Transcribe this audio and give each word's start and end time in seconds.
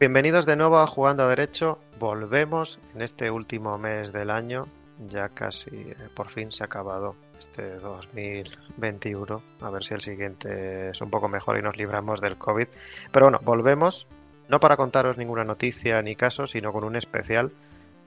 Bienvenidos 0.00 0.46
de 0.46 0.54
nuevo 0.54 0.78
a 0.78 0.86
Jugando 0.86 1.24
a 1.24 1.28
Derecho. 1.28 1.80
Volvemos 1.98 2.78
en 2.94 3.02
este 3.02 3.32
último 3.32 3.78
mes 3.78 4.12
del 4.12 4.30
año. 4.30 4.62
Ya 5.08 5.28
casi 5.30 5.74
eh, 5.74 5.96
por 6.14 6.28
fin 6.28 6.52
se 6.52 6.62
ha 6.62 6.66
acabado 6.66 7.16
este 7.36 7.80
2021. 7.80 9.42
A 9.60 9.70
ver 9.70 9.82
si 9.82 9.94
el 9.94 10.00
siguiente 10.00 10.90
es 10.90 11.00
un 11.00 11.10
poco 11.10 11.26
mejor 11.26 11.58
y 11.58 11.62
nos 11.62 11.76
libramos 11.76 12.20
del 12.20 12.38
COVID. 12.38 12.68
Pero 13.10 13.26
bueno, 13.26 13.40
volvemos 13.42 14.06
no 14.48 14.60
para 14.60 14.76
contaros 14.76 15.18
ninguna 15.18 15.42
noticia 15.42 16.00
ni 16.00 16.14
caso, 16.14 16.46
sino 16.46 16.72
con 16.72 16.84
un 16.84 16.94
especial. 16.94 17.50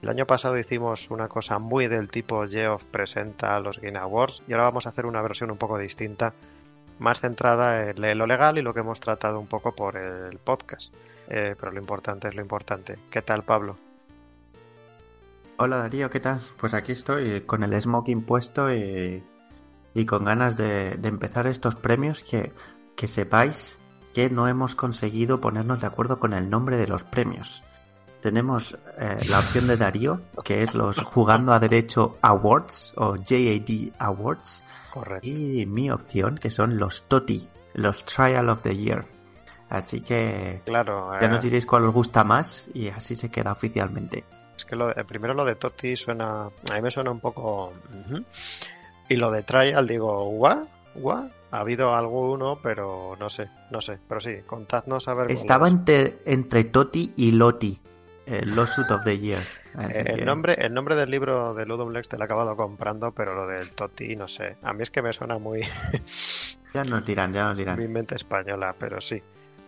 El 0.00 0.08
año 0.08 0.26
pasado 0.26 0.56
hicimos 0.56 1.10
una 1.10 1.28
cosa 1.28 1.58
muy 1.58 1.88
del 1.88 2.08
tipo 2.08 2.46
Geoff 2.46 2.84
presenta 2.84 3.60
los 3.60 3.78
Game 3.78 3.98
Awards 3.98 4.42
y 4.48 4.54
ahora 4.54 4.64
vamos 4.64 4.86
a 4.86 4.88
hacer 4.88 5.04
una 5.04 5.20
versión 5.20 5.50
un 5.50 5.58
poco 5.58 5.76
distinta, 5.76 6.32
más 6.98 7.20
centrada 7.20 7.90
en 7.90 8.16
lo 8.16 8.26
legal 8.26 8.56
y 8.56 8.62
lo 8.62 8.72
que 8.72 8.80
hemos 8.80 8.98
tratado 8.98 9.38
un 9.38 9.46
poco 9.46 9.74
por 9.74 9.98
el 9.98 10.38
podcast. 10.38 10.94
Eh, 11.28 11.54
pero 11.58 11.72
lo 11.72 11.80
importante 11.80 12.28
es 12.28 12.34
lo 12.34 12.42
importante. 12.42 12.98
¿Qué 13.10 13.22
tal, 13.22 13.44
Pablo? 13.44 13.76
Hola 15.58 15.78
Darío, 15.78 16.10
¿qué 16.10 16.20
tal? 16.20 16.40
Pues 16.58 16.74
aquí 16.74 16.92
estoy 16.92 17.42
con 17.42 17.62
el 17.62 17.80
smoking 17.80 18.22
puesto 18.22 18.72
y, 18.72 19.22
y 19.94 20.06
con 20.06 20.24
ganas 20.24 20.56
de, 20.56 20.96
de, 20.96 21.08
empezar 21.08 21.46
estos 21.46 21.74
premios 21.76 22.22
que, 22.22 22.52
que 22.96 23.06
sepáis 23.06 23.78
que 24.14 24.28
no 24.28 24.48
hemos 24.48 24.74
conseguido 24.74 25.40
ponernos 25.40 25.80
de 25.80 25.86
acuerdo 25.86 26.18
con 26.18 26.32
el 26.32 26.50
nombre 26.50 26.76
de 26.76 26.86
los 26.86 27.04
premios. 27.04 27.62
Tenemos 28.20 28.76
eh, 28.98 29.18
la 29.28 29.40
opción 29.40 29.66
de 29.66 29.76
Darío, 29.76 30.20
que 30.44 30.62
es 30.62 30.74
los 30.74 30.96
Jugando 31.02 31.52
a 31.52 31.58
Derecho 31.58 32.18
Awards 32.22 32.92
o 32.96 33.16
JAD 33.16 33.92
Awards. 33.98 34.62
Correcto. 34.90 35.26
Y 35.26 35.66
mi 35.66 35.90
opción, 35.90 36.38
que 36.38 36.50
son 36.50 36.78
los 36.78 37.04
TOTI, 37.08 37.48
los 37.74 38.04
Trial 38.04 38.48
of 38.48 38.62
the 38.62 38.76
Year. 38.76 39.06
Así 39.72 40.02
que 40.02 40.60
claro, 40.66 41.18
ya 41.18 41.28
nos 41.28 41.40
diréis 41.40 41.64
cuál 41.64 41.86
os 41.86 41.94
gusta 41.94 42.24
más 42.24 42.68
y 42.74 42.88
así 42.88 43.14
se 43.14 43.30
queda 43.30 43.52
oficialmente. 43.52 44.22
Es 44.54 44.66
que 44.66 44.76
lo 44.76 44.88
de, 44.88 45.02
primero 45.04 45.32
lo 45.32 45.46
de 45.46 45.54
Toti 45.54 45.96
suena, 45.96 46.42
a 46.42 46.74
mí 46.74 46.82
me 46.82 46.90
suena 46.90 47.10
un 47.10 47.20
poco... 47.20 47.68
Uh 47.68 48.12
-huh. 48.12 48.24
Y 49.08 49.16
lo 49.16 49.30
de 49.30 49.42
Trial 49.42 49.86
digo, 49.86 50.28
¿what? 50.28 50.64
¿what? 50.96 51.24
Ha 51.52 51.60
habido 51.60 51.94
alguno, 51.94 52.58
pero 52.62 53.16
no 53.18 53.30
sé, 53.30 53.48
no 53.70 53.80
sé. 53.80 53.98
Pero 54.06 54.20
sí, 54.20 54.42
contadnos 54.46 55.08
a 55.08 55.14
ver. 55.14 55.30
Estaba 55.32 55.68
entre, 55.68 56.18
entre 56.26 56.64
Toti 56.64 57.14
y 57.16 57.32
Loti, 57.32 57.80
el 58.26 58.54
Lawsuit 58.54 58.90
of 58.90 59.04
the 59.04 59.18
Year. 59.18 59.42
Eh, 59.78 60.04
el, 60.18 60.26
nombre, 60.26 60.54
el 60.58 60.74
nombre 60.74 60.96
del 60.96 61.10
libro 61.10 61.54
de 61.54 61.64
Ludum 61.64 61.92
Lex 61.92 62.10
te 62.10 62.18
lo 62.18 62.24
he 62.24 62.26
acabado 62.26 62.54
comprando, 62.56 63.12
pero 63.12 63.34
lo 63.34 63.46
del 63.46 63.72
Toti, 63.72 64.16
no 64.16 64.28
sé. 64.28 64.58
A 64.62 64.74
mí 64.74 64.82
es 64.82 64.90
que 64.90 65.00
me 65.00 65.14
suena 65.14 65.38
muy. 65.38 65.62
ya 66.74 66.84
nos 66.84 67.06
dirán, 67.06 67.32
ya 67.32 67.44
nos 67.44 67.56
dirán. 67.56 67.78
Mi 67.80 67.88
mente 67.88 68.16
española, 68.16 68.74
pero 68.78 69.00
sí. 69.00 69.22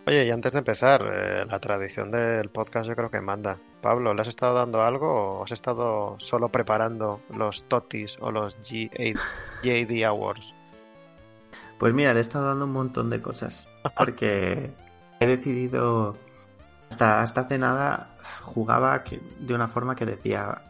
Oye, 0.06 0.27
y 0.27 0.30
antes 0.30 0.52
de 0.52 0.58
empezar, 0.58 1.02
eh, 1.02 1.47
la 1.47 1.58
tradición 1.60 2.10
del 2.10 2.50
podcast 2.50 2.86
yo 2.86 2.94
creo 2.94 3.10
que 3.10 3.22
manda. 3.22 3.56
Pablo, 3.80 4.12
¿le 4.12 4.20
has 4.20 4.28
estado 4.28 4.55
dando 4.55 4.83
algo 4.83 5.10
o 5.10 5.44
has 5.44 5.52
estado 5.52 6.16
solo 6.19 6.50
preparando 6.50 7.20
los 7.34 7.64
Totis 7.69 8.19
o 8.20 8.30
los 8.30 8.56
GAD 9.62 10.05
Awards? 10.06 10.52
Pues 11.78 11.94
mira, 11.94 12.12
le 12.12 12.20
he 12.20 12.22
estado 12.22 12.48
dando 12.48 12.66
un 12.66 12.72
montón 12.72 13.08
de 13.08 13.22
cosas. 13.22 13.66
Porque 13.97 14.72
he 15.20 15.27
decidido. 15.27 16.16
Hasta, 16.91 17.22
hasta 17.22 17.41
hace 17.42 17.58
nada 17.58 18.16
jugaba 18.42 19.02
que, 19.05 19.20
de 19.41 19.55
una 19.55 19.69
forma 19.69 19.97
que 19.97 20.05
decía: 20.05 20.62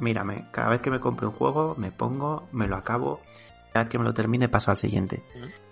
Mírame, 0.00 0.48
cada 0.50 0.70
vez 0.70 0.80
que 0.80 0.90
me 0.90 0.98
compre 0.98 1.26
un 1.26 1.32
juego, 1.32 1.76
me 1.78 1.92
pongo, 1.92 2.48
me 2.50 2.66
lo 2.66 2.76
acabo. 2.76 3.20
Cada 3.72 3.84
vez 3.84 3.90
que 3.90 3.98
me 3.98 4.04
lo 4.04 4.12
termine, 4.12 4.48
paso 4.48 4.72
al 4.72 4.76
siguiente. 4.76 5.22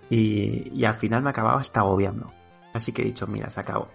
Y, 0.08 0.70
y, 0.72 0.84
al 0.84 0.94
final 0.94 1.22
me 1.22 1.30
acababa 1.30 1.60
hasta 1.60 1.80
agobiando. 1.80 2.32
Así 2.72 2.92
que 2.92 3.02
he 3.02 3.04
dicho: 3.06 3.26
Mira, 3.26 3.50
se 3.50 3.60
acabó. 3.60 3.88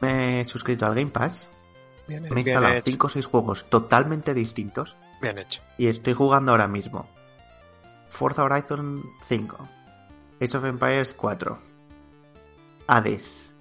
Me 0.00 0.40
he 0.40 0.44
suscrito 0.44 0.86
al 0.86 0.94
Game 0.94 1.10
Pass. 1.10 1.48
Bien, 2.06 2.22
me 2.22 2.40
he 2.40 2.40
instalado 2.40 2.80
5 2.84 3.06
o 3.06 3.10
6 3.10 3.26
juegos 3.26 3.68
totalmente 3.68 4.34
distintos. 4.34 4.96
Bien 5.20 5.38
hecho. 5.38 5.60
Y 5.76 5.88
estoy 5.88 6.14
jugando 6.14 6.52
ahora 6.52 6.68
mismo. 6.68 7.08
Forza 8.08 8.44
Horizon 8.44 9.02
5. 9.26 9.68
Age 10.40 10.56
of 10.56 10.64
Empires 10.64 11.14
4, 11.14 11.58
Hades, 12.86 13.52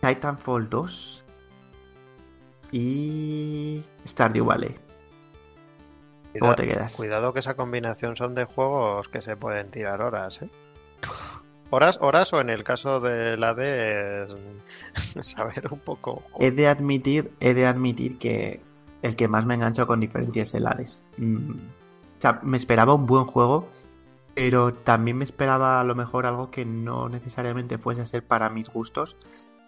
Titanfall 0.00 0.68
2 0.68 1.24
y 2.72 3.84
Stardew 4.04 4.46
Valley. 4.46 4.76
¿Cómo 6.40 6.54
te 6.56 6.66
quedas? 6.66 6.94
Cuidado 6.94 7.32
que 7.32 7.38
esa 7.38 7.54
combinación 7.54 8.16
son 8.16 8.34
de 8.34 8.44
juegos 8.46 9.08
que 9.08 9.22
se 9.22 9.36
pueden 9.36 9.70
tirar 9.70 10.02
horas, 10.02 10.42
¿eh? 10.42 10.50
Horas, 11.70 11.98
horas 12.00 12.32
o 12.32 12.40
en 12.40 12.50
el 12.50 12.64
caso 12.64 13.00
del 13.00 13.42
Hades 13.42 14.34
saber 15.22 15.68
un 15.70 15.78
poco. 15.80 16.22
He 16.38 16.50
de 16.50 16.68
admitir, 16.68 17.30
he 17.40 17.54
de 17.54 17.66
admitir 17.66 18.18
que 18.18 18.60
el 19.02 19.16
que 19.16 19.28
más 19.28 19.46
me 19.46 19.54
engancho 19.54 19.86
con 19.86 20.00
diferencia 20.00 20.42
es 20.42 20.54
el 20.54 20.66
Hades. 20.66 21.04
Mm. 21.16 21.52
O 21.52 22.20
sea, 22.20 22.40
me 22.42 22.56
esperaba 22.56 22.94
un 22.94 23.06
buen 23.06 23.24
juego 23.24 23.68
pero 24.34 24.72
también 24.72 25.18
me 25.18 25.24
esperaba 25.24 25.80
a 25.80 25.84
lo 25.84 25.94
mejor 25.94 26.26
algo 26.26 26.50
que 26.50 26.64
no 26.64 27.08
necesariamente 27.08 27.78
fuese 27.78 28.02
a 28.02 28.06
ser 28.06 28.22
para 28.24 28.48
mis 28.48 28.68
gustos. 28.70 29.16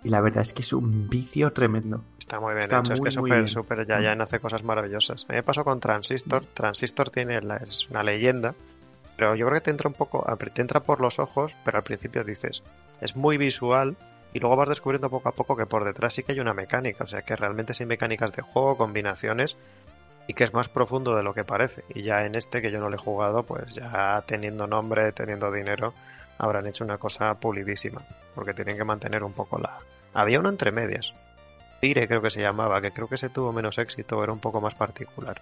Y 0.05 0.09
la 0.09 0.21
verdad 0.21 0.43
es 0.43 0.53
que 0.53 0.63
es 0.63 0.73
un 0.73 1.09
vicio 1.09 1.53
tremendo. 1.53 2.03
Está 2.19 2.41
muy 2.41 2.55
bien 2.55 2.65
Está 2.65 2.81
hecho, 2.81 2.95
muy, 2.95 3.09
es 3.09 3.15
que 3.15 3.21
súper, 3.21 3.49
súper, 3.49 3.87
ya, 3.87 4.01
ya 4.01 4.21
hace 4.21 4.41
cosas 4.41 4.65
maravillosas. 4.65 5.27
A 5.29 5.33
mí 5.33 5.37
me 5.37 5.43
pasó 5.43 5.63
con 5.63 5.79
Transistor. 5.79 6.45
Transistor 6.47 7.11
tiene 7.11 7.41
la, 7.41 7.59
es 7.59 7.89
una 7.89 8.03
leyenda, 8.03 8.55
pero 9.23 9.37
yo 9.37 9.47
creo 9.47 9.61
que 9.61 9.65
te 9.67 9.71
entra 9.71 9.87
un 9.87 9.95
poco, 9.95 10.27
te 10.53 10.61
entra 10.63 10.81
por 10.81 11.01
los 11.01 11.21
ojos, 11.21 11.53
pero 11.65 11.79
al 11.79 11.85
principio 11.85 12.25
dices, 12.25 12.65
es 13.01 13.15
muy 13.15 13.37
visual 13.37 13.97
y 14.33 14.41
luego 14.41 14.57
vas 14.57 14.69
descubriendo 14.69 15.11
poco 15.11 15.29
a 15.29 15.33
poco 15.33 15.55
que 15.55 15.65
por 15.65 15.85
detrás 15.85 16.15
sí 16.15 16.25
que 16.25 16.33
hay 16.33 16.41
una 16.41 16.55
mecánica, 16.55 17.05
o 17.05 17.07
sea 17.07 17.23
que 17.23 17.37
realmente 17.37 17.73
sí 17.73 17.85
hay 17.85 17.87
mecánicas 17.87 18.33
de 18.33 18.43
juego, 18.43 18.77
combinaciones 18.77 19.57
y 20.27 20.35
que 20.35 20.43
es 20.43 20.53
más 20.53 20.69
profundo 20.69 21.15
de 21.15 21.23
lo 21.23 21.35
que 21.35 21.45
parece. 21.45 21.85
Y 21.91 22.03
ya 22.03 22.27
en 22.27 22.35
este, 22.35 22.61
que 22.61 22.73
yo 22.73 22.81
no 22.81 22.89
le 22.89 22.97
he 22.97 22.99
jugado, 22.99 23.45
pues 23.45 23.77
ya 23.77 24.25
teniendo 24.27 24.67
nombre, 24.67 25.13
teniendo 25.13 25.53
dinero, 25.53 25.95
habrán 26.37 26.67
hecho 26.67 26.83
una 26.83 26.99
cosa 26.99 27.33
pulidísima. 27.35 28.03
Porque 28.35 28.55
tienen 28.55 28.77
que 28.77 28.83
mantener 28.83 29.23
un 29.23 29.35
poco 29.35 29.57
la... 29.57 29.79
Había 30.15 30.41
uno 30.41 30.49
entre 30.49 30.73
medias. 30.73 31.15
Tire 31.81 32.09
creo 32.09 32.23
que 32.23 32.31
se 32.31 32.43
llamaba, 32.43 32.81
que 32.81 32.91
creo 32.91 33.07
que 33.07 33.19
se 33.19 33.29
tuvo 33.29 33.53
menos 33.53 33.79
éxito, 33.79 34.21
era 34.25 34.33
un 34.33 34.41
poco 34.41 34.61
más 34.61 34.75
particular. 34.75 35.41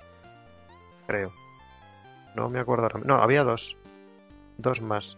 Creo. 1.07 1.33
No 2.35 2.49
me 2.49 2.61
acuerdo 2.61 2.85
ahora. 2.85 3.01
No, 3.05 3.15
había 3.17 3.45
dos. 3.45 3.77
Dos 4.59 4.81
más. 4.81 5.17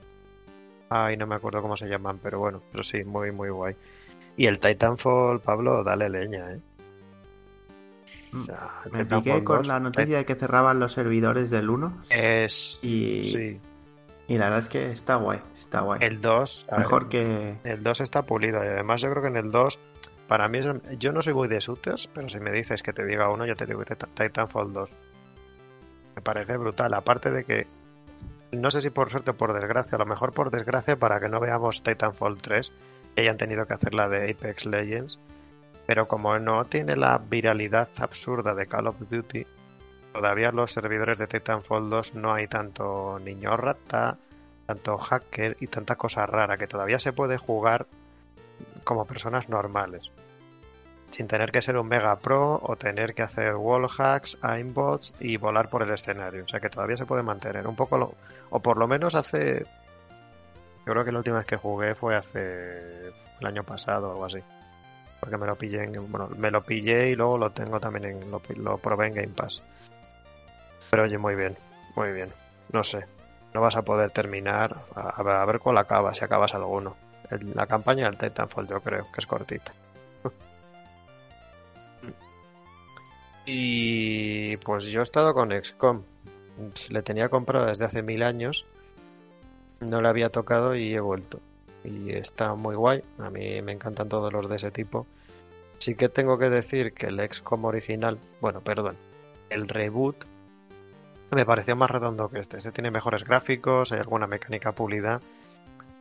Ay, 0.89 1.17
no 1.17 1.27
me 1.27 1.35
acuerdo 1.35 1.63
cómo 1.63 1.77
se 1.77 1.89
llaman, 1.89 2.19
pero 2.23 2.39
bueno, 2.39 2.63
pero 2.71 2.85
sí, 2.85 3.03
muy, 3.05 3.33
muy 3.33 3.49
guay. 3.49 3.75
Y 4.37 4.47
el 4.47 4.59
Titanfall, 4.59 5.41
Pablo, 5.41 5.83
dale 5.83 6.09
leña, 6.09 6.53
¿eh? 6.53 6.61
O 8.35 8.45
sea, 8.45 8.83
me 8.91 9.05
piqué 9.05 9.45
con 9.45 9.67
la 9.67 9.79
noticia 9.79 10.19
de 10.19 10.25
que 10.25 10.35
cerraban 10.35 10.81
los 10.81 10.93
servidores 10.93 11.51
del 11.51 11.69
1. 11.69 12.03
Es. 12.09 12.79
Y, 12.83 13.25
sí. 13.25 13.61
y 14.27 14.39
la 14.39 14.47
verdad 14.47 14.61
es 14.61 14.69
que 14.71 14.91
está 14.91 15.17
guay. 15.17 15.41
Está 15.55 15.81
guay. 15.81 16.01
El 16.03 16.21
2. 16.21 16.67
Mejor 16.79 17.09
que. 17.09 17.57
El 17.65 17.83
2 17.83 18.01
está 18.01 18.23
pulido. 18.23 18.65
Y 18.65 18.69
además, 18.69 19.03
yo 19.03 19.11
creo 19.11 19.23
que 19.23 19.29
en 19.29 19.37
el 19.37 19.51
2. 19.51 19.79
Para 20.29 20.49
mí, 20.49 20.59
es, 20.59 20.67
yo 20.99 21.13
no 21.13 21.21
soy 21.21 21.35
muy 21.35 21.49
de 21.49 21.59
shooters, 21.59 22.07
pero 22.07 22.29
si 22.29 22.41
me 22.41 22.53
dices 22.53 22.83
que 22.83 22.95
te 22.95 23.05
diga 23.05 23.29
uno, 23.29 23.45
yo 23.45 23.55
te 23.55 23.67
digo 23.67 23.83
Titanfall 23.85 24.73
2. 24.73 24.91
Me 26.17 26.23
parece 26.23 26.57
brutal. 26.57 26.95
Aparte 26.95 27.31
de 27.31 27.45
que. 27.45 27.67
No 28.53 28.71
sé 28.71 28.83
si 28.83 28.91
por 28.91 29.09
suerte 29.11 29.31
o 29.31 29.37
por 29.37 29.55
desgracia, 29.55 29.97
a 29.97 29.99
lo 29.99 30.07
mejor 30.07 30.33
por 30.35 30.51
desgracia, 30.51 30.97
para 30.97 31.21
que 31.21 31.29
no 31.29 31.41
veamos 31.41 31.83
Titanfall 31.83 32.43
3, 32.43 32.71
que 33.15 33.23
hayan 33.23 33.39
tenido 33.39 33.65
que 33.67 33.73
hacer 33.73 33.95
la 33.95 34.09
de 34.09 34.31
Apex 34.31 34.67
Legends 34.67 35.19
pero 35.87 36.07
como 36.07 36.39
no 36.39 36.65
tiene 36.65 36.97
la 36.97 37.19
viralidad 37.19 37.89
absurda 37.99 38.55
de 38.55 38.67
Call 38.67 38.87
of 38.87 38.97
Duty, 39.09 39.45
todavía 40.13 40.53
los 40.53 40.73
servidores 40.73 41.19
de 41.19 41.27
Titanfall 41.27 41.91
2 41.91 42.15
no 42.15 42.33
hay 42.33 42.47
tanto 42.47 43.19
niño 43.19 43.57
rata, 43.57 44.17
tanto 44.67 44.99
hacker 44.99 45.57
y 45.61 45.67
tanta 45.67 45.97
cosa 45.97 46.27
rara 46.27 46.57
que 46.57 46.67
todavía 46.67 46.99
se 46.99 47.13
puede 47.13 47.37
jugar 47.37 47.87
como 48.85 49.05
personas 49.05 49.49
normales. 49.49 50.11
Sin 51.13 51.29
tener 51.29 51.53
que 51.53 51.63
ser 51.63 51.77
un 51.77 51.87
mega 51.87 52.17
pro 52.17 52.61
o 52.61 52.75
tener 52.75 53.15
que 53.15 53.23
hacer 53.23 53.55
wall 53.55 53.89
hacks, 53.97 54.37
aimbots 54.43 55.15
y 55.21 55.37
volar 55.37 55.71
por 55.71 55.83
el 55.83 55.91
escenario. 55.91 56.45
O 56.45 56.49
sea 56.49 56.59
que 56.59 56.69
todavía 56.69 56.97
se 56.97 57.07
puede 57.07 57.23
mantener 57.23 57.69
un 57.69 57.77
poco 57.77 57.97
lo, 57.97 58.15
o 58.51 58.59
por 58.61 58.77
lo 58.77 58.89
menos 58.89 59.15
hace 59.15 59.65
yo 60.85 60.93
creo 60.93 61.05
que 61.05 61.13
la 61.13 61.19
última 61.19 61.37
vez 61.37 61.47
que 61.47 61.57
jugué 61.57 61.95
fue 61.95 62.17
hace 62.17 63.09
el 63.41 63.47
año 63.47 63.63
pasado 63.63 64.09
o 64.09 64.13
algo 64.13 64.25
así 64.25 64.43
porque 65.23 65.37
me 65.37 65.47
lo 65.47 65.55
pillé 65.55 65.85
en, 65.85 66.11
bueno, 66.11 66.29
me 66.37 66.51
lo 66.51 66.65
pillé 66.65 67.11
y 67.11 67.15
luego 67.15 67.39
lo 67.39 67.51
tengo 67.51 67.79
también 67.79 68.07
en 68.07 68.31
lo, 68.65 68.79
probé 68.79 69.07
en 69.07 69.15
Game 69.15 69.29
Pass. 69.29 69.63
Pero 70.91 71.05
oye, 71.05 71.17
muy 71.17 71.37
bien, 71.37 71.57
muy 71.95 72.11
bien. 72.11 72.29
No 72.73 72.83
sé, 72.83 73.07
no 73.55 73.61
vas 73.61 73.77
a 73.77 73.83
poder 73.83 74.11
terminar 74.11 74.83
a, 74.97 75.23
ver, 75.23 75.37
a 75.37 75.45
ver 75.45 75.61
cuál 75.61 75.87
si 76.13 76.25
acabas 76.25 76.55
alguno. 76.57 76.97
La 77.55 77.69
campaña 77.69 78.07
del 78.11 78.19
Titanfall 78.19 78.67
yo 78.67 78.81
creo 78.81 79.05
que 79.13 79.21
es 79.21 79.27
cortita. 79.27 79.73
Y 83.45 84.57
pues 84.59 84.87
yo 84.87 85.01
he 85.01 85.03
estado 85.03 85.35
con 85.35 85.51
XCOM. 85.51 86.03
Le 86.91 87.03
tenía 87.03 87.29
comprado 87.29 87.67
desde 87.67 87.85
hace 87.85 88.03
mil 88.03 88.23
años. 88.23 88.67
No 89.81 90.01
le 90.01 90.09
había 90.09 90.31
tocado 90.31 90.77
y 90.77 90.95
he 90.95 91.01
vuelto 91.01 91.41
y 91.85 92.11
está 92.11 92.55
muy 92.55 92.75
guay. 92.75 93.03
A 93.19 93.31
mí 93.31 93.61
me 93.63 93.73
encantan 93.73 94.09
todos 94.09 94.33
los 94.33 94.49
de 94.49 94.57
ese 94.57 94.71
tipo. 94.71 95.07
Sí 95.79 95.95
que 95.95 96.09
tengo 96.09 96.39
que 96.39 96.49
decir 96.49 96.93
que 96.93 97.07
el 97.07 97.19
XCOM 97.19 97.65
original, 97.65 98.19
bueno, 98.41 98.61
perdón, 98.61 98.97
el 99.51 99.69
reboot 99.69 100.25
me 101.31 101.47
pareció 101.47 101.75
más 101.77 101.91
redondo 101.91 102.29
que 102.29 102.39
este. 102.39 102.59
Este 102.59 102.73
tiene 102.73 102.91
mejores 102.91 103.25
gráficos, 103.25 103.91
hay 103.93 103.99
alguna 103.99 104.27
mecánica 104.27 104.73
pulida, 104.73 105.21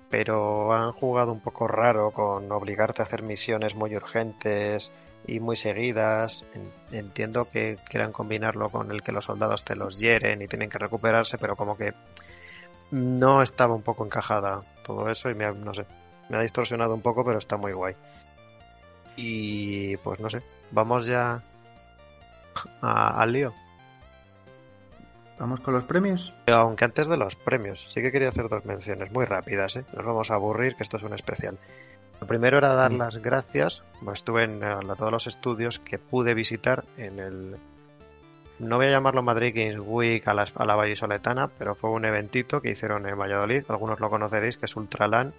pero 0.09 0.73
han 0.73 0.91
jugado 0.91 1.31
un 1.31 1.39
poco 1.39 1.67
raro 1.67 2.11
con 2.11 2.51
obligarte 2.51 3.01
a 3.01 3.05
hacer 3.05 3.23
misiones 3.23 3.75
muy 3.75 3.95
urgentes 3.95 4.91
y 5.27 5.39
muy 5.39 5.55
seguidas. 5.55 6.45
Entiendo 6.91 7.49
que 7.49 7.77
quieran 7.89 8.11
combinarlo 8.11 8.69
con 8.69 8.91
el 8.91 9.01
que 9.01 9.11
los 9.11 9.25
soldados 9.25 9.63
te 9.63 9.75
los 9.75 9.99
hieren 9.99 10.41
y 10.41 10.47
tienen 10.47 10.69
que 10.69 10.77
recuperarse, 10.77 11.37
pero 11.37 11.55
como 11.55 11.77
que 11.77 11.93
no 12.91 13.41
estaba 13.41 13.73
un 13.73 13.83
poco 13.83 14.05
encajada 14.05 14.61
todo 14.83 15.09
eso 15.09 15.29
y 15.29 15.35
me 15.35 15.45
ha, 15.45 15.51
no 15.51 15.73
sé, 15.73 15.85
me 16.29 16.37
ha 16.37 16.41
distorsionado 16.41 16.93
un 16.93 17.01
poco, 17.01 17.23
pero 17.23 17.37
está 17.37 17.57
muy 17.57 17.71
guay. 17.71 17.95
Y 19.15 19.97
pues 19.97 20.19
no 20.19 20.29
sé, 20.29 20.41
vamos 20.71 21.05
ya 21.05 21.41
al 22.81 23.31
lío. 23.31 23.53
¿Vamos 25.39 25.59
con 25.61 25.73
los 25.73 25.85
premios? 25.85 26.33
Aunque 26.45 26.85
antes 26.85 27.07
de 27.07 27.17
los 27.17 27.35
premios, 27.35 27.87
sí 27.89 27.99
que 28.01 28.11
quería 28.11 28.29
hacer 28.29 28.47
dos 28.47 28.63
menciones 28.63 29.11
muy 29.11 29.25
rápidas, 29.25 29.75
¿eh? 29.75 29.85
Nos 29.95 30.05
vamos 30.05 30.29
a 30.29 30.35
aburrir, 30.35 30.75
que 30.75 30.83
esto 30.83 30.97
es 30.97 31.03
un 31.03 31.13
especial. 31.13 31.57
Lo 32.21 32.27
primero 32.27 32.59
era 32.59 32.75
dar 32.75 32.91
las 32.91 33.17
gracias, 33.17 33.81
pues 34.05 34.19
estuve 34.19 34.43
en 34.43 34.59
todos 34.59 35.11
los 35.11 35.25
estudios 35.25 35.79
que 35.79 35.97
pude 35.97 36.35
visitar 36.35 36.85
en 36.95 37.19
el... 37.19 37.57
No 38.59 38.77
voy 38.77 38.85
a 38.85 38.91
llamarlo 38.91 39.23
Madrid 39.23 39.53
Games 39.55 39.81
Week 39.83 40.25
a 40.27 40.35
la, 40.35 40.45
a 40.53 40.65
la 40.65 40.75
Vallisoletana, 40.75 41.47
pero 41.47 41.73
fue 41.73 41.89
un 41.89 42.05
eventito 42.05 42.61
que 42.61 42.69
hicieron 42.69 43.07
en 43.07 43.17
Valladolid, 43.17 43.63
algunos 43.69 43.99
lo 43.99 44.11
conoceréis, 44.11 44.57
que 44.57 44.65
es 44.65 44.75
Ultralan. 44.75 45.33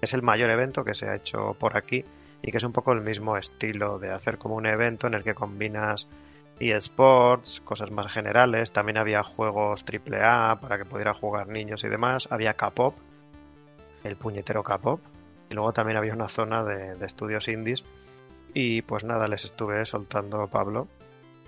Es 0.00 0.12
el 0.12 0.22
mayor 0.22 0.50
evento 0.50 0.82
que 0.82 0.94
se 0.94 1.08
ha 1.08 1.14
hecho 1.14 1.54
por 1.56 1.76
aquí 1.76 2.04
y 2.42 2.50
que 2.50 2.56
es 2.56 2.64
un 2.64 2.72
poco 2.72 2.92
el 2.92 3.02
mismo 3.02 3.36
estilo 3.36 4.00
de 4.00 4.10
hacer 4.10 4.36
como 4.36 4.56
un 4.56 4.66
evento 4.66 5.06
en 5.06 5.14
el 5.14 5.22
que 5.22 5.34
combinas 5.34 6.08
eSports, 6.58 7.60
cosas 7.60 7.92
más 7.92 8.12
generales. 8.12 8.72
También 8.72 8.98
había 8.98 9.22
juegos 9.22 9.84
AAA 9.84 10.60
para 10.60 10.78
que 10.78 10.84
pudiera 10.84 11.14
jugar 11.14 11.46
niños 11.46 11.84
y 11.84 11.88
demás. 11.88 12.26
Había 12.28 12.54
K-pop, 12.54 12.96
el 14.02 14.16
puñetero 14.16 14.64
K-pop. 14.64 15.00
Y 15.50 15.54
luego 15.54 15.72
también 15.72 15.96
había 15.96 16.14
una 16.14 16.28
zona 16.28 16.64
de, 16.64 17.04
estudios 17.04 17.48
indies. 17.48 17.84
Y 18.52 18.82
pues 18.82 19.04
nada, 19.04 19.28
les 19.28 19.44
estuve 19.44 19.84
soltando 19.84 20.46
Pablo 20.48 20.88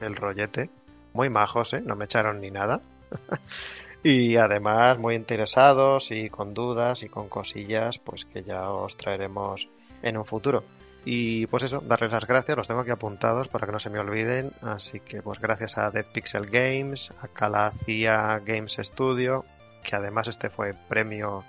el 0.01 0.17
rollete. 0.17 0.71
Muy 1.13 1.31
majos, 1.31 1.73
¿eh? 1.73 1.81
No 1.81 1.97
me 1.97 2.05
echaron 2.05 2.41
ni 2.41 2.51
nada. 2.51 2.81
y 4.03 4.37
además 4.37 4.99
muy 4.99 5.15
interesados 5.15 6.11
y 6.11 6.29
con 6.29 6.53
dudas 6.53 7.03
y 7.03 7.09
con 7.09 7.29
cosillas, 7.29 7.99
pues 7.99 8.25
que 8.25 8.43
ya 8.43 8.71
os 8.71 8.97
traeremos 8.97 9.69
en 10.03 10.17
un 10.17 10.25
futuro. 10.25 10.65
Y 11.09 11.47
pues 11.47 11.63
eso, 11.63 11.81
darles 11.81 12.11
las 12.11 12.27
gracias, 12.27 12.57
los 12.59 12.67
tengo 12.67 12.81
aquí 12.81 12.91
apuntados 12.91 13.47
para 13.47 13.65
que 13.65 13.73
no 13.73 13.79
se 13.79 13.91
me 13.91 14.01
olviden. 14.01 14.51
Así 14.61 14.99
que 14.99 15.23
pues 15.23 15.39
gracias 15.39 15.79
a 15.79 15.93
Dead 15.93 16.05
Pixel 16.05 16.47
Games, 16.47 17.13
a 17.23 17.29
Calacia 17.29 18.41
Games 18.45 18.77
Studio, 18.83 19.45
que 19.85 19.95
además 19.95 20.27
este 20.27 20.51
fue 20.51 20.75
premio, 20.89 21.45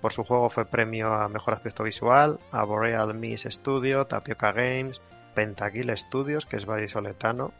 por 0.00 0.12
su 0.12 0.24
juego 0.24 0.50
fue 0.50 0.64
premio 0.64 1.12
a 1.12 1.28
Mejor 1.28 1.54
Aspecto 1.54 1.84
Visual, 1.84 2.38
a 2.52 2.64
Boreal 2.64 3.14
Miss 3.14 3.46
Studio, 3.48 4.06
Tapioca 4.06 4.52
Games, 4.52 5.00
Pentakill 5.34 5.96
Studios, 5.96 6.46
que 6.46 6.56
es 6.56 6.66
vallisoletano. 6.66 7.52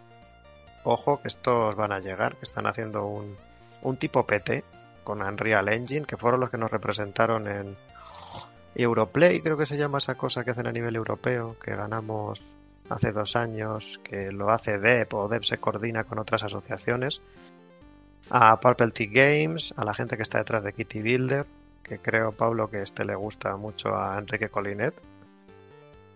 Ojo 0.84 1.20
que 1.20 1.28
estos 1.28 1.74
van 1.76 1.92
a 1.92 2.00
llegar, 2.00 2.36
que 2.36 2.44
están 2.44 2.66
haciendo 2.66 3.06
un, 3.06 3.36
un 3.82 3.96
tipo 3.96 4.26
PT 4.26 4.64
con 5.04 5.22
Unreal 5.22 5.68
Engine, 5.68 6.06
que 6.06 6.16
fueron 6.16 6.40
los 6.40 6.50
que 6.50 6.58
nos 6.58 6.70
representaron 6.70 7.48
en, 7.48 7.76
Europlay, 8.74 9.40
creo 9.40 9.56
que 9.56 9.66
se 9.66 9.76
llama 9.76 9.98
esa 9.98 10.14
cosa 10.14 10.44
que 10.44 10.52
hacen 10.52 10.66
a 10.66 10.72
nivel 10.72 10.94
europeo, 10.94 11.56
que 11.58 11.74
ganamos 11.74 12.44
hace 12.88 13.12
dos 13.12 13.34
años, 13.34 14.00
que 14.04 14.30
lo 14.30 14.50
hace 14.50 14.78
DEP 14.78 15.12
o 15.14 15.28
DEP 15.28 15.42
se 15.42 15.58
coordina 15.58 16.04
con 16.04 16.18
otras 16.18 16.44
asociaciones. 16.44 17.20
A 18.30 18.60
Purple 18.60 18.92
Tea 18.92 19.08
Games, 19.10 19.74
a 19.76 19.84
la 19.84 19.94
gente 19.94 20.16
que 20.16 20.22
está 20.22 20.38
detrás 20.38 20.62
de 20.62 20.72
Kitty 20.72 21.02
Builder, 21.02 21.46
que 21.88 21.98
creo, 21.98 22.32
Pablo, 22.32 22.70
que 22.70 22.82
este 22.82 23.04
le 23.04 23.14
gusta 23.14 23.56
mucho 23.56 23.96
a 23.96 24.18
Enrique 24.18 24.48
Colinet. 24.48 24.94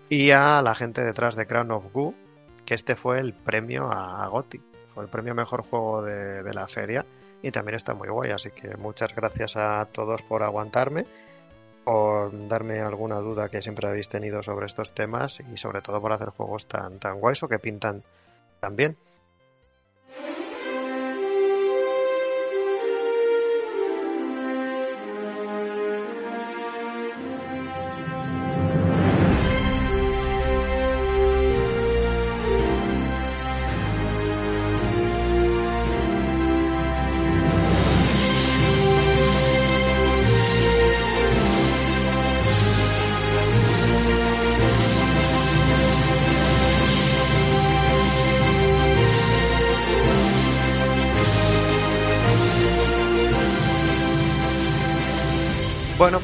Y 0.08 0.30
a 0.30 0.60
la 0.62 0.74
gente 0.74 1.02
detrás 1.02 1.36
de 1.36 1.46
Crown 1.46 1.70
of 1.70 1.92
Goo, 1.92 2.14
que 2.66 2.74
este 2.74 2.94
fue 2.94 3.18
el 3.18 3.32
premio 3.32 3.90
a 3.90 4.26
Gotti, 4.28 4.60
fue 4.94 5.04
el 5.04 5.10
premio 5.10 5.34
mejor 5.34 5.62
juego 5.62 6.02
de, 6.02 6.42
de 6.42 6.54
la 6.54 6.68
feria 6.68 7.06
y 7.42 7.50
también 7.50 7.76
está 7.76 7.94
muy 7.94 8.08
guay, 8.08 8.30
así 8.30 8.50
que 8.50 8.76
muchas 8.76 9.14
gracias 9.16 9.56
a 9.56 9.86
todos 9.86 10.22
por 10.22 10.42
aguantarme 10.42 11.06
por 11.84 12.48
darme 12.48 12.80
alguna 12.80 13.16
duda 13.16 13.48
que 13.48 13.62
siempre 13.62 13.88
habéis 13.88 14.08
tenido 14.08 14.42
sobre 14.42 14.66
estos 14.66 14.92
temas 14.92 15.40
y 15.40 15.56
sobre 15.56 15.82
todo 15.82 16.00
por 16.00 16.12
hacer 16.12 16.28
juegos 16.30 16.66
tan, 16.66 16.98
tan 16.98 17.18
guays 17.18 17.42
o 17.42 17.48
que 17.48 17.58
pintan 17.58 18.02
tan 18.60 18.76
bien. 18.76 18.96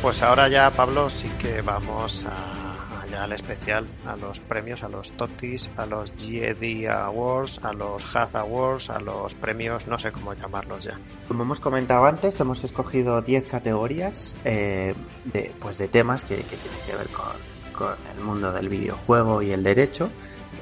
Pues 0.08 0.22
ahora 0.22 0.48
ya, 0.48 0.70
Pablo, 0.70 1.10
sí 1.10 1.28
que 1.38 1.60
vamos 1.60 2.24
a, 2.24 3.02
allá 3.02 3.24
al 3.24 3.32
especial, 3.34 3.86
a 4.06 4.16
los 4.16 4.40
premios, 4.40 4.82
a 4.82 4.88
los 4.88 5.12
TOTIS, 5.12 5.68
a 5.76 5.84
los 5.84 6.10
GED 6.12 6.88
Awards, 6.88 7.60
a 7.62 7.74
los 7.74 8.16
Haz 8.16 8.34
Awards, 8.34 8.88
a 8.88 9.00
los 9.00 9.34
premios, 9.34 9.86
no 9.86 9.98
sé 9.98 10.10
cómo 10.10 10.32
llamarlos 10.32 10.84
ya. 10.84 10.98
Como 11.28 11.42
hemos 11.42 11.60
comentado 11.60 12.06
antes, 12.06 12.40
hemos 12.40 12.64
escogido 12.64 13.20
10 13.20 13.48
categorías 13.48 14.34
eh, 14.46 14.94
de, 15.26 15.54
pues 15.60 15.76
de 15.76 15.88
temas 15.88 16.24
que, 16.24 16.36
tienen 16.36 16.80
que 16.86 16.96
ver 16.96 17.08
con, 17.08 17.94
el 18.16 18.24
mundo 18.24 18.50
del 18.50 18.70
videojuego 18.70 19.42
y 19.42 19.52
el 19.52 19.62
derecho. 19.62 20.08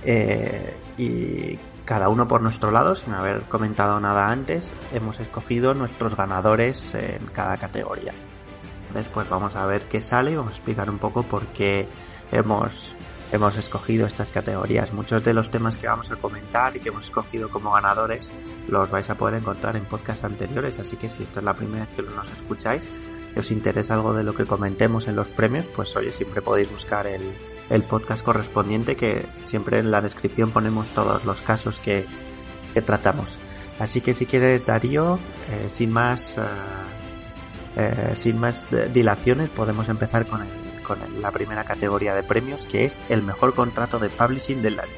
Eh, 0.04 0.76
y 0.98 1.56
cada 1.84 2.08
uno 2.08 2.26
por 2.26 2.42
nuestro 2.42 2.72
lado, 2.72 2.96
sin 2.96 3.14
haber 3.14 3.42
comentado 3.42 4.00
nada 4.00 4.28
antes, 4.28 4.74
hemos 4.92 5.20
escogido 5.20 5.72
nuestros 5.72 6.16
ganadores 6.16 6.96
en 6.96 7.26
cada 7.26 7.56
categoría. 7.58 8.12
Después 8.94 9.28
vamos 9.28 9.54
a 9.56 9.66
ver 9.66 9.84
qué 9.84 10.00
sale 10.00 10.32
y 10.32 10.36
vamos 10.36 10.52
a 10.52 10.56
explicar 10.56 10.88
un 10.90 10.98
poco 10.98 11.22
por 11.22 11.46
qué 11.48 11.86
hemos, 12.32 12.94
hemos 13.32 13.56
escogido 13.56 14.06
estas 14.06 14.30
categorías. 14.30 14.92
Muchos 14.92 15.22
de 15.24 15.34
los 15.34 15.50
temas 15.50 15.76
que 15.76 15.86
vamos 15.86 16.10
a 16.10 16.16
comentar 16.16 16.76
y 16.76 16.80
que 16.80 16.88
hemos 16.88 17.04
escogido 17.04 17.50
como 17.50 17.72
ganadores 17.72 18.30
los 18.68 18.90
vais 18.90 19.08
a 19.10 19.16
poder 19.16 19.34
encontrar 19.34 19.76
en 19.76 19.84
podcasts 19.84 20.24
anteriores, 20.24 20.78
así 20.78 20.96
que 20.96 21.08
si 21.08 21.22
esta 21.22 21.40
es 21.40 21.44
la 21.44 21.54
primera 21.54 21.86
vez 21.86 21.94
que 21.94 22.02
nos 22.02 22.30
escucháis 22.32 22.88
y 23.34 23.38
os 23.38 23.50
interesa 23.50 23.94
algo 23.94 24.14
de 24.14 24.24
lo 24.24 24.34
que 24.34 24.44
comentemos 24.44 25.08
en 25.08 25.16
los 25.16 25.28
premios, 25.28 25.66
pues 25.74 25.94
oye, 25.96 26.10
siempre 26.10 26.42
podéis 26.42 26.70
buscar 26.70 27.06
el, 27.06 27.22
el 27.70 27.82
podcast 27.82 28.24
correspondiente 28.24 28.96
que 28.96 29.26
siempre 29.44 29.78
en 29.78 29.90
la 29.90 30.00
descripción 30.00 30.50
ponemos 30.50 30.86
todos 30.88 31.24
los 31.24 31.40
casos 31.40 31.80
que, 31.80 32.06
tratamos. 32.84 33.28
Así 33.78 34.02
que 34.02 34.12
si 34.12 34.26
quieres, 34.26 34.66
Darío, 34.66 35.18
eh, 35.50 35.70
sin 35.70 35.90
más... 35.90 36.36
Eh, 36.36 36.42
eh, 37.76 38.12
sin 38.14 38.38
más 38.38 38.64
dilaciones, 38.92 39.50
podemos 39.50 39.88
empezar 39.88 40.26
con, 40.26 40.46
con 40.82 40.98
la 41.20 41.30
primera 41.30 41.64
categoría 41.64 42.14
de 42.14 42.22
premios, 42.22 42.64
que 42.66 42.84
es 42.84 42.98
el 43.08 43.22
mejor 43.22 43.54
contrato 43.54 43.98
de 43.98 44.08
publishing 44.08 44.62
del 44.62 44.80
año. 44.80 44.92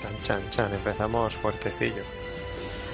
Chan, 0.00 0.12
chan, 0.22 0.50
chan, 0.50 0.74
empezamos 0.74 1.34
fuertecillo. 1.34 2.02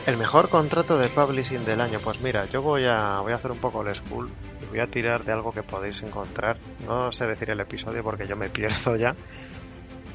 El 0.07 0.17
mejor 0.17 0.49
contrato 0.49 0.97
de 0.97 1.09
publishing 1.09 1.67
del 1.67 1.83
año, 1.83 1.99
pues 2.03 2.23
mira, 2.23 2.47
yo 2.47 2.63
voy 2.63 2.87
a, 2.87 3.21
voy 3.21 3.33
a 3.33 3.37
hacer 3.37 3.51
un 3.51 3.59
poco 3.59 3.83
el 3.83 3.95
school 3.95 4.31
y 4.63 4.65
voy 4.65 4.81
a 4.81 4.87
tirar 4.87 5.23
de 5.25 5.33
algo 5.33 5.53
que 5.53 5.63
podéis 5.63 6.03
encontrar. 6.03 6.57
No 6.87 7.13
sé 7.13 7.27
decir 7.27 7.51
el 7.51 7.61
episodio 7.61 8.03
porque 8.03 8.27
yo 8.27 8.35
me 8.35 8.49
pierdo 8.49 8.97
ya. 8.97 9.15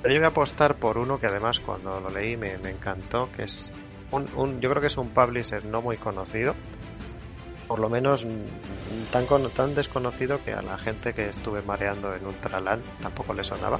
Pero 0.01 0.13
yo 0.15 0.19
voy 0.19 0.25
a 0.25 0.29
apostar 0.29 0.77
por 0.77 0.97
uno 0.97 1.19
que 1.19 1.27
además 1.27 1.59
cuando 1.59 1.99
lo 1.99 2.09
leí 2.09 2.35
me, 2.35 2.57
me 2.57 2.71
encantó, 2.71 3.31
que 3.31 3.43
es 3.43 3.69
un, 4.11 4.25
un, 4.35 4.59
yo 4.59 4.69
creo 4.69 4.81
que 4.81 4.87
es 4.87 4.97
un 4.97 5.09
publisher 5.09 5.63
no 5.65 5.81
muy 5.81 5.97
conocido, 5.97 6.55
por 7.73 7.79
lo 7.79 7.89
menos 7.89 8.27
tan, 9.11 9.25
tan 9.49 9.73
desconocido 9.73 10.39
que 10.45 10.53
a 10.53 10.61
la 10.61 10.77
gente 10.77 11.11
que 11.15 11.29
estuve 11.29 11.63
mareando 11.63 12.13
en 12.13 12.23
Ultraland 12.23 12.83
tampoco 13.01 13.33
le 13.33 13.43
sonaba, 13.43 13.79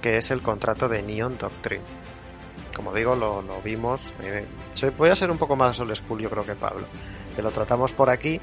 que 0.00 0.16
es 0.16 0.30
el 0.30 0.42
contrato 0.42 0.88
de 0.88 1.02
Neon 1.02 1.36
Doctrine. 1.36 1.82
Como 2.76 2.94
digo, 2.94 3.16
lo, 3.16 3.42
vimos. 3.64 4.12
Eh, 4.22 4.46
voy 4.96 5.08
a 5.08 5.16
ser 5.16 5.32
un 5.32 5.38
poco 5.38 5.56
más 5.56 5.80
old 5.80 5.92
school, 5.96 6.22
yo 6.22 6.30
creo 6.30 6.46
que 6.46 6.54
Pablo. 6.54 6.86
Que 7.34 7.42
lo 7.42 7.50
tratamos 7.50 7.90
por 7.90 8.10
aquí, 8.10 8.40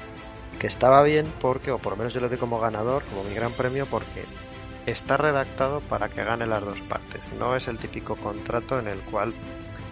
que 0.58 0.66
estaba 0.66 1.02
bien 1.02 1.32
porque, 1.40 1.70
o 1.70 1.78
por 1.78 1.94
lo 1.94 1.96
menos 1.96 2.12
yo 2.12 2.20
lo 2.20 2.28
doy 2.28 2.36
como 2.36 2.60
ganador, 2.60 3.04
como 3.04 3.24
mi 3.24 3.34
gran 3.34 3.52
premio, 3.52 3.86
porque 3.86 4.22
está 4.86 5.16
redactado 5.16 5.80
para 5.80 6.08
que 6.08 6.24
gane 6.24 6.46
las 6.46 6.64
dos 6.64 6.80
partes. 6.82 7.20
No 7.38 7.54
es 7.56 7.68
el 7.68 7.78
típico 7.78 8.16
contrato 8.16 8.78
en 8.78 8.88
el 8.88 9.00
cual 9.00 9.34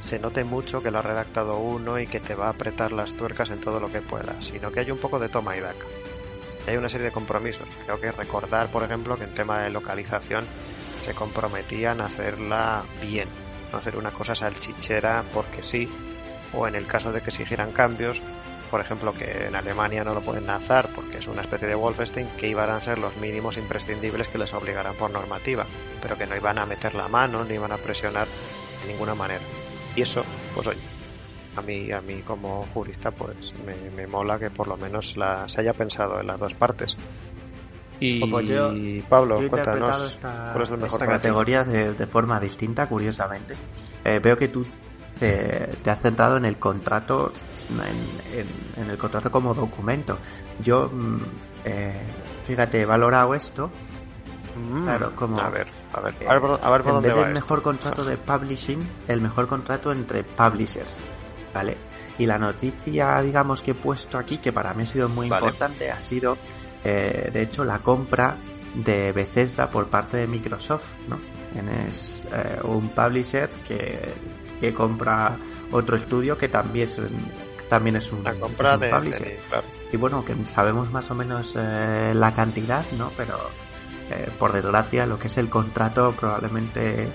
se 0.01 0.19
note 0.19 0.45
mucho 0.45 0.83
que 0.83 0.91
lo 0.91 0.99
ha 0.99 1.03
redactado 1.03 1.59
uno 1.59 1.99
y 1.99 2.07
que 2.07 2.21
te 2.21 2.35
va 2.35 2.47
a 2.47 2.51
apretar 2.51 2.93
las 2.93 3.15
tuercas 3.15 3.51
en 3.51 3.61
todo 3.61 3.81
lo 3.81 3.93
que 3.93 4.01
pueda, 4.01 4.41
sino 4.41 4.73
que 4.73 4.81
hay 4.81 4.91
un 4.91 4.99
poco 4.99 5.19
de 5.19 5.29
toma 5.29 5.57
y 5.57 5.61
daca. 5.61 5.87
Hay 6.67 6.77
una 6.77 6.89
serie 6.89 7.07
de 7.07 7.13
compromisos. 7.13 7.69
Creo 7.85 8.01
que 8.01 8.13
recordar, 8.13 8.71
por 8.71 8.83
ejemplo, 8.83 9.17
que 9.17 9.25
en 9.25 9.35
tema 9.35 9.63
de 9.63 9.71
localización 9.71 10.45
se 11.03 11.15
comprometían 11.15 12.01
a 12.01 12.07
hacerla 12.07 12.83
bien, 13.01 13.29
no 13.73 13.79
hacer 13.79 13.97
una 13.97 14.11
cosa 14.11 14.35
salchichera 14.35 15.25
porque 15.33 15.63
sí, 15.63 15.89
o 16.53 16.67
en 16.67 16.75
el 16.75 16.87
caso 16.87 17.13
de 17.13 17.21
que 17.21 17.31
exigieran 17.31 17.73
cambios, 17.73 18.21
por 18.71 18.81
ejemplo, 18.81 19.13
que 19.13 19.47
en 19.49 19.57
Alemania 19.57 20.05
no 20.05 20.15
lo 20.15 20.21
pueden 20.21 20.49
hacer 20.49 20.89
porque 20.95 21.19
es 21.19 21.27
una 21.27 21.43
especie 21.43 21.67
de 21.67 21.75
Wolfenstein, 21.75 22.29
que 22.39 22.49
iban 22.49 22.71
a 22.71 22.81
ser 22.81 22.99
los 22.99 23.17
mínimos 23.17 23.57
imprescindibles 23.57 24.29
que 24.29 24.39
les 24.39 24.55
obligarán 24.55 24.95
por 24.95 25.11
normativa, 25.11 25.67
pero 26.01 26.17
que 26.17 26.27
no 26.27 26.37
iban 26.37 26.59
a 26.59 26.67
meter 26.67 26.95
la 26.95 27.09
mano 27.09 27.45
ni 27.45 27.55
iban 27.55 27.73
a 27.73 27.77
presionar 27.77 28.27
de 28.83 28.93
ninguna 28.93 29.15
manera. 29.15 29.43
Y 29.97 30.03
eso, 30.03 30.25
pues 30.55 30.69
oye, 30.69 30.81
a 31.57 31.63
mí, 31.63 31.91
a 31.91 32.01
mí 32.01 32.23
como 32.23 32.63
jurista, 32.73 33.11
pues 33.11 33.53
me, 33.97 34.07
mola 34.07 34.39
que 34.39 34.51
por 34.51 34.69
lo 34.69 34.77
menos 34.77 35.17
la, 35.17 35.49
se 35.49 35.61
haya 35.61 35.73
pensado 35.73 36.21
en 36.21 36.29
las 36.29 36.39
dos 36.39 36.55
partes. 36.55 36.97
Y 37.99 38.25
pues 38.31 38.49
yo, 38.49 38.73
Pablo, 39.09 39.37
cuéntanos 39.49 40.13
esta, 40.13 40.51
cuál 40.53 40.63
es 40.63 40.71
el 40.71 40.79
mejor 40.79 41.03
esta 41.03 41.13
categoría 41.13 41.65
de, 41.65 41.93
de, 41.93 42.07
forma 42.07 42.41
distinta, 42.41 42.89
curiosamente. 42.89 43.55
Eh, 44.05 44.21
veo 44.23 44.39
que 44.39 44.49
tú 44.49 44.65
te, 45.21 45.91
has 45.91 46.01
centrado 46.01 46.39
en 46.39 46.47
el 46.47 46.59
contrato, 46.59 47.33
en, 48.77 48.91
el 48.91 48.99
contrato 48.99 49.31
como 49.31 49.55
documento. 49.55 50.19
Yo, 50.61 50.89
mm, 50.89 51.19
eh, 51.65 52.01
fíjate, 52.47 52.81
he 52.81 52.87
valorado 52.87 53.35
esto. 53.35 53.71
Mm, 54.57 54.83
claro, 54.85 55.15
como. 55.15 55.39
A 55.39 55.51
ver, 55.51 55.69
a 55.93 56.01
ver, 56.01 56.15
a 56.63 56.71
ver, 56.71 56.83
en 56.87 57.03
vez 57.03 57.15
del 57.15 57.33
mejor 57.35 57.63
contrato 57.63 58.05
de 58.05 58.17
publishing, 58.17 58.81
el 59.07 59.21
mejor 59.21 59.47
contrato 59.47 59.93
entre 59.93 60.25
publishers. 60.25 60.99
¿Vale? 61.53 61.77
Y 62.19 62.27
la 62.27 62.39
noticia, 62.39 63.21
digamos, 63.21 63.61
que 63.61 63.73
he 63.73 63.75
puesto 63.75 64.19
aquí, 64.19 64.39
que 64.39 64.53
para 64.53 64.73
mí 64.73 64.85
ha 64.85 64.87
sido 64.87 65.09
muy 65.09 65.27
importante, 65.27 65.91
ha 65.91 66.01
sido, 66.01 66.37
eh, 66.85 67.31
de 67.33 67.43
hecho, 67.43 67.65
la 67.65 67.81
compra 67.81 68.37
de 68.75 69.13
Bethesda 69.13 69.69
por 69.69 69.89
parte 69.89 70.17
de 70.17 70.27
Microsoft, 70.27 70.85
¿no? 71.09 71.19
Es 71.89 72.27
eh, 72.33 72.61
un 72.63 72.91
publisher 72.91 73.51
que 73.67 73.99
que 74.61 74.75
compra 74.75 75.37
otro 75.73 75.97
estudio 75.97 76.37
que 76.37 76.49
también 76.49 76.87
es, 76.89 77.01
también 77.69 77.97
es 77.97 78.13
un, 78.13 78.23
la 78.23 78.35
compra 78.35 78.77
de 78.77 79.39
Y 79.91 79.97
bueno, 79.97 80.25
que 80.25 80.37
sabemos 80.45 80.91
más 80.91 81.11
o 81.11 81.15
menos 81.15 81.55
eh, 81.57 82.13
la 82.15 82.35
cantidad, 82.35 82.85
¿no? 82.99 83.11
Pero 83.17 83.37
eh, 84.11 84.29
por 84.39 84.53
desgracia 84.53 85.07
lo 85.07 85.19
que 85.19 85.29
es 85.29 85.39
el 85.39 85.49
contrato 85.49 86.15
probablemente 86.19 87.09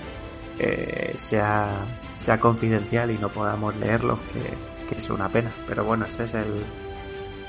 eh, 0.58 1.14
sea, 1.18 1.86
sea 2.18 2.40
confidencial 2.40 3.10
y 3.10 3.18
no 3.18 3.28
podamos 3.28 3.76
leerlo, 3.76 4.18
que, 4.32 4.88
que 4.88 5.00
es 5.00 5.08
una 5.08 5.28
pena. 5.28 5.50
Pero 5.68 5.84
bueno, 5.84 6.04
ese 6.06 6.24
es 6.24 6.34
el, 6.34 6.64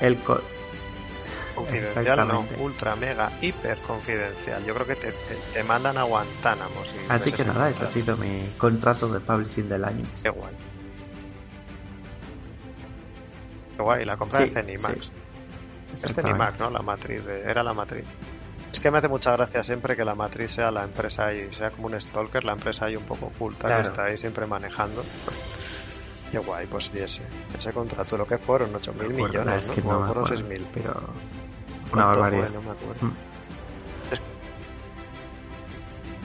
el, 0.00 0.16
confidencial, 1.58 2.28
no, 2.28 2.46
ultra, 2.58 2.96
mega, 2.96 3.30
hiper 3.40 3.78
confidencial. 3.78 4.64
Yo 4.64 4.74
creo 4.74 4.86
que 4.86 4.96
te, 4.96 5.12
te, 5.52 5.64
mandan 5.64 5.98
a 5.98 6.02
Guantánamo. 6.04 6.82
Así 7.08 7.32
que 7.32 7.44
nada, 7.44 7.70
ese 7.70 7.84
ha 7.84 7.90
sido 7.90 8.16
mi 8.16 8.48
contrato 8.56 9.08
de 9.08 9.20
publishing 9.20 9.68
del 9.68 9.84
año. 9.84 10.04
Qué 10.22 10.30
guay. 10.30 10.54
Qué 13.76 13.82
guay, 13.82 14.04
la 14.04 14.16
compra 14.16 14.40
de 14.40 14.50
Cenimax. 14.50 15.10
Es 15.92 16.14
Cenimax, 16.14 16.58
¿no? 16.58 16.70
La 16.70 16.80
matriz, 16.80 17.22
era 17.26 17.62
la 17.62 17.72
matriz. 17.72 18.04
Es 18.72 18.80
que 18.80 18.90
me 18.90 18.98
hace 18.98 19.08
mucha 19.08 19.32
gracia 19.32 19.62
siempre 19.62 19.96
que 19.96 20.04
la 20.04 20.14
matriz 20.14 20.52
sea 20.52 20.70
la 20.70 20.84
empresa 20.84 21.32
y 21.32 21.52
sea 21.54 21.70
como 21.70 21.86
un 21.86 22.00
stalker, 22.00 22.44
la 22.44 22.52
empresa 22.52 22.86
ahí 22.86 22.96
un 22.96 23.04
poco 23.04 23.26
oculta 23.26 23.76
que 23.76 23.82
está 23.82 24.04
ahí 24.04 24.18
siempre 24.18 24.46
manejando. 24.46 25.02
Qué 26.30 26.38
guay, 26.38 26.66
pues 26.66 26.90
ese, 26.94 27.22
ese 27.56 27.72
contrato, 27.72 28.18
lo 28.18 28.26
que 28.26 28.36
fueron, 28.36 28.72
8.000 28.74 29.08
millones, 29.08 29.68
¿no? 29.68 29.74
Que 29.74 29.82
no 29.82 30.04
fueron 30.04 30.24
6.000. 30.26 30.66
Pero 30.74 31.00
una 31.92 32.06
barbaridad. 32.06 32.50
no 32.50 32.62
me 32.62 32.70
acuerdo. 32.70 33.06
Mm. 33.06 33.28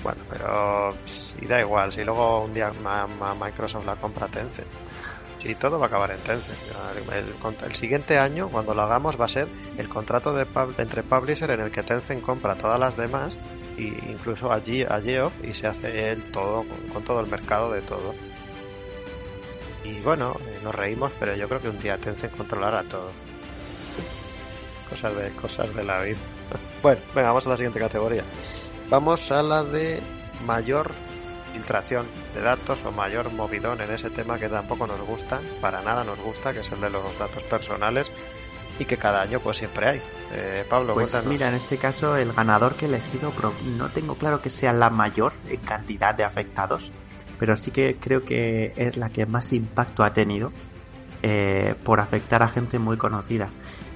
Bueno, 0.04 0.22
pero 0.30 0.94
si 1.06 1.46
da 1.46 1.62
igual, 1.62 1.94
si 1.94 2.04
luego 2.04 2.44
un 2.44 2.54
día 2.54 2.72
Microsoft 3.40 3.86
la 3.86 3.96
compra 3.96 4.28
Tencent, 4.28 4.68
si 5.40 5.56
todo 5.56 5.80
va 5.80 5.86
a 5.86 5.88
acabar 5.88 6.12
en 6.12 6.20
Tencent. 6.20 6.60
El, 7.64 7.74
siguiente 7.74 8.18
año, 8.18 8.50
cuando 8.50 8.74
lo 8.74 8.82
hagamos, 8.82 9.20
va 9.20 9.26
a 9.26 9.30
ser 9.30 9.48
el 9.78 9.88
contrato 9.88 10.34
de 10.34 10.46
entre 10.78 11.04
publisher 11.04 11.52
en 11.52 11.62
el 11.62 11.72
que 11.72 11.84
Tencent 11.84 12.22
compra 12.22 12.56
todas 12.56 12.80
las 12.80 12.98
demás, 12.98 13.38
e 13.78 13.84
incluso 14.10 14.52
a, 14.52 14.62
Geoff, 14.62 15.34
y 15.42 15.54
se 15.54 15.68
hace 15.68 16.12
él 16.12 16.32
todo, 16.32 16.66
con, 16.92 17.04
todo 17.04 17.22
el 17.22 17.28
mercado 17.28 17.72
de 17.72 17.82
todo. 17.82 18.14
Y 19.86 20.00
bueno, 20.02 20.36
eh, 20.48 20.60
nos 20.64 20.76
reímos, 20.76 21.14
pero 21.18 21.34
yo 21.36 21.48
creo 21.48 21.62
que 21.62 21.70
un 21.70 21.80
día 21.80 21.98
Tencent 21.98 22.36
controlará 22.36 22.84
todo 22.84 23.12
cosas 24.94 25.16
de, 25.16 25.30
cosas 25.32 25.76
de 25.76 25.84
la 25.84 26.02
vida. 26.02 26.18
Bueno, 26.82 27.02
venga, 27.16 27.30
vamos 27.30 27.48
a 27.48 27.52
la 27.52 27.58
siguiente 27.58 27.80
categoría. 27.80 28.24
Vamos 28.90 29.32
a 29.32 29.42
la 29.42 29.64
de 29.64 30.02
mayor 30.46 30.92
filtración 31.54 32.06
de 32.34 32.42
datos 32.42 32.84
o 32.84 32.92
mayor 32.92 33.32
movidón 33.32 33.80
en 33.80 33.92
ese 33.92 34.10
tema 34.10 34.38
que 34.38 34.50
tampoco 34.50 34.86
nos 34.86 35.00
gusta, 35.02 35.40
para 35.62 35.82
nada 35.82 36.04
nos 36.04 36.20
gusta, 36.20 36.52
que 36.52 36.60
es 36.60 36.72
el 36.72 36.82
de 36.82 36.90
los 36.90 37.18
datos 37.18 37.42
personales 37.44 38.08
y 38.80 38.86
que 38.86 38.98
cada 38.98 39.22
año 39.22 39.40
pues 39.40 39.58
siempre 39.58 39.88
hay. 39.88 40.02
Eh, 40.34 40.66
Pablo, 40.70 40.96
pues 40.96 41.26
mira, 41.26 41.48
en 41.48 41.56
este 41.56 41.78
caso 41.78 42.18
el 42.18 42.34
ganador 42.34 42.76
que 42.76 42.86
he 42.86 42.90
elegido 42.90 43.32
no 43.78 43.90
tengo 43.90 44.16
claro 44.16 44.42
que 44.42 44.50
sea 44.50 44.74
la 44.74 44.90
mayor 44.90 45.34
en 45.48 45.62
cantidad 45.62 46.14
de 46.14 46.24
afectados, 46.24 46.92
pero 47.40 47.56
sí 47.56 47.72
que 47.72 47.96
creo 47.96 48.26
que 48.26 48.74
es 48.76 48.98
la 48.98 49.10
que 49.10 49.26
más 49.26 49.54
impacto 49.54 50.04
ha 50.04 50.12
tenido 50.12 50.52
eh, 51.22 51.76
por 51.86 52.02
afectar 52.02 52.44
a 52.44 52.50
gente 52.50 52.80
muy 52.80 52.98
conocida 52.98 53.50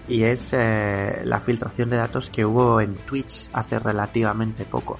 y 0.07 0.23
es 0.23 0.53
eh, 0.53 1.21
la 1.23 1.39
filtración 1.39 1.89
de 1.89 1.97
datos 1.97 2.29
que 2.29 2.45
hubo 2.45 2.79
en 2.79 2.95
Twitch 2.95 3.49
hace 3.53 3.79
relativamente 3.79 4.65
poco, 4.65 4.97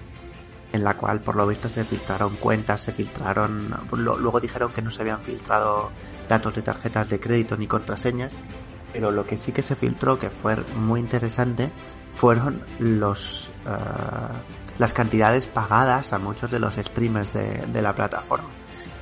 en 0.73 0.83
la 0.83 0.97
cual 0.97 1.21
por 1.21 1.35
lo 1.35 1.47
visto 1.47 1.69
se 1.69 1.83
filtraron 1.83 2.35
cuentas, 2.35 2.81
se 2.81 2.91
filtraron, 2.91 3.73
luego 3.91 4.39
dijeron 4.39 4.71
que 4.73 4.81
no 4.81 4.91
se 4.91 5.01
habían 5.01 5.21
filtrado 5.21 5.91
datos 6.27 6.55
de 6.55 6.61
tarjetas 6.61 7.09
de 7.09 7.19
crédito 7.19 7.55
ni 7.55 7.67
contraseñas, 7.67 8.33
pero 8.91 9.11
lo 9.11 9.25
que 9.25 9.37
sí 9.37 9.51
que 9.51 9.61
se 9.61 9.75
filtró, 9.75 10.19
que 10.19 10.29
fue 10.29 10.57
muy 10.77 10.99
interesante, 10.99 11.71
fueron 12.15 12.63
los 12.79 13.49
uh, 13.65 14.79
las 14.79 14.93
cantidades 14.93 15.45
pagadas 15.45 16.13
a 16.13 16.19
muchos 16.19 16.51
de 16.51 16.59
los 16.59 16.75
streamers 16.75 17.33
de, 17.33 17.65
de 17.67 17.81
la 17.81 17.93
plataforma. 17.95 18.49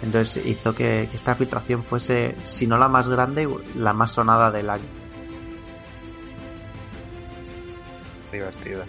Entonces 0.02 0.46
hizo 0.46 0.74
que, 0.74 1.08
que, 1.10 1.18
esta 1.18 1.36
filtración 1.36 1.84
fuese, 1.84 2.36
si 2.44 2.68
no 2.68 2.78
la 2.78 2.90
más 2.90 3.08
grande, 3.08 3.48
la 3.76 3.94
más 3.94 4.12
sonada 4.12 4.52
del 4.52 4.70
año. 4.70 5.05
Divertida. 8.36 8.86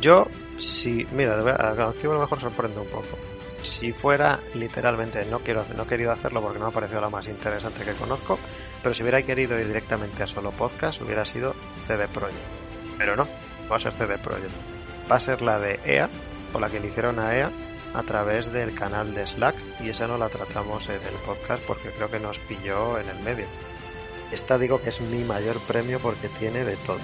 Yo, 0.00 0.26
si, 0.58 1.06
mira, 1.12 1.38
aquí 1.38 2.06
a 2.06 2.10
lo 2.10 2.20
mejor 2.20 2.40
sorprende 2.40 2.80
un 2.80 2.88
poco. 2.88 3.16
Si 3.62 3.92
fuera 3.92 4.40
literalmente, 4.54 5.24
no 5.24 5.40
quiero 5.40 5.64
no 5.76 5.86
querido 5.86 6.12
hacerlo 6.12 6.40
porque 6.40 6.58
no 6.58 6.66
me 6.66 6.70
ha 6.70 6.74
parecido 6.74 7.00
la 7.00 7.10
más 7.10 7.26
interesante 7.26 7.84
que 7.84 7.92
conozco, 7.92 8.38
pero 8.82 8.94
si 8.94 9.02
hubiera 9.02 9.22
querido 9.22 9.58
ir 9.58 9.66
directamente 9.66 10.22
a 10.22 10.26
solo 10.26 10.52
podcast, 10.52 11.00
hubiera 11.00 11.24
sido 11.24 11.54
CD 11.86 12.06
Projekt. 12.08 12.38
Pero 12.98 13.16
no, 13.16 13.26
va 13.70 13.76
a 13.76 13.80
ser 13.80 13.92
CD 13.94 14.18
Projekt. 14.18 14.52
Va 15.10 15.16
a 15.16 15.20
ser 15.20 15.42
la 15.42 15.58
de 15.58 15.80
EA, 15.84 16.08
o 16.52 16.60
la 16.60 16.68
que 16.68 16.78
le 16.78 16.88
hicieron 16.88 17.18
a 17.18 17.36
EA, 17.36 17.50
a 17.94 18.02
través 18.02 18.52
del 18.52 18.74
canal 18.74 19.14
de 19.14 19.26
Slack, 19.26 19.56
y 19.80 19.88
esa 19.88 20.06
no 20.06 20.18
la 20.18 20.28
tratamos 20.28 20.88
en 20.88 21.02
el 21.02 21.14
podcast 21.24 21.62
porque 21.64 21.90
creo 21.90 22.10
que 22.10 22.20
nos 22.20 22.38
pilló 22.40 22.98
en 22.98 23.08
el 23.08 23.18
medio. 23.20 23.46
Esta 24.30 24.58
digo 24.58 24.80
que 24.82 24.90
es 24.90 25.00
mi 25.00 25.24
mayor 25.24 25.58
premio 25.60 25.98
porque 25.98 26.28
tiene 26.28 26.64
de 26.64 26.76
todo 26.76 26.98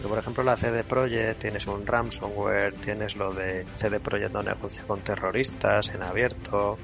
por 0.00 0.18
ejemplo, 0.18 0.42
la 0.42 0.56
CD 0.56 0.84
Projekt 0.84 1.40
tienes 1.40 1.66
un 1.66 1.86
ransomware, 1.86 2.74
tienes 2.74 3.16
lo 3.16 3.32
de 3.32 3.64
CD 3.74 4.00
Projekt 4.00 4.32
no 4.32 4.42
negocia 4.42 4.82
con 4.84 5.00
terroristas 5.00 5.90
en 5.90 6.02
abierto, 6.02 6.78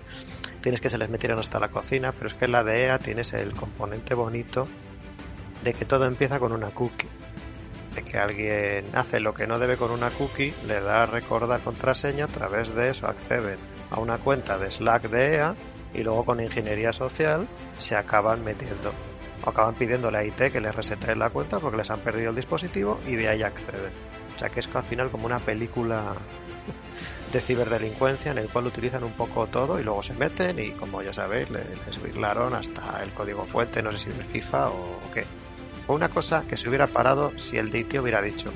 tienes 0.61 0.81
que 0.81 0.91
se 0.91 0.99
les 0.99 1.09
metieron 1.09 1.39
hasta 1.39 1.59
la 1.59 1.69
cocina, 1.69 2.13
pero 2.13 2.27
es 2.27 2.35
que 2.35 2.45
en 2.45 2.53
la 2.53 2.65
de 2.65 2.85
EA 2.85 2.99
tienes 2.99 3.33
el 3.33 3.55
componente 3.55 4.15
bonito 4.15 4.67
de 5.63 5.73
que 5.73 5.85
todo 5.85 6.05
empieza 6.05 6.39
con 6.39 6.53
una 6.53 6.71
cookie. 6.71 7.09
De 7.95 8.05
que 8.05 8.19
alguien 8.19 8.85
hace 8.95 9.19
lo 9.19 9.35
que 9.35 9.47
no 9.47 9.59
debe 9.59 9.77
con 9.77 9.91
una 9.91 10.11
cookie, 10.11 10.55
le 10.67 10.81
da 10.81 11.03
a 11.03 11.07
recordar 11.07 11.61
contraseña, 11.63 12.27
a 12.27 12.29
través 12.29 12.75
de 12.75 12.91
eso 12.91 13.07
acceden 13.07 13.59
a 13.91 13.99
una 13.99 14.19
cuenta 14.19 14.59
de 14.59 14.71
Slack 14.71 15.09
de 15.11 15.37
EA 15.37 15.55
y 15.95 16.03
luego 16.03 16.25
con 16.25 16.41
ingeniería 16.41 16.93
social 16.93 17.49
se 17.79 17.97
acaban 17.97 18.45
metiendo 18.45 18.93
acaban 19.47 19.75
pidiéndole 19.75 20.19
a 20.19 20.25
IT 20.25 20.53
que 20.53 20.61
les 20.61 20.75
resete 20.75 21.15
la 21.17 21.31
cuenta 21.31 21.59
porque 21.59 21.77
les 21.77 21.91
han 21.91 22.01
perdido 22.01 22.31
el 22.31 22.37
dispositivo 22.37 23.01
y 23.07 23.17
de 23.17 23.29
ahí 23.29 23.43
acceden. 23.43 23.93
O 24.35 24.39
sea 24.39 24.49
que 24.49 24.61
es 24.61 24.69
al 24.75 24.85
final 24.85 25.11
como 25.11 25.27
una 25.27 25.39
película 25.39 26.15
de 27.33 27.41
ciberdelincuencia 27.41 28.33
en 28.33 28.39
el 28.39 28.49
cual 28.49 28.67
utilizan 28.67 29.05
un 29.05 29.13
poco 29.13 29.47
todo 29.47 29.79
y 29.79 29.85
luego 29.85 30.03
se 30.03 30.15
meten 30.15 30.59
y 30.59 30.71
como 30.73 31.03
ya 31.03 31.13
sabéis 31.13 31.49
les, 31.51 32.01
burlaron 32.01 32.55
hasta 32.55 33.03
el 33.03 33.11
código 33.11 33.45
fuente, 33.45 33.83
no 33.83 33.93
sé 33.93 33.99
si 33.99 34.11
del 34.11 34.25
FIFA 34.25 34.71
o, 34.71 35.01
qué. 35.13 35.25
Fue 35.87 35.97
una 35.97 36.09
cosa 36.09 36.45
que 36.49 36.57
se 36.57 36.69
hubiera 36.69 36.87
parado 36.87 37.33
si 37.39 37.57
el 37.59 37.71
DIT 37.71 37.95
hubiera 38.01 38.21
dicho 38.21 38.51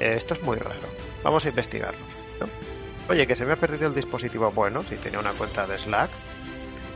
eh, 0.00 0.14
esto 0.16 0.34
es 0.34 0.42
muy 0.42 0.56
raro, 0.56 0.88
vamos 1.22 1.44
a 1.44 1.48
investigarlo. 1.48 2.00
Oye, 3.08 3.26
que 3.26 3.34
se 3.34 3.44
me 3.44 3.52
ha 3.52 3.56
perdido 3.56 3.88
el 3.88 3.94
dispositivo, 3.94 4.50
bueno, 4.52 4.82
si 4.84 4.96
tenía 4.96 5.18
una 5.18 5.32
cuenta 5.32 5.66
de 5.66 5.78
Slack, 5.78 6.10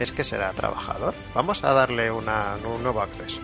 es 0.01 0.13
que 0.13 0.25
será 0.25 0.53
trabajador. 0.53 1.15
Vamos 1.35 1.65
a 1.65 1.73
darle 1.73 2.11
una, 2.11 2.57
un 2.65 2.83
nuevo 2.83 3.01
acceso. 3.01 3.41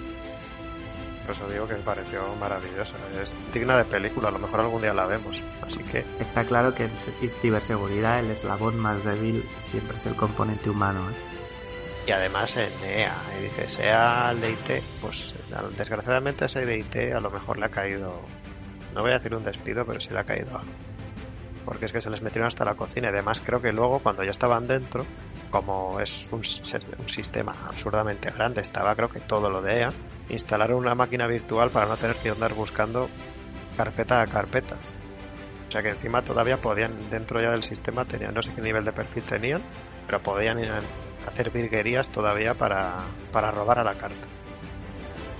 Por 1.26 1.37
eso 1.37 1.49
digo 1.49 1.68
que 1.68 1.75
me 1.75 1.80
pareció 1.80 2.23
maravillosa. 2.40 2.94
Es 3.23 3.37
digna 3.52 3.76
de 3.78 3.85
película, 3.85 4.28
a 4.28 4.32
lo 4.32 4.38
mejor 4.38 4.61
algún 4.61 4.82
día 4.82 4.92
la 4.92 5.06
vemos. 5.06 5.40
Así 5.62 5.78
que. 5.85 6.04
Está 6.18 6.44
claro 6.44 6.75
que 6.75 6.85
en 6.85 7.30
ciberseguridad 7.40 8.21
el 8.21 8.32
eslabón 8.32 8.76
más 8.76 9.04
débil 9.04 9.49
siempre 9.62 9.97
es 9.97 10.06
el 10.06 10.16
componente 10.16 10.68
humano. 10.68 11.09
¿eh? 11.11 11.14
Y 12.09 12.11
además 12.11 12.56
en 12.56 12.73
EA, 12.85 13.14
y 13.38 13.44
dice, 13.44 13.68
sea 13.68 14.32
el 14.32 14.40
de 14.40 14.50
IT, 14.50 14.82
pues 15.00 15.32
desgraciadamente 15.76 16.47
ese 16.47 16.66
de 16.66 16.78
IT 16.78 17.14
a 17.14 17.21
lo 17.21 17.30
mejor 17.30 17.59
le 17.59 17.66
ha 17.66 17.68
caído, 17.68 18.21
no 18.92 19.02
voy 19.02 19.12
a 19.12 19.18
decir 19.18 19.32
un 19.37 19.44
despido, 19.44 19.87
pero 19.87 20.00
sí 20.00 20.11
le 20.11 20.18
ha 20.18 20.25
caído 20.25 20.59
algo 20.59 20.73
porque 21.64 21.87
es 21.87 21.92
que 21.92 22.00
se 22.00 22.11
les 22.11 22.23
metieron 22.23 22.47
hasta 22.47 22.64
la 22.64 22.75
cocina. 22.75 23.09
Y 23.09 23.11
además 23.11 23.42
creo 23.45 23.61
que 23.61 23.73
luego 23.73 24.00
cuando 24.00 24.25
ya 24.25 24.31
estaban 24.31 24.66
dentro, 24.66 25.04
como 25.50 26.00
es 26.00 26.28
un, 26.33 26.45
sistema 26.45 27.54
absurdamente 27.66 28.31
grande, 28.31 28.61
estaba 28.61 28.95
creo 28.95 29.09
que 29.09 29.21
todo 29.21 29.50
lo 29.50 29.62
de 29.62 29.81
EA, 29.81 29.88
instalaron 30.28 30.78
una 30.78 30.95
máquina 30.95 31.26
virtual 31.26 31.71
para 31.71 31.87
no 31.87 31.97
tener 31.97 32.16
que 32.16 32.31
andar 32.31 32.54
buscando 32.54 33.09
carpeta 33.76 34.21
a 34.21 34.26
carpeta. 34.26 34.76
O 35.69 35.71
sea 35.71 35.83
que 35.83 35.90
encima 35.90 36.23
todavía 36.23 36.59
podían, 36.59 37.11
dentro 37.11 37.40
ya 37.40 37.50
del 37.50 37.62
sistema, 37.62 38.04
tenían, 38.04 38.35
no 38.35 38.42
sé 38.42 38.52
qué 38.54 38.61
nivel 38.61 38.85
de 38.85 38.92
perfil 38.92 39.23
tenían, 39.23 39.62
pero 40.07 40.21
podían 40.21 40.59
hacer 41.26 41.50
virguerías 41.50 42.11
todavía 42.11 42.54
para, 42.54 42.99
para 43.33 43.50
robar 43.50 43.78
a 43.78 43.85
la 43.85 43.95
carta. 43.95 44.28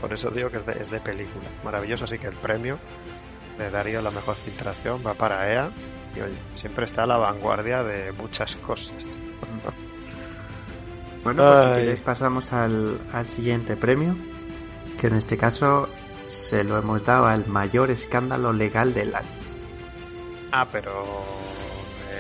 Por 0.01 0.13
eso 0.13 0.31
digo 0.31 0.51
que 0.51 0.57
es 0.57 0.67
de, 0.67 0.73
es 0.81 0.91
de 0.91 1.01
película. 1.01 1.45
Maravilloso, 1.65 2.05
así 2.05 2.19
que 2.19 2.27
el 2.27 2.35
premio 2.35 2.79
de 3.59 3.71
Darío 3.71 4.03
la 4.03 4.11
mejor 4.11 4.37
filtración 4.37 5.03
va 5.07 5.15
para 5.15 5.53
EA 5.53 5.71
y 6.15 6.21
oye, 6.21 6.39
siempre 6.55 6.85
está 6.85 7.05
a 7.05 7.07
la 7.07 7.17
vanguardia 7.17 7.83
de 7.83 8.13
muchas 8.13 8.57
cosas. 8.57 9.09
bueno, 11.25 11.43
pues 11.45 11.99
si 11.99 12.05
pasamos 12.05 12.53
al, 12.53 12.99
al 13.13 13.27
siguiente 13.27 13.77
premio, 13.77 14.17
que 14.99 15.09
en 15.09 15.17
este 15.17 15.37
caso 15.37 15.89
se 16.27 16.65
lo 16.65 16.79
hemos 16.79 17.05
dado 17.05 17.27
al 17.27 17.47
mayor 17.47 17.91
escándalo 17.91 18.53
legal 18.53 18.95
del 18.95 19.15
año. 19.15 19.29
Ah, 20.51 20.67
pero 20.71 21.03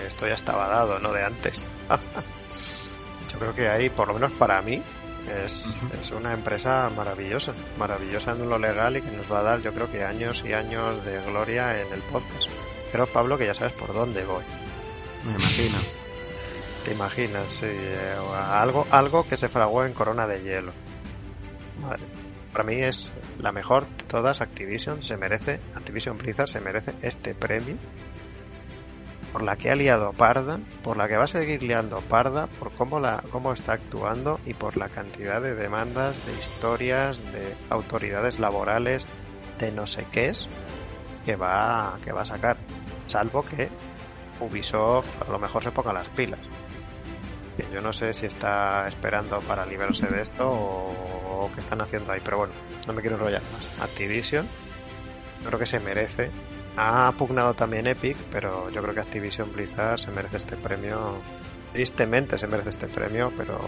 esto 0.06 0.26
ya 0.26 0.34
estaba 0.34 0.68
dado, 0.68 0.98
no 0.98 1.12
de 1.12 1.24
antes. 1.24 1.64
Yo 3.32 3.38
creo 3.38 3.54
que 3.54 3.68
ahí, 3.68 3.88
por 3.88 4.08
lo 4.08 4.14
menos 4.14 4.32
para 4.32 4.60
mí, 4.60 4.82
es, 5.44 5.74
es, 6.00 6.10
una 6.10 6.34
empresa 6.34 6.90
maravillosa, 6.94 7.52
maravillosa 7.78 8.32
en 8.32 8.48
lo 8.48 8.58
legal 8.58 8.96
y 8.96 9.02
que 9.02 9.10
nos 9.10 9.30
va 9.30 9.38
a 9.38 9.42
dar, 9.42 9.62
yo 9.62 9.72
creo 9.72 9.90
que 9.90 10.04
años 10.04 10.42
y 10.44 10.52
años 10.52 11.02
de 11.04 11.22
gloria 11.24 11.80
en 11.80 11.92
el 11.92 12.00
podcast. 12.02 12.48
Creo, 12.92 13.06
Pablo, 13.06 13.38
que 13.38 13.46
ya 13.46 13.54
sabes 13.54 13.72
por 13.72 13.92
dónde 13.92 14.24
voy. 14.24 14.44
Me 15.24 15.30
imagino. 15.32 15.78
Te 16.84 16.92
imaginas, 16.92 17.50
sí. 17.50 17.66
Eh, 17.66 18.14
algo, 18.34 18.86
algo 18.90 19.26
que 19.26 19.36
se 19.36 19.48
fraguó 19.48 19.84
en 19.84 19.94
Corona 19.94 20.26
de 20.26 20.42
Hielo. 20.42 20.72
Para 22.52 22.64
mí 22.64 22.82
es 22.82 23.12
la 23.38 23.50
mejor 23.52 23.86
de 23.86 24.04
todas. 24.04 24.40
Activision 24.40 25.02
se 25.02 25.16
merece, 25.16 25.60
Activision 25.74 26.18
Blizzard 26.18 26.48
se 26.48 26.60
merece 26.60 26.92
este 27.02 27.34
premio 27.34 27.76
por 29.32 29.42
la 29.42 29.56
que 29.56 29.70
ha 29.70 29.74
liado 29.74 30.12
parda, 30.12 30.60
por 30.82 30.98
la 30.98 31.08
que 31.08 31.16
va 31.16 31.24
a 31.24 31.28
seguir 31.28 31.62
liando 31.62 32.00
parda, 32.02 32.48
por 32.58 32.72
cómo, 32.72 33.00
la, 33.00 33.24
cómo 33.30 33.52
está 33.52 33.72
actuando 33.72 34.38
y 34.44 34.52
por 34.52 34.76
la 34.76 34.90
cantidad 34.90 35.40
de 35.40 35.54
demandas, 35.54 36.24
de 36.26 36.32
historias, 36.32 37.18
de 37.32 37.54
autoridades 37.70 38.38
laborales, 38.38 39.06
de 39.58 39.72
no 39.72 39.86
sé 39.86 40.06
qué 40.12 40.28
es, 40.28 40.48
que 41.24 41.36
va, 41.36 41.98
que 42.04 42.12
va 42.12 42.22
a 42.22 42.24
sacar 42.24 42.56
salvo 43.06 43.44
que 43.44 43.68
Ubisoft 44.40 45.22
a 45.22 45.30
lo 45.30 45.38
mejor 45.38 45.62
se 45.62 45.70
ponga 45.70 45.92
las 45.92 46.08
pilas. 46.08 46.40
yo 47.72 47.80
no 47.80 47.92
sé 47.92 48.12
si 48.12 48.26
está 48.26 48.86
esperando 48.88 49.40
para 49.40 49.64
liberarse 49.66 50.06
de 50.06 50.22
esto 50.22 50.48
o, 50.48 51.50
qué 51.54 51.60
están 51.60 51.80
haciendo 51.80 52.12
ahí, 52.12 52.20
pero 52.24 52.38
bueno, 52.38 52.52
no 52.86 52.92
me 52.92 53.00
quiero 53.00 53.16
enrollar 53.16 53.42
más. 53.52 53.80
Activision, 53.80 54.46
creo 55.44 55.58
que 55.58 55.66
se 55.66 55.78
merece. 55.80 56.30
Ha 56.76 57.12
pugnado 57.12 57.52
también 57.52 57.86
Epic, 57.86 58.16
pero 58.30 58.70
yo 58.70 58.80
creo 58.80 58.94
que 58.94 59.00
Activision 59.00 59.52
Blizzard 59.52 59.98
se 59.98 60.10
merece 60.10 60.38
este 60.38 60.56
premio. 60.56 61.20
Tristemente 61.72 62.38
se 62.38 62.46
merece 62.46 62.70
este 62.70 62.86
premio, 62.86 63.32
pero 63.36 63.58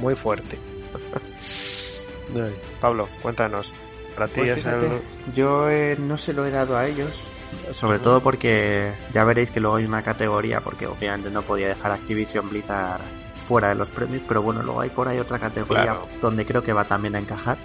muy 0.00 0.14
fuerte. 0.14 0.58
Pablo, 2.80 3.08
cuéntanos. 3.22 3.72
Para 4.18 4.32
ti 4.32 4.40
pues 4.40 4.64
Yo 5.32 5.70
eh, 5.70 5.96
no 5.96 6.18
se 6.18 6.32
lo 6.32 6.44
he 6.44 6.50
dado 6.50 6.76
a 6.76 6.86
ellos, 6.86 7.20
sobre 7.72 8.00
todo 8.00 8.20
porque 8.20 8.92
ya 9.12 9.22
veréis 9.22 9.52
que 9.52 9.60
luego 9.60 9.76
hay 9.76 9.84
una 9.84 10.02
categoría, 10.02 10.60
porque 10.60 10.88
obviamente 10.88 11.30
no 11.30 11.42
podía 11.42 11.68
dejar 11.68 11.92
Activision 11.92 12.48
Blizzard 12.50 13.00
fuera 13.46 13.68
de 13.68 13.76
los 13.76 13.90
premios, 13.90 14.22
pero 14.26 14.42
bueno, 14.42 14.64
luego 14.64 14.80
hay 14.80 14.90
por 14.90 15.06
ahí 15.06 15.20
otra 15.20 15.38
categoría 15.38 16.00
donde 16.20 16.44
creo 16.44 16.64
que 16.64 16.72
va 16.72 16.84
también 16.84 17.14
a 17.14 17.20
encajar. 17.20 17.58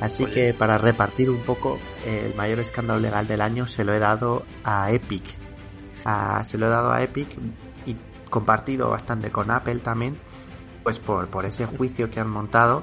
Así 0.00 0.24
que 0.24 0.54
para 0.54 0.78
repartir 0.78 1.28
un 1.28 1.42
poco, 1.42 1.78
el 2.06 2.34
mayor 2.34 2.60
escándalo 2.60 3.00
legal 3.00 3.26
del 3.26 3.42
año 3.42 3.66
se 3.66 3.84
lo 3.84 3.92
he 3.92 3.98
dado 3.98 4.44
a 4.64 4.90
Epic. 4.90 5.24
se 6.42 6.56
lo 6.56 6.68
he 6.68 6.70
dado 6.70 6.90
a 6.90 7.02
Epic 7.02 7.36
y 7.84 7.96
compartido 8.30 8.88
bastante 8.88 9.30
con 9.30 9.50
Apple 9.50 9.80
también, 9.80 10.18
pues 10.82 10.98
por, 10.98 11.28
por 11.28 11.44
ese 11.44 11.66
juicio 11.66 12.10
que 12.10 12.18
han 12.18 12.30
montado, 12.30 12.82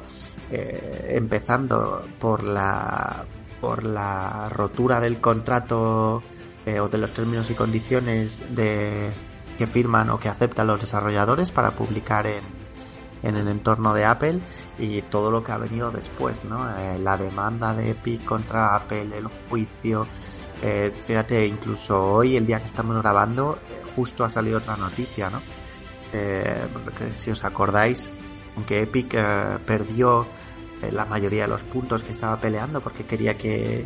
eh, 0.51 1.13
empezando 1.15 2.05
por 2.19 2.43
la 2.43 3.25
por 3.59 3.83
la 3.83 4.49
rotura 4.49 4.99
del 4.99 5.19
contrato 5.19 6.21
eh, 6.65 6.79
o 6.79 6.87
de 6.87 6.97
los 6.97 7.13
términos 7.13 7.49
y 7.49 7.55
condiciones 7.55 8.55
de 8.55 9.11
que 9.57 9.65
firman 9.65 10.09
o 10.09 10.19
que 10.19 10.29
aceptan 10.29 10.67
los 10.67 10.81
desarrolladores 10.81 11.49
para 11.49 11.71
publicar 11.71 12.27
en, 12.27 12.43
en 13.23 13.35
el 13.37 13.47
entorno 13.47 13.93
de 13.93 14.05
Apple 14.05 14.39
y 14.77 15.01
todo 15.03 15.31
lo 15.31 15.43
que 15.43 15.51
ha 15.51 15.57
venido 15.57 15.89
después, 15.89 16.43
¿no? 16.43 16.69
Eh, 16.77 16.99
la 16.99 17.17
demanda 17.17 17.73
de 17.73 17.91
Epic 17.91 18.23
contra 18.25 18.75
Apple, 18.75 19.09
el 19.17 19.27
juicio. 19.49 20.05
Eh, 20.61 20.91
fíjate, 21.03 21.47
incluso 21.47 21.99
hoy, 21.99 22.35
el 22.35 22.45
día 22.45 22.59
que 22.59 22.65
estamos 22.65 22.97
grabando, 23.01 23.57
justo 23.95 24.23
ha 24.23 24.29
salido 24.29 24.59
otra 24.59 24.77
noticia, 24.77 25.29
¿no? 25.29 25.41
si 27.17 27.29
os 27.29 27.43
acordáis, 27.43 28.09
aunque 28.55 28.81
Epic 28.81 29.15
perdió 29.65 30.25
la 30.91 31.05
mayoría 31.05 31.43
de 31.43 31.49
los 31.49 31.63
puntos 31.63 32.03
que 32.03 32.11
estaba 32.11 32.39
peleando 32.39 32.81
porque 32.81 33.05
quería 33.05 33.37
que 33.37 33.85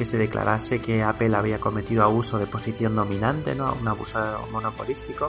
que 0.00 0.06
se 0.06 0.16
declarase 0.16 0.80
que 0.80 1.02
Apple 1.02 1.36
había 1.36 1.60
cometido 1.60 2.02
abuso 2.02 2.38
de 2.38 2.46
posición 2.46 2.96
dominante, 2.96 3.54
¿no? 3.54 3.76
Un 3.78 3.86
abuso 3.86 4.18
monopolístico. 4.50 5.28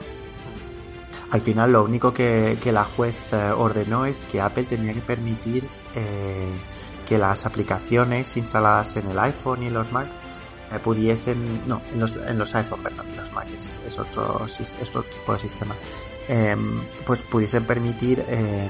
Al 1.29 1.41
final 1.41 1.73
lo 1.73 1.83
único 1.83 2.13
que, 2.13 2.57
la 2.71 2.85
juez 2.85 3.33
eh, 3.33 3.51
ordenó 3.51 4.05
es 4.05 4.27
que 4.27 4.39
Apple 4.39 4.63
tenía 4.63 4.93
que 4.93 5.01
permitir 5.01 5.67
eh, 5.93 6.53
que 7.05 7.17
las 7.17 7.45
aplicaciones 7.45 8.37
instaladas 8.37 8.95
en 8.95 9.11
el 9.11 9.19
iPhone 9.19 9.61
y 9.63 9.67
en 9.67 9.73
los 9.73 9.91
Mac 9.91 10.07
eh, 10.71 10.79
pudiesen, 10.79 11.67
no, 11.67 11.81
en 11.91 11.99
los, 11.99 12.15
en 12.15 12.39
los 12.39 12.55
iPhone, 12.55 12.81
perdón, 12.81 13.07
en 13.09 13.17
los 13.17 13.31
Mac 13.33 13.47
es, 13.49 13.99
otro, 13.99 14.45
es 14.45 14.87
otro 14.87 15.03
tipo 15.03 15.33
de 15.33 15.39
sistema, 15.39 15.75
em, 16.31 16.79
pues 17.05 17.19
pudiesen 17.23 17.65
permitir 17.65 18.23
em, 18.29 18.69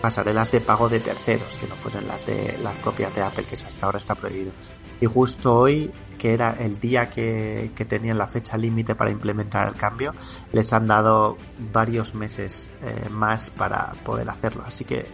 pasarelas 0.00 0.52
de 0.52 0.60
pago 0.60 0.88
de 0.88 1.00
terceros, 1.00 1.58
que 1.58 1.66
no 1.66 1.74
fueran 1.74 2.06
las 2.06 2.24
de 2.24 2.56
las 2.62 2.76
propias 2.76 3.12
de 3.16 3.22
Apple, 3.22 3.44
que 3.44 3.56
hasta 3.56 3.86
ahora 3.86 3.98
está 3.98 4.14
prohibido. 4.14 4.52
Y 5.00 5.06
justo 5.06 5.56
hoy, 5.56 5.90
que 6.18 6.32
era 6.32 6.52
el 6.52 6.78
día 6.78 7.10
que, 7.10 7.72
tenían 7.88 8.16
la 8.16 8.28
fecha 8.28 8.56
límite 8.56 8.94
para 8.94 9.10
implementar 9.10 9.66
el 9.66 9.74
cambio, 9.74 10.12
les 10.52 10.72
han 10.72 10.86
dado 10.86 11.36
varios 11.72 12.14
meses 12.14 12.70
eh, 12.80 13.08
más 13.10 13.50
para 13.50 13.92
poder 14.04 14.30
hacerlo. 14.30 14.62
Así 14.64 14.84
que, 14.84 15.04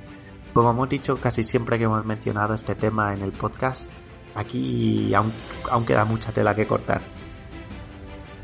como 0.53 0.71
hemos 0.71 0.91
dicho 0.91 1.17
casi 1.17 1.43
siempre 1.43 1.79
que 1.79 1.85
hemos 1.85 2.05
mencionado 2.05 2.53
este 2.53 2.75
tema 2.75 3.15
en 3.15 3.23
el 3.23 3.33
podcast, 3.33 3.89
aquí 4.35 5.15
aún, 5.15 5.33
queda 5.87 6.05
mucha 6.05 6.31
tela 6.31 6.55
que 6.55 6.67
cortar. 6.67 7.01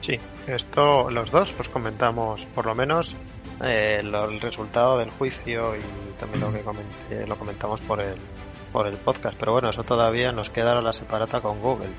Sí, 0.01 0.17
esto 0.47 1.11
los 1.11 1.31
dos 1.31 1.53
pues 1.53 1.69
comentamos 1.69 2.47
por 2.47 2.67
lo 2.67 2.75
menos 2.75 3.15
eh, 3.63 3.99
el 4.01 4.41
resultado 4.41 4.99
del 4.99 5.11
juicio 5.11 5.77
y 5.77 6.13
también 6.19 6.41
lo 6.41 6.53
que 6.53 7.27
lo 7.27 7.37
comentamos 7.37 7.81
por 7.83 8.01
el, 8.01 8.17
por 8.73 8.87
el 8.87 8.97
podcast, 8.97 9.39
pero 9.39 9.53
bueno, 9.53 9.71
eso 9.71 9.85
todavía 9.85 10.33
nos 10.33 10.51
queda 10.51 10.81
la 10.81 10.93
separata 10.93 11.41
con 11.41 11.61
Google. 11.61 11.91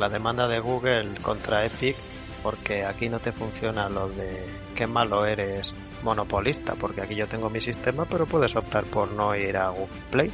La 0.00 0.08
demanda 0.08 0.48
de 0.48 0.58
Google 0.58 1.14
contra 1.22 1.64
Epic, 1.64 1.96
porque 2.42 2.84
aquí 2.84 3.08
no 3.08 3.20
te 3.20 3.32
funciona 3.32 3.88
lo 3.88 4.08
de 4.08 4.46
qué 4.74 4.86
malo 4.86 5.26
eres 5.26 5.74
monopolista, 6.02 6.74
porque 6.74 7.02
aquí 7.02 7.14
yo 7.14 7.28
tengo 7.28 7.50
mi 7.50 7.60
sistema, 7.60 8.06
pero 8.06 8.26
puedes 8.26 8.56
optar 8.56 8.84
por 8.84 9.12
no 9.12 9.36
ir 9.36 9.56
a 9.56 9.68
Google 9.68 10.02
Play. 10.10 10.32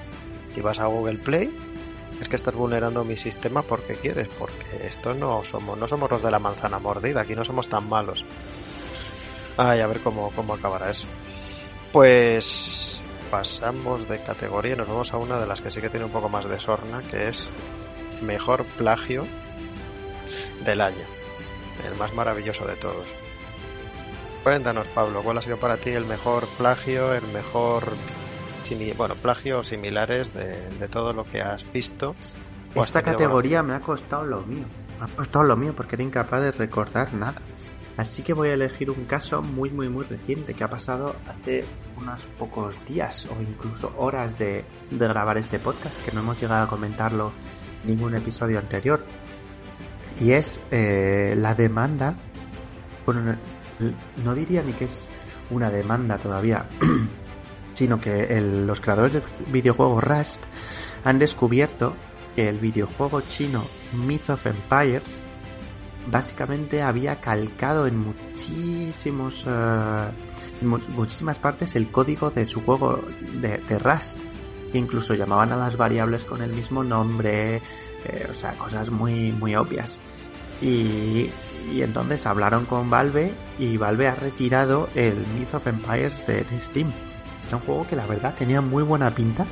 Y 0.57 0.61
vas 0.61 0.79
a 0.81 0.87
Google 0.87 1.18
Play, 1.18 1.55
es 2.20 2.29
que 2.29 2.37
estás 2.37 2.55
vulnerando 2.55 3.05
mi 3.05 3.16
sistema 3.16 3.62
porque 3.62 3.94
quieres, 3.94 4.29
porque 4.38 4.87
esto 4.87 5.14
no 5.14 5.44
somos, 5.44 5.77
no 5.77 5.87
somos 5.87 6.11
los 6.11 6.22
de 6.22 6.31
la 6.31 6.38
manzana 6.38 6.79
mordida, 6.79 7.20
aquí 7.22 7.35
no 7.35 7.44
somos 7.44 7.68
tan 7.68 7.88
malos. 7.88 8.24
Ay, 9.59 9.81
a 9.81 9.87
ver 9.87 10.01
cómo, 10.01 10.31
cómo 10.35 10.55
acabará 10.55 10.88
eso. 10.88 11.09
Pues 11.92 13.03
pasamos 13.31 14.09
de 14.09 14.23
categoría 14.23 14.75
y 14.75 14.77
nos 14.77 14.88
vamos 14.88 15.12
a 15.12 15.18
una 15.18 15.38
de 15.38 15.47
las 15.47 15.61
que 15.61 15.71
sí 15.71 15.81
que 15.81 15.90
tiene 15.90 16.07
un 16.07 16.12
poco 16.12 16.29
más 16.29 16.49
de 16.49 16.59
sorna, 16.59 17.03
que 17.11 17.29
es 17.29 17.51
mejor 18.23 18.64
plagio 18.64 19.27
del 20.64 20.81
año. 20.81 21.05
el 21.87 21.97
más 21.97 22.14
maravilloso 22.14 22.66
de 22.66 22.77
todos. 22.77 23.07
Cuéntanos, 24.42 24.87
Pablo, 24.88 25.23
¿cuál 25.23 25.38
ha 25.38 25.42
sido 25.42 25.57
para 25.59 25.77
ti 25.77 25.90
el 25.90 26.05
mejor 26.05 26.47
plagio, 26.57 27.12
el 27.12 27.27
mejor 27.29 27.85
bueno, 28.97 29.14
plagio 29.14 29.61
o 29.61 29.64
similares 29.64 30.35
de, 30.35 30.88
todo 30.88 31.12
lo 31.12 31.25
que 31.25 31.40
has 31.40 31.71
visto? 31.73 32.14
Esta 32.75 33.03
categoría 33.03 33.62
me 33.62 33.75
ha 33.75 33.81
costado 33.81 34.25
lo 34.25 34.42
mío. 34.42 34.66
Me 34.99 35.05
ha 35.05 35.16
costado 35.16 35.44
lo 35.44 35.57
mío 35.57 35.75
porque 35.77 35.97
era 35.97 36.05
incapaz 36.05 36.42
de 36.42 36.53
recordar 36.53 37.12
nada. 37.14 37.40
Así 37.98 38.22
que 38.22 38.32
voy 38.32 38.50
a 38.50 38.54
elegir 38.54 38.90
un 38.90 39.06
caso 39.06 39.42
muy, 39.42 39.70
muy, 39.70 39.88
muy 39.88 40.04
reciente 40.04 40.54
que 40.54 40.62
ha 40.62 40.70
pasado 40.70 41.16
hace 41.26 41.64
unos 41.96 42.22
pocos 42.38 42.76
días 42.87 43.26
o 43.26 43.42
incluso 43.42 43.92
horas 43.98 44.38
de, 44.38 44.64
grabar 44.92 45.37
este 45.37 45.58
podcast, 45.58 46.00
que 46.04 46.12
no 46.12 46.20
hemos 46.20 46.40
llegado 46.40 46.62
a 46.62 46.68
comentarlo 46.68 47.32
en 47.82 47.88
ningún 47.90 48.14
episodio 48.14 48.61
anterior. 48.61 49.04
Y 50.20 50.30
es 50.30 50.61
eh, 50.70 51.34
la 51.37 51.56
demanda, 51.56 52.14
bueno, 53.04 53.37
no 54.24 54.34
diría 54.37 54.62
ni 54.62 54.74
que 54.74 54.84
es 54.84 55.11
una 55.50 55.68
demanda 55.68 56.18
todavía, 56.18 56.68
sino 57.74 58.00
que 58.00 58.40
los 58.40 58.80
creadores 58.80 59.14
del 59.14 59.22
videojuego 59.48 60.00
Rust 60.00 60.40
han 61.02 61.18
descubierto 61.18 61.94
que 62.37 62.48
el 62.48 62.61
videojuego 62.61 63.22
chino 63.22 63.64
Myth 63.92 64.30
of 64.30 64.46
Empires 64.46 65.20
básicamente 66.11 66.83
había 66.83 67.21
calcado 67.21 67.87
en 67.87 67.99
muchísimos 67.99 69.47
uh, 69.47 70.11
muchísimas 70.62 71.38
partes 71.38 71.77
el 71.77 71.90
código 71.90 72.31
de 72.31 72.44
su 72.44 72.62
juego 72.62 73.01
de, 73.40 73.79
Rust. 73.79 74.18
Incluso 74.75 75.14
llamaban 75.14 75.53
a 75.53 75.57
las 75.57 75.77
variables 75.77 76.25
con 76.25 76.42
el 76.42 76.53
mismo 76.53 76.85
nombre 76.85 77.57
eh, 78.05 78.29
o 78.31 78.35
sea 78.35 78.53
cosas 78.55 78.90
muy 78.90 79.33
muy 79.33 79.55
obvias. 79.55 80.01
Y, 80.61 81.31
y, 81.73 81.83
entonces 81.83 82.27
hablaron 82.27 82.66
con 82.66 82.90
Valve 82.90 83.33
y 83.59 83.77
Valve 83.77 84.09
ha 84.09 84.16
retirado 84.16 84.88
el 84.97 85.14
Myth 85.14 85.55
of 85.55 85.66
Empires 85.68 86.27
de, 86.27 86.42
de 86.42 86.61
Steam. 86.61 86.90
Era 87.47 87.59
un 87.59 87.62
juego 87.62 87.87
que 87.88 87.97
la 87.97 88.07
verdad 88.07 88.35
tenía 88.37 88.61
muy 88.61 88.83
buena 88.83 89.14
pinta 89.14 89.47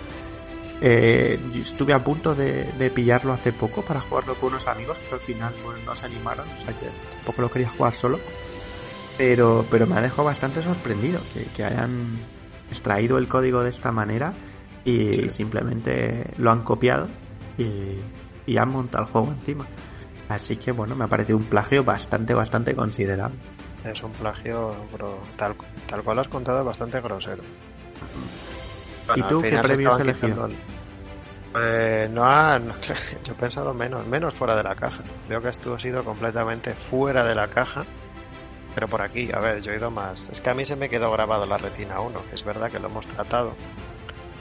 eh, 0.81 1.39
estuve 1.55 1.93
a 1.93 2.03
punto 2.03 2.35
de, 2.35 2.91
pillarlo 2.95 3.33
hace 3.33 3.53
poco 3.53 3.83
para 3.83 4.01
jugarlo 4.01 4.35
con 4.37 4.51
unos 4.51 4.67
amigos, 4.67 4.97
pero 5.05 5.17
al 5.17 5.23
final 5.23 5.55
no 5.85 5.97
se 5.97 6.07
animaron, 6.07 6.47
o 6.47 6.65
sea 6.65 6.75
que 6.79 6.87
tampoco 7.17 7.43
lo 7.43 7.51
quería 7.51 7.69
jugar 7.69 7.95
solo. 7.95 8.19
Pero, 9.19 9.65
pero 9.71 9.87
me 9.87 9.97
ha 9.97 10.03
dejado 10.03 10.25
bastante 10.25 10.63
sorprendido 10.63 11.21
que, 11.57 11.65
hayan 11.65 12.19
extraído 12.71 13.17
el 13.17 13.29
código 13.29 13.63
de 13.63 13.71
esta 13.71 13.91
manera 13.91 14.35
y 14.85 15.31
simplemente 15.31 16.35
lo 16.37 16.51
han 16.51 16.63
copiado 16.63 17.09
y, 17.57 17.99
y 18.45 18.57
han 18.59 18.69
montado 18.69 19.05
el 19.05 19.11
juego 19.11 19.33
encima. 19.33 19.67
Así 20.29 20.57
que 20.57 20.73
bueno, 20.73 20.95
me 20.95 21.05
ha 21.05 21.09
parecido 21.09 21.39
un 21.39 21.45
plagio 21.45 21.83
bastante, 21.83 22.35
bastante 22.35 22.75
considerable. 22.75 23.39
Es 23.85 24.03
un 24.03 24.13
plagio, 24.13 24.75
tal, 25.37 25.55
tal 25.87 26.03
cual 26.03 26.19
has 26.19 26.29
contado, 26.29 26.65
bastante 26.65 27.01
grosero. 27.01 27.43
¿Y 29.15 29.23
tú 29.23 29.41
qué 29.41 29.59
premio 29.59 29.93
has 29.93 30.01
elegido? 30.01 30.49
Eh, 31.59 32.09
no, 32.11 32.25
ha, 32.25 32.59
yo 33.25 33.33
he 33.33 33.37
pensado 33.37 33.73
menos, 33.73 34.07
menos 34.07 34.35
fuera 34.35 34.57
de 34.57 34.63
la 34.63 34.75
caja. 34.75 35.03
Veo 35.29 35.41
que 35.41 35.49
esto 35.49 35.75
ha 35.75 35.79
sido 35.79 36.05
completamente 36.05 36.75
fuera 36.75 37.25
de 37.25 37.35
la 37.35 37.49
caja. 37.49 37.85
Pero 38.75 38.89
por 38.89 39.01
aquí, 39.01 39.31
a 39.33 39.39
ver, 39.39 39.63
yo 39.63 39.73
he 39.73 39.77
ido 39.77 39.91
más. 39.91 40.29
Es 40.29 40.41
que 40.43 40.51
a 40.51 40.55
mí 40.55 40.65
se 40.65 40.77
me 40.77 40.91
quedó 40.91 41.11
grabado 41.11 41.47
la 41.47 41.57
Retina 41.57 42.01
1, 42.01 42.25
es 42.33 42.45
verdad 42.45 42.71
que 42.71 42.79
lo 42.79 42.89
hemos 42.89 43.09
tratado. 43.09 43.55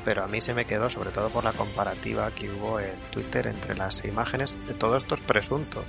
Pero 0.04 0.25
a 0.25 0.28
mí 0.28 0.41
se 0.41 0.54
me 0.54 0.65
quedó, 0.65 0.89
sobre 0.89 1.12
todo 1.12 1.30
por 1.30 1.45
la 1.45 1.54
comparativa 1.54 2.30
que 2.32 2.51
hubo 2.51 2.80
en 2.82 2.95
Twitter 3.12 3.47
entre 3.47 3.75
las 3.75 4.04
imágenes 4.04 4.58
de 4.67 4.73
todos 4.73 5.04
estos 5.04 5.21
presuntos. 5.21 5.86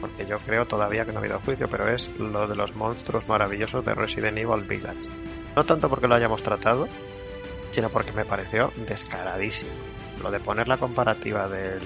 Porque 0.00 0.26
yo 0.26 0.38
creo 0.40 0.66
todavía 0.66 1.04
que 1.04 1.12
no 1.12 1.18
ha 1.18 1.20
habido 1.20 1.38
juicio, 1.40 1.68
pero 1.68 1.88
es 1.88 2.08
lo 2.18 2.48
de 2.48 2.56
los 2.56 2.74
monstruos 2.74 3.28
maravillosos 3.28 3.84
de 3.84 3.94
Resident 3.94 4.38
Evil 4.38 4.64
Village. 4.64 5.08
No 5.54 5.64
tanto 5.64 5.88
porque 5.88 6.08
lo 6.08 6.16
hayamos 6.16 6.42
tratado, 6.42 6.88
sino 7.70 7.88
porque 7.90 8.12
me 8.12 8.24
pareció 8.24 8.72
descaradísimo. 8.76 9.72
Lo 10.22 10.30
de 10.30 10.40
poner 10.40 10.68
la 10.68 10.76
comparativa 10.76 11.48
del. 11.48 11.80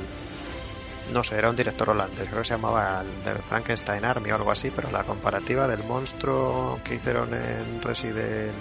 No 1.13 1.23
sé, 1.23 1.37
era 1.37 1.51
un 1.51 1.57
director 1.57 1.91
holandés, 1.91 2.29
creo 2.29 2.41
que 2.41 2.49
se 2.49 2.55
llamaba 2.55 3.03
el 3.03 3.37
Frankenstein 3.43 4.07
Army 4.07 4.31
o 4.31 4.37
algo 4.37 4.51
así, 4.51 4.71
pero 4.75 4.91
la 4.91 5.05
comparativa 5.05 5.69
del 5.69 5.85
monstruo 5.85 6.81
que 6.83 6.95
hicieron 6.95 7.29
en 7.35 7.83
Resident 7.83 8.55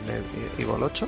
Evil 0.57 0.83
8 0.83 1.07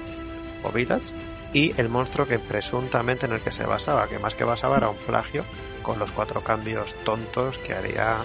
o 0.64 0.72
Village 0.72 1.14
y 1.52 1.74
el 1.80 1.90
monstruo 1.90 2.26
que 2.26 2.40
presuntamente 2.40 3.26
en 3.26 3.34
el 3.34 3.42
que 3.42 3.52
se 3.52 3.66
basaba, 3.66 4.08
que 4.08 4.18
más 4.18 4.34
que 4.34 4.46
basaba 4.46 4.78
era 4.78 4.90
un 4.90 4.96
plagio 4.96 5.44
con 5.84 6.00
los 6.00 6.12
cuatro 6.12 6.42
cambios 6.42 6.96
tontos 7.04 7.58
que 7.58 7.74
haría 7.74 8.16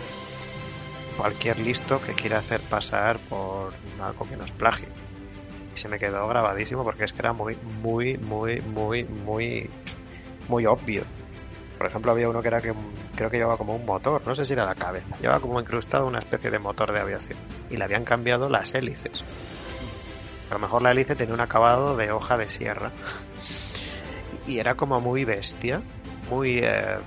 cualquier 1.17 1.59
listo 1.59 2.01
que 2.01 2.15
quiera 2.15 2.39
hacer 2.39 2.61
pasar 2.61 3.19
por 3.19 3.73
algo 4.01 4.29
que 4.29 4.37
no 4.37 4.45
es 4.45 4.53
plagio 4.53 4.87
se 5.81 5.89
me 5.89 5.99
quedó 5.99 6.29
grabadísimo 6.29 6.85
porque 6.85 7.05
es 7.05 7.13
que 7.13 7.21
era 7.21 7.33
muy, 7.33 7.57
muy, 7.83 8.19
muy, 8.19 8.61
muy, 8.61 9.05
muy, 9.05 9.71
muy 10.49 10.67
obvio. 10.67 11.05
Por 11.79 11.87
ejemplo, 11.87 12.13
había 12.13 12.29
uno 12.29 12.43
que 12.43 12.49
era 12.49 12.61
que 12.61 12.75
creo 13.17 13.31
que 13.31 13.39
llevaba 13.39 13.57
como 13.57 13.75
un 13.75 13.87
motor, 13.87 14.21
no 14.27 14.35
sé 14.35 14.45
si 14.45 14.53
era 14.53 14.67
la 14.67 14.75
cabeza, 14.75 15.17
llevaba 15.19 15.41
como 15.41 15.59
incrustado 15.59 16.07
una 16.07 16.19
especie 16.19 16.51
de 16.51 16.59
motor 16.59 16.93
de 16.93 17.01
aviación 17.01 17.39
y 17.71 17.79
le 17.79 17.85
habían 17.85 18.05
cambiado 18.05 18.51
las 18.51 18.75
hélices. 18.75 19.25
A 20.51 20.55
lo 20.55 20.61
mejor 20.61 20.83
la 20.83 20.91
hélice 20.91 21.17
tenía 21.17 21.33
un 21.33 21.41
acabado 21.41 21.97
de 21.97 22.13
hoja 22.13 22.37
de 22.37 22.51
sierra 22.51 22.91
y 24.47 24.59
era 24.59 24.75
como 24.75 25.01
muy 25.01 25.25
bestia, 25.25 25.81
muy 26.29 26.59
eh, 26.59 26.99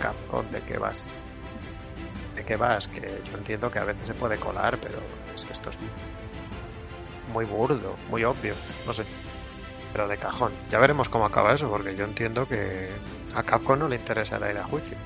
Capcom, 0.00 0.46
¿de 0.50 0.62
qué 0.62 0.78
vas? 0.78 1.04
¿De 2.34 2.44
qué 2.44 2.56
vas? 2.56 2.88
Que 2.88 3.20
yo 3.30 3.36
entiendo 3.36 3.70
que 3.70 3.78
a 3.78 3.84
veces 3.84 4.06
se 4.06 4.14
puede 4.14 4.38
colar, 4.38 4.78
pero 4.78 4.98
es 5.34 5.44
que 5.44 5.52
esto 5.52 5.68
es 5.68 5.78
muy 7.32 7.44
burdo, 7.44 7.96
muy 8.10 8.24
obvio, 8.24 8.54
no 8.86 8.92
sé. 8.92 9.04
Pero 9.92 10.08
de 10.08 10.16
cajón. 10.16 10.52
Ya 10.70 10.78
veremos 10.78 11.08
cómo 11.08 11.26
acaba 11.26 11.52
eso, 11.54 11.68
porque 11.68 11.96
yo 11.96 12.04
entiendo 12.04 12.46
que 12.46 12.90
a 13.34 13.42
Capcom 13.42 13.78
no 13.78 13.88
le 13.88 13.96
interesa 13.96 14.36
ir 14.50 14.58
a 14.58 14.64
juicio. 14.64 14.96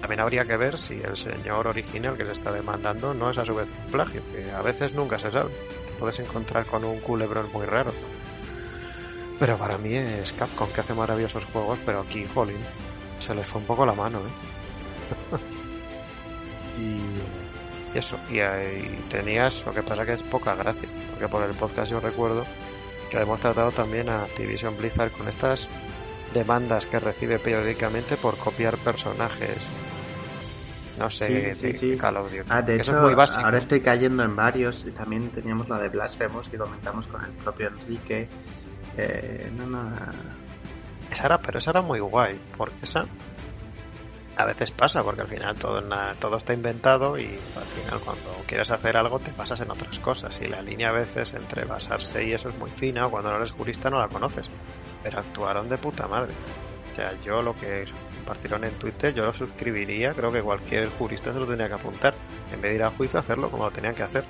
También 0.00 0.20
habría 0.20 0.44
que 0.44 0.56
ver 0.56 0.78
si 0.78 0.94
el 0.94 1.16
señor 1.16 1.68
original 1.68 2.16
que 2.16 2.24
se 2.24 2.32
está 2.32 2.50
demandando 2.50 3.14
no 3.14 3.30
es 3.30 3.38
a 3.38 3.46
su 3.46 3.54
vez 3.54 3.68
un 3.84 3.92
plagio, 3.92 4.20
que 4.32 4.50
a 4.50 4.60
veces 4.60 4.92
nunca 4.94 5.18
se 5.18 5.30
sabe. 5.30 5.50
Te 5.86 5.92
puedes 5.98 6.18
encontrar 6.18 6.66
con 6.66 6.84
un 6.84 6.98
culebrón 7.00 7.52
muy 7.52 7.66
raro. 7.66 7.92
Pero 9.38 9.56
para 9.56 9.78
mí 9.78 9.94
es 9.94 10.32
Capcom 10.32 10.68
que 10.70 10.80
hace 10.80 10.94
maravillosos 10.94 11.44
juegos, 11.46 11.78
pero 11.86 12.00
aquí, 12.00 12.26
jolín, 12.34 12.58
se 13.20 13.34
les 13.34 13.46
fue 13.46 13.60
un 13.60 13.66
poco 13.66 13.86
la 13.86 13.92
mano, 13.92 14.18
¿eh? 14.18 15.38
y 16.80 17.51
y 17.94 17.98
eso, 17.98 18.18
y 18.30 18.40
ahí 18.40 19.04
tenías, 19.08 19.64
lo 19.66 19.72
que 19.72 19.82
pasa 19.82 20.06
que 20.06 20.14
es 20.14 20.22
poca 20.22 20.54
gracia, 20.54 20.88
porque 21.10 21.28
por 21.28 21.42
el 21.42 21.54
podcast 21.54 21.90
yo 21.90 22.00
recuerdo 22.00 22.44
que 23.10 23.18
hemos 23.18 23.40
tratado 23.40 23.70
también 23.70 24.08
a 24.08 24.22
Activision 24.22 24.76
Blizzard 24.76 25.10
con 25.12 25.28
estas 25.28 25.68
demandas 26.32 26.86
que 26.86 26.98
recibe 26.98 27.38
periódicamente 27.38 28.16
por 28.16 28.38
copiar 28.38 28.78
personajes. 28.78 29.58
No 30.98 31.10
sé, 31.10 31.54
sí, 31.54 31.72
sí, 31.72 31.96
Call 31.96 32.16
of 32.18 32.30
Duty. 32.30 32.44
Ah, 32.48 32.62
de 32.62 32.76
hecho, 32.76 32.96
ahora 32.96 33.58
estoy 33.58 33.80
cayendo 33.80 34.22
en 34.22 34.36
varios. 34.36 34.84
Y 34.86 34.92
también 34.92 35.30
teníamos 35.30 35.68
la 35.68 35.78
de 35.78 35.88
Blasphemous 35.88 36.48
que 36.48 36.58
comentamos 36.58 37.06
con 37.06 37.24
el 37.24 37.32
propio 37.32 37.68
Enrique. 37.68 38.28
Eh, 38.96 39.50
no, 39.56 39.66
no. 39.66 39.90
Esa 41.10 41.26
era, 41.26 41.38
pero 41.38 41.58
esa 41.58 41.70
era 41.70 41.82
muy 41.82 42.00
guay, 42.00 42.38
porque 42.56 42.76
esa 42.82 43.06
a 44.36 44.46
veces 44.46 44.70
pasa 44.70 45.02
porque 45.02 45.22
al 45.22 45.28
final 45.28 45.58
todo, 45.58 45.82
todo 46.18 46.36
está 46.36 46.54
inventado 46.54 47.18
y 47.18 47.24
al 47.24 47.64
final 47.64 48.00
cuando 48.04 48.30
quieres 48.46 48.70
hacer 48.70 48.96
algo 48.96 49.18
te 49.18 49.32
pasas 49.32 49.60
en 49.60 49.70
otras 49.70 49.98
cosas. 49.98 50.40
Y 50.40 50.48
la 50.48 50.62
línea 50.62 50.88
a 50.88 50.92
veces 50.92 51.34
entre 51.34 51.64
basarse 51.64 52.24
y 52.24 52.32
eso 52.32 52.48
es 52.48 52.58
muy 52.58 52.70
fina 52.70 53.06
o 53.06 53.10
cuando 53.10 53.30
no 53.30 53.36
eres 53.36 53.52
jurista 53.52 53.90
no 53.90 53.98
la 53.98 54.08
conoces 54.08 54.46
pero 55.02 55.18
actuaron 55.18 55.68
de 55.68 55.78
puta 55.78 56.06
madre. 56.06 56.32
O 56.92 56.94
sea 56.94 57.12
yo 57.22 57.42
lo 57.42 57.54
que 57.56 57.86
compartieron 58.16 58.64
en 58.64 58.72
Twitter 58.74 59.14
yo 59.14 59.24
lo 59.24 59.34
suscribiría 59.34 60.12
creo 60.12 60.30
que 60.30 60.42
cualquier 60.42 60.88
jurista 60.90 61.32
se 61.32 61.38
lo 61.38 61.46
tenía 61.46 61.68
que 61.68 61.74
apuntar. 61.74 62.14
En 62.52 62.60
vez 62.60 62.72
de 62.72 62.76
ir 62.76 62.82
a 62.84 62.90
juicio 62.90 63.18
hacerlo 63.18 63.50
como 63.50 63.64
lo 63.64 63.70
tenían 63.70 63.94
que 63.94 64.02
hacer. 64.02 64.24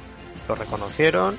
Lo 0.48 0.54
reconocieron 0.54 1.36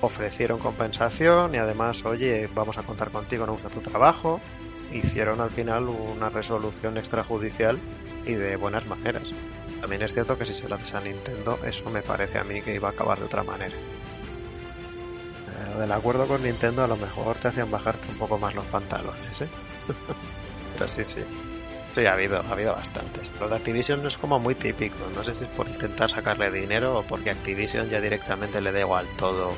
ofrecieron 0.00 0.58
compensación 0.58 1.54
y 1.54 1.58
además 1.58 2.04
oye 2.04 2.48
vamos 2.54 2.78
a 2.78 2.82
contar 2.82 3.10
contigo 3.10 3.46
no 3.46 3.52
gusta 3.52 3.68
tu 3.68 3.80
trabajo 3.80 4.40
hicieron 4.92 5.40
al 5.40 5.50
final 5.50 5.88
una 5.88 6.28
resolución 6.28 6.96
extrajudicial 6.96 7.78
y 8.26 8.34
de 8.34 8.56
buenas 8.56 8.86
maneras. 8.86 9.24
También 9.80 10.02
es 10.02 10.12
cierto 10.12 10.36
que 10.36 10.44
si 10.44 10.54
se 10.54 10.68
lo 10.68 10.74
haces 10.74 10.94
a 10.94 11.00
Nintendo, 11.00 11.58
eso 11.64 11.88
me 11.90 12.02
parece 12.02 12.38
a 12.38 12.44
mí 12.44 12.62
que 12.62 12.74
iba 12.74 12.88
a 12.88 12.92
acabar 12.92 13.18
de 13.18 13.26
otra 13.26 13.42
manera. 13.42 13.74
Pero 15.46 15.80
del 15.80 15.92
acuerdo 15.92 16.26
con 16.26 16.42
Nintendo 16.42 16.84
a 16.84 16.88
lo 16.88 16.96
mejor 16.96 17.36
te 17.36 17.48
hacían 17.48 17.70
bajarte 17.70 18.08
un 18.08 18.18
poco 18.18 18.38
más 18.38 18.54
los 18.54 18.64
pantalones, 18.66 19.40
¿eh? 19.40 19.48
Pero 20.74 20.88
sí, 20.88 21.04
sí. 21.04 21.20
Sí, 21.94 22.06
ha 22.06 22.12
habido, 22.12 22.38
ha 22.38 22.52
habido 22.52 22.74
bastantes. 22.74 23.30
Lo 23.40 23.48
de 23.48 23.56
Activision 23.56 24.06
es 24.06 24.18
como 24.18 24.38
muy 24.38 24.54
típico. 24.54 24.96
No 25.14 25.24
sé 25.24 25.34
si 25.34 25.44
es 25.44 25.50
por 25.50 25.68
intentar 25.68 26.10
sacarle 26.10 26.50
dinero 26.50 26.98
o 26.98 27.02
porque 27.02 27.30
Activision 27.30 27.88
ya 27.88 28.00
directamente 28.00 28.60
le 28.60 28.72
da 28.72 28.80
igual 28.80 29.06
todo 29.16 29.52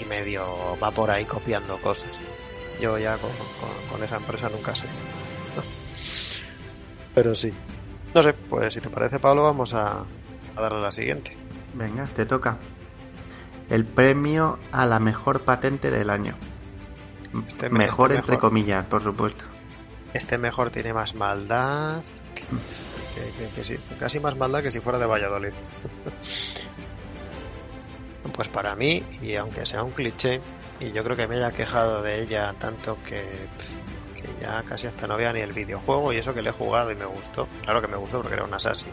y 0.00 0.04
medio 0.04 0.76
va 0.82 0.90
por 0.90 1.10
ahí 1.10 1.24
copiando 1.24 1.76
cosas. 1.78 2.10
Yo 2.80 2.98
ya 2.98 3.16
con, 3.18 4.02
esa 4.02 4.16
empresa 4.16 4.48
nunca 4.48 4.74
sé. 4.74 4.86
Pero 7.14 7.34
sí. 7.34 7.52
No 8.14 8.22
sé, 8.22 8.32
pues 8.32 8.74
si 8.74 8.80
te 8.80 8.88
parece, 8.88 9.18
Pablo, 9.18 9.42
vamos 9.44 9.74
a, 9.74 10.00
a 10.56 10.60
darle 10.60 10.78
a 10.78 10.82
la 10.82 10.92
siguiente. 10.92 11.36
Venga, 11.74 12.04
te 12.06 12.26
toca. 12.26 12.56
El 13.68 13.84
premio 13.84 14.58
a 14.72 14.84
la 14.86 14.98
mejor 14.98 15.42
patente 15.42 15.90
del 15.90 16.10
año. 16.10 16.34
Este 17.46 17.68
me- 17.70 17.78
mejor 17.80 18.10
este 18.10 18.20
entre 18.20 18.38
comillas, 18.38 18.84
por 18.86 19.02
supuesto. 19.02 19.44
Este 20.12 20.38
mejor 20.38 20.70
tiene 20.70 20.92
más 20.92 21.14
maldad. 21.14 22.02
Que, 22.34 22.42
que- 22.42 23.48
que 23.54 23.64
sí, 23.64 23.76
casi 24.00 24.18
más 24.18 24.36
maldad 24.36 24.62
que 24.62 24.70
si 24.72 24.80
fuera 24.80 24.98
de 24.98 25.06
Valladolid. 25.06 25.52
Pues 28.32 28.48
para 28.48 28.74
mí, 28.74 29.02
y 29.22 29.34
aunque 29.36 29.66
sea 29.66 29.82
un 29.82 29.92
cliché, 29.92 30.40
y 30.78 30.92
yo 30.92 31.02
creo 31.04 31.16
que 31.16 31.26
me 31.26 31.36
haya 31.36 31.50
quejado 31.50 32.02
de 32.02 32.22
ella 32.22 32.54
tanto 32.58 32.96
que, 33.04 33.22
que 34.14 34.28
ya 34.40 34.62
casi 34.62 34.86
hasta 34.86 35.06
no 35.06 35.16
vea 35.16 35.32
ni 35.32 35.40
el 35.40 35.52
videojuego, 35.52 36.12
y 36.12 36.18
eso 36.18 36.34
que 36.34 36.42
le 36.42 36.50
he 36.50 36.52
jugado 36.52 36.90
y 36.90 36.96
me 36.96 37.06
gustó. 37.06 37.46
Claro 37.62 37.80
que 37.80 37.88
me 37.88 37.96
gustó 37.96 38.20
porque 38.20 38.34
era 38.34 38.44
un 38.44 38.54
Assassin. 38.54 38.92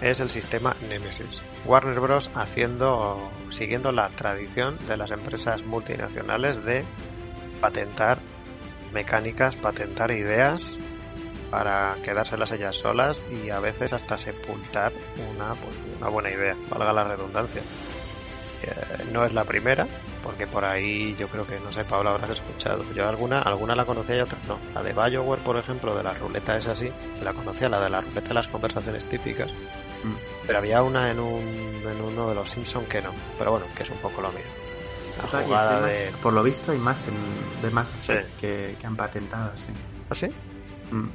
Es 0.00 0.18
el 0.18 0.30
sistema 0.30 0.74
Nemesis. 0.88 1.40
Warner 1.64 2.00
Bros. 2.00 2.28
haciendo, 2.34 3.30
siguiendo 3.50 3.92
la 3.92 4.08
tradición 4.08 4.76
de 4.88 4.96
las 4.96 5.12
empresas 5.12 5.62
multinacionales 5.62 6.64
de 6.64 6.84
patentar 7.60 8.18
mecánicas, 8.92 9.54
patentar 9.56 10.10
ideas 10.10 10.76
para 11.52 11.96
quedárselas 12.02 12.50
ellas 12.52 12.76
solas 12.76 13.22
y 13.30 13.50
a 13.50 13.60
veces 13.60 13.92
hasta 13.92 14.18
sepultar 14.18 14.92
una, 15.30 15.54
pues, 15.54 15.76
una 15.98 16.08
buena 16.08 16.30
idea, 16.30 16.56
valga 16.68 16.92
la 16.92 17.04
redundancia. 17.04 17.62
Eh, 18.62 19.04
no 19.12 19.24
es 19.24 19.32
la 19.32 19.44
primera, 19.44 19.86
porque 20.22 20.46
por 20.46 20.64
ahí 20.64 21.14
yo 21.18 21.28
creo 21.28 21.46
que, 21.46 21.58
no 21.60 21.72
sé, 21.72 21.84
Pablo, 21.84 22.10
habrás 22.10 22.30
escuchado. 22.30 22.84
Yo 22.94 23.08
alguna, 23.08 23.42
alguna 23.42 23.74
la 23.74 23.84
conocía 23.84 24.16
y 24.16 24.20
otras 24.20 24.42
no. 24.46 24.58
La 24.74 24.82
de 24.82 24.92
Bioware, 24.92 25.40
por 25.42 25.56
ejemplo, 25.56 25.96
de 25.96 26.02
la 26.02 26.14
ruleta 26.14 26.56
es 26.56 26.66
así, 26.66 26.88
la 27.22 27.32
conocía, 27.32 27.68
la 27.68 27.80
de 27.82 27.90
la 27.90 28.00
ruleta 28.00 28.28
de 28.28 28.34
las 28.34 28.48
conversaciones 28.48 29.06
típicas, 29.06 29.50
Mm. 30.04 30.14
pero 30.48 30.58
había 30.58 30.82
una 30.82 31.12
en, 31.12 31.20
un, 31.20 31.40
en 31.86 32.00
uno 32.00 32.28
de 32.30 32.34
los 32.34 32.50
Simpson 32.50 32.84
que 32.86 33.00
no. 33.00 33.10
Pero 33.38 33.52
bueno, 33.52 33.66
que 33.76 33.84
es 33.84 33.90
un 33.90 33.98
poco 33.98 34.20
lo 34.20 34.30
mío. 34.32 34.42
La 35.18 35.24
O 35.24 35.28
sea, 35.28 35.42
y 35.42 35.44
jugada 35.44 35.70
además, 35.78 35.90
de... 35.92 36.10
Por 36.20 36.32
lo 36.32 36.42
visto 36.42 36.72
hay 36.72 36.78
más 36.78 37.06
en, 37.06 37.62
de 37.62 37.70
más 37.70 37.92
Sí. 38.00 38.12
que, 38.40 38.74
que 38.80 38.86
han 38.86 38.96
patentado, 38.96 39.52
sí. 39.58 39.72
¿Ah, 40.10 40.14
sí? 40.16 40.26
Mm. 40.90 41.08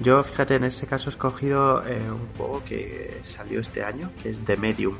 Yo, 0.00 0.22
fíjate, 0.24 0.56
en 0.56 0.64
este 0.64 0.86
caso 0.86 1.08
he 1.08 1.12
escogido 1.12 1.86
eh, 1.86 1.98
un 2.10 2.28
juego 2.36 2.62
que 2.64 3.18
salió 3.22 3.60
este 3.60 3.82
año, 3.82 4.10
que 4.22 4.28
es 4.28 4.44
The 4.44 4.58
Medium. 4.58 4.96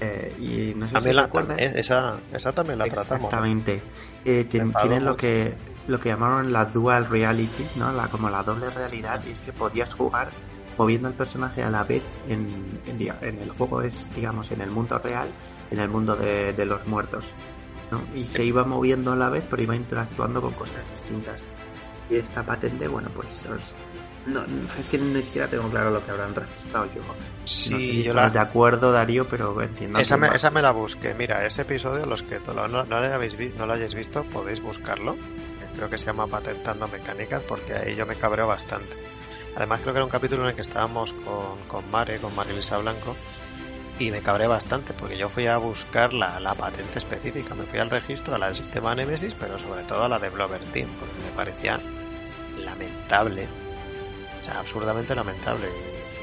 Eh, 0.00 0.34
y 0.38 0.74
no 0.78 0.84
sé 0.86 0.88
si 0.90 0.94
También 0.94 1.16
la, 1.16 1.22
recuerdas. 1.24 1.48
también, 1.56 1.78
esa, 1.78 2.16
esa 2.32 2.52
también 2.52 2.78
la 2.78 2.84
tratamos. 2.86 3.24
Exactamente. 3.24 3.82
Eh, 4.24 4.44
tienen 4.44 5.04
lo 5.04 5.16
que 5.16 5.54
lo 5.88 6.00
que 6.00 6.08
llamaron 6.08 6.52
la 6.52 6.64
dual 6.64 7.08
reality, 7.08 7.64
¿no? 7.76 7.92
La, 7.92 8.08
como 8.08 8.28
la 8.28 8.42
doble 8.42 8.68
realidad, 8.70 9.22
y 9.26 9.30
es 9.30 9.40
que 9.40 9.52
podías 9.52 9.94
jugar 9.94 10.28
moviendo 10.76 11.06
al 11.08 11.14
personaje 11.14 11.62
a 11.62 11.70
la 11.70 11.84
vez 11.84 12.02
en, 12.28 12.80
en, 12.86 13.38
el 13.38 13.50
juego 13.50 13.80
es, 13.82 14.08
digamos, 14.14 14.50
en 14.50 14.60
el 14.62 14.70
mundo 14.70 14.98
real, 14.98 15.28
en 15.70 15.78
el 15.78 15.88
mundo 15.88 16.16
de, 16.16 16.52
de 16.52 16.66
los 16.66 16.84
muertos, 16.88 17.24
¿no? 17.92 18.02
Y 18.18 18.24
se 18.24 18.44
iba 18.44 18.64
moviendo 18.64 19.12
a 19.12 19.16
la 19.16 19.30
vez, 19.30 19.44
pero 19.48 19.62
iba 19.62 19.76
interactuando 19.76 20.42
con 20.42 20.52
cosas 20.54 20.90
distintas. 20.90 21.44
Y 22.10 22.16
esta 22.16 22.42
patente, 22.42 22.88
bueno, 22.88 23.08
pues 23.14 23.28
os- 23.46 23.72
no, 24.26 24.44
es 24.78 24.88
que 24.88 24.98
ni 24.98 25.22
siquiera 25.22 25.46
tengo 25.48 25.68
claro 25.68 25.90
lo 25.90 26.04
que 26.04 26.10
habrán 26.10 26.34
registrado 26.34 26.86
yo. 26.86 27.00
Sí, 27.44 27.70
no 27.70 27.78
sé 27.80 27.86
si 27.86 28.02
yo 28.02 28.12
la- 28.14 28.28
de 28.30 28.38
acuerdo, 28.38 28.90
Darío, 28.92 29.26
pero 29.28 29.60
entiendo. 29.62 29.98
esa, 29.98 30.16
me, 30.16 30.28
esa 30.34 30.50
me 30.50 30.62
la 30.62 30.72
busqué. 30.72 31.14
Mira, 31.14 31.44
ese 31.46 31.62
episodio, 31.62 32.06
los 32.06 32.22
que 32.22 32.40
no, 32.54 32.66
no, 32.68 32.82
lo 32.84 32.96
habéis 32.96 33.36
vi- 33.36 33.52
no 33.56 33.66
lo 33.66 33.74
hayáis 33.74 33.94
visto, 33.94 34.24
podéis 34.24 34.60
buscarlo. 34.60 35.16
Creo 35.76 35.90
que 35.90 35.98
se 35.98 36.06
llama 36.06 36.26
Patentando 36.26 36.88
Mecánicas, 36.88 37.42
porque 37.46 37.74
ahí 37.74 37.94
yo 37.94 38.06
me 38.06 38.16
cabreo 38.16 38.46
bastante. 38.46 38.96
Además, 39.56 39.80
creo 39.80 39.92
que 39.92 39.98
era 39.98 40.04
un 40.04 40.10
capítulo 40.10 40.42
en 40.42 40.48
el 40.50 40.54
que 40.54 40.60
estábamos 40.62 41.12
con, 41.12 41.58
con 41.68 41.90
Mare, 41.90 42.18
con 42.18 42.34
Marilisa 42.34 42.78
Blanco, 42.78 43.14
y 43.98 44.10
me 44.10 44.20
cabré 44.20 44.46
bastante, 44.46 44.92
porque 44.92 45.16
yo 45.16 45.28
fui 45.28 45.46
a 45.46 45.56
buscar 45.58 46.12
la, 46.12 46.40
la 46.40 46.54
patente 46.54 46.98
específica. 46.98 47.54
Me 47.54 47.64
fui 47.64 47.78
al 47.78 47.88
registro, 47.90 48.34
a 48.34 48.38
la 48.38 48.46
del 48.48 48.56
sistema 48.56 48.94
Nemesis, 48.94 49.34
pero 49.38 49.58
sobre 49.58 49.82
todo 49.84 50.04
a 50.04 50.08
la 50.08 50.18
de 50.18 50.28
Blover 50.30 50.60
Team, 50.72 50.88
porque 50.98 51.14
me 51.24 51.30
parecía 51.36 51.78
lamentable. 52.58 53.46
O 54.40 54.42
sea, 54.42 54.60
absurdamente 54.60 55.14
lamentable. 55.14 55.68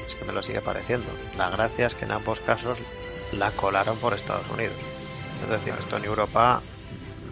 Es 0.06 0.14
que 0.14 0.24
me 0.24 0.32
lo 0.32 0.42
sigue 0.42 0.60
pareciendo. 0.60 1.06
La 1.36 1.50
gracia 1.50 1.86
es 1.86 1.94
que 1.94 2.04
en 2.04 2.12
ambos 2.12 2.40
casos 2.40 2.78
la 3.32 3.50
colaron 3.52 3.96
por 3.98 4.14
Estados 4.14 4.48
Unidos. 4.50 4.76
Es 5.42 5.48
decir, 5.48 5.74
esto 5.78 5.96
en 5.96 6.04
Europa, 6.04 6.60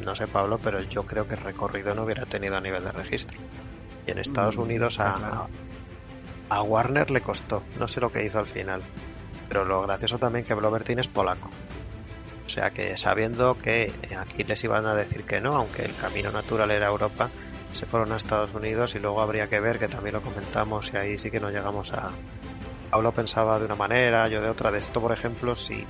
no 0.04 0.14
sé 0.14 0.26
Pablo, 0.26 0.58
pero 0.62 0.80
yo 0.82 1.04
creo 1.04 1.28
que 1.28 1.36
recorrido 1.36 1.94
no 1.94 2.04
hubiera 2.04 2.26
tenido 2.26 2.56
a 2.56 2.60
nivel 2.60 2.84
de 2.84 2.92
registro. 2.92 3.38
Y 4.06 4.10
en 4.10 4.18
Estados 4.18 4.56
Mm, 4.56 4.60
Unidos 4.60 4.98
a, 5.00 5.46
a 6.48 6.62
Warner 6.62 7.10
le 7.10 7.20
costó. 7.20 7.62
No 7.78 7.86
sé 7.88 8.00
lo 8.00 8.10
que 8.10 8.24
hizo 8.24 8.38
al 8.38 8.46
final. 8.46 8.82
Pero 9.48 9.64
lo 9.64 9.82
gracioso 9.82 10.18
también 10.18 10.44
que 10.44 10.54
Blobertin 10.54 10.98
es 10.98 11.08
polaco. 11.08 11.50
O 12.46 12.48
sea 12.48 12.70
que 12.70 12.96
sabiendo 12.96 13.56
que 13.58 13.92
aquí 14.18 14.44
les 14.44 14.62
iban 14.64 14.84
a 14.86 14.94
decir 14.94 15.24
que 15.24 15.40
no, 15.40 15.54
aunque 15.56 15.82
el 15.84 15.94
camino 15.94 16.30
natural 16.32 16.70
era 16.70 16.88
Europa, 16.88 17.30
se 17.72 17.86
fueron 17.86 18.12
a 18.12 18.16
Estados 18.16 18.54
Unidos 18.54 18.94
y 18.94 18.98
luego 18.98 19.20
habría 19.20 19.48
que 19.48 19.60
ver, 19.60 19.78
que 19.78 19.88
también 19.88 20.14
lo 20.14 20.22
comentamos 20.22 20.90
y 20.92 20.96
ahí 20.96 21.18
sí 21.18 21.30
que 21.30 21.40
no 21.40 21.50
llegamos 21.50 21.92
a... 21.92 22.10
Pablo 22.90 23.12
pensaba 23.12 23.58
de 23.58 23.64
una 23.64 23.74
manera, 23.74 24.28
yo 24.28 24.42
de 24.42 24.50
otra. 24.50 24.70
De 24.70 24.78
esto, 24.78 25.00
por 25.00 25.12
ejemplo, 25.12 25.54
si 25.54 25.86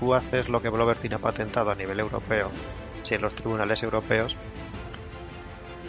tú 0.00 0.14
haces 0.14 0.48
lo 0.48 0.62
que 0.62 0.70
Blobertin 0.70 1.14
ha 1.14 1.18
patentado 1.18 1.70
a 1.70 1.74
nivel 1.74 2.00
europeo, 2.00 2.50
si 3.02 3.14
en 3.14 3.22
los 3.22 3.34
tribunales 3.34 3.82
europeos, 3.82 4.36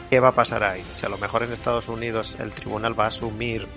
¿qué 0.10 0.20
va 0.20 0.30
a 0.30 0.36
pasar 0.36 0.66
ahí? 0.66 0.84
Si 0.94 1.06
a 1.06 1.10
lo 1.10 1.18
mejor 1.18 1.44
en 1.44 1.54
Estados 1.54 1.88
Unidos 1.88 2.38
el 2.40 2.54
tribunal 2.54 3.00
va 3.00 3.06
a 3.06 3.08
asumir 3.08 3.68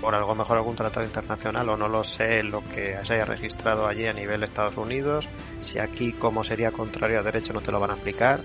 por 0.00 0.14
algo 0.14 0.34
mejor 0.34 0.58
algún 0.58 0.76
tratado 0.76 1.04
internacional 1.04 1.68
o 1.68 1.76
no 1.76 1.88
lo 1.88 2.04
sé 2.04 2.42
lo 2.42 2.62
que 2.62 2.96
se 3.02 3.14
haya 3.14 3.24
registrado 3.24 3.86
allí 3.86 4.06
a 4.06 4.12
nivel 4.12 4.42
Estados 4.42 4.76
Unidos, 4.76 5.26
si 5.62 5.78
aquí 5.78 6.12
como 6.12 6.44
sería 6.44 6.70
contrario 6.70 7.18
a 7.18 7.22
derecho 7.22 7.52
no 7.52 7.60
te 7.60 7.72
lo 7.72 7.80
van 7.80 7.90
a 7.90 7.94
aplicar. 7.94 8.40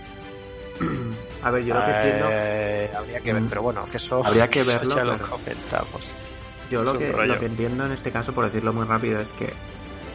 A 1.44 1.52
ver, 1.52 1.64
yo 1.64 1.74
lo 1.74 1.86
que 1.86 1.92
entiendo. 1.92 2.28
Eh, 2.32 2.92
habría 2.96 3.20
que 3.22 3.34
ver, 3.34 3.44
pero 3.50 3.62
bueno, 3.64 3.86
que 3.90 3.98
eso, 3.98 4.22
Habría 4.26 4.50
que 4.50 4.60
eso 4.62 4.72
verlo, 4.80 4.96
ya 4.96 5.04
lo 5.04 5.18
comentamos. 5.20 6.14
Yo 6.70 6.84
lo 6.84 6.98
que, 6.98 7.12
lo 7.28 7.40
que 7.40 7.46
entiendo 7.48 7.86
en 7.86 7.92
este 7.92 8.12
caso, 8.12 8.34
por 8.34 8.46
decirlo 8.46 8.74
muy 8.74 8.86
rápido, 8.86 9.20
es 9.20 9.28
que 9.30 9.52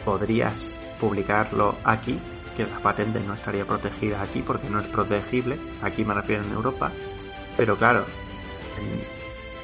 podrías 0.05 0.77
publicarlo 0.99 1.75
aquí, 1.83 2.19
que 2.55 2.63
la 2.65 2.79
patente 2.79 3.19
no 3.19 3.33
estaría 3.35 3.65
protegida 3.65 4.21
aquí 4.21 4.41
porque 4.41 4.69
no 4.69 4.79
es 4.79 4.87
protegible, 4.87 5.59
aquí 5.83 6.03
me 6.03 6.13
refiero 6.15 6.43
en 6.43 6.51
Europa, 6.53 6.91
pero 7.55 7.75
claro, 7.77 8.05
en- 8.79 9.17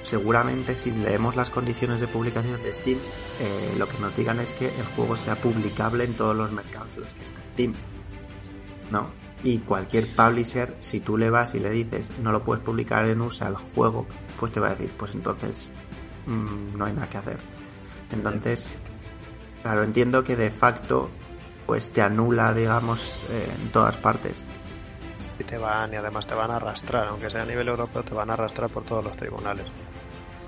seguramente 0.06 0.76
si 0.78 0.92
leemos 0.92 1.36
las 1.36 1.50
condiciones 1.50 2.00
de 2.00 2.08
publicación 2.08 2.62
de 2.62 2.72
Steam, 2.74 3.00
eh, 3.40 3.74
lo 3.80 3.88
que 3.88 3.98
nos 3.98 4.16
digan 4.16 4.40
es 4.42 4.50
que 4.50 4.68
el 4.68 4.86
juego 4.96 5.18
sea 5.18 5.36
publicable 5.36 6.04
en 6.04 6.14
todos 6.14 6.36
los 6.36 6.52
mercados 6.52 6.90
en 6.96 7.02
los 7.04 7.14
que 7.16 7.24
está 7.24 7.40
Steam, 7.54 7.74
¿no? 8.92 9.08
Y 9.44 9.60
cualquier 9.60 10.16
publisher, 10.16 10.76
si 10.80 11.02
tú 11.02 11.18
le 11.18 11.30
vas 11.30 11.54
y 11.54 11.60
le 11.60 11.70
dices 11.70 12.10
no 12.20 12.32
lo 12.32 12.44
puedes 12.44 12.64
publicar 12.64 13.06
en 13.06 13.22
USA 13.22 13.50
el 13.50 13.56
juego, 13.56 14.08
pues 14.40 14.52
te 14.52 14.60
va 14.60 14.68
a 14.68 14.76
decir, 14.76 14.92
pues 14.98 15.14
entonces 15.14 15.70
mm, 16.26 16.78
no 16.78 16.86
hay 16.86 16.94
nada 16.94 17.10
que 17.10 17.18
hacer. 17.18 17.38
Entonces, 18.12 18.78
claro, 19.62 19.84
entiendo 19.84 20.24
que 20.24 20.36
de 20.36 20.50
facto 20.50 21.10
pues 21.66 21.90
te 21.92 22.02
anula, 22.02 22.54
digamos, 22.54 23.00
eh, 23.30 23.48
en 23.62 23.70
todas 23.70 23.96
partes. 23.98 24.44
Y 25.40 25.44
te 25.44 25.58
van, 25.58 25.94
y 25.94 25.96
además 25.96 26.28
te 26.28 26.36
van 26.36 26.52
a 26.52 26.58
arrastrar, 26.58 27.08
aunque 27.08 27.30
sea 27.30 27.44
a 27.44 27.46
nivel 27.46 27.68
europeo, 27.68 28.04
te 28.04 28.14
van 28.14 28.30
a 28.30 28.34
arrastrar 28.34 28.70
por 28.70 28.84
todos 28.84 29.04
los 29.04 29.16
tribunales. 29.18 29.66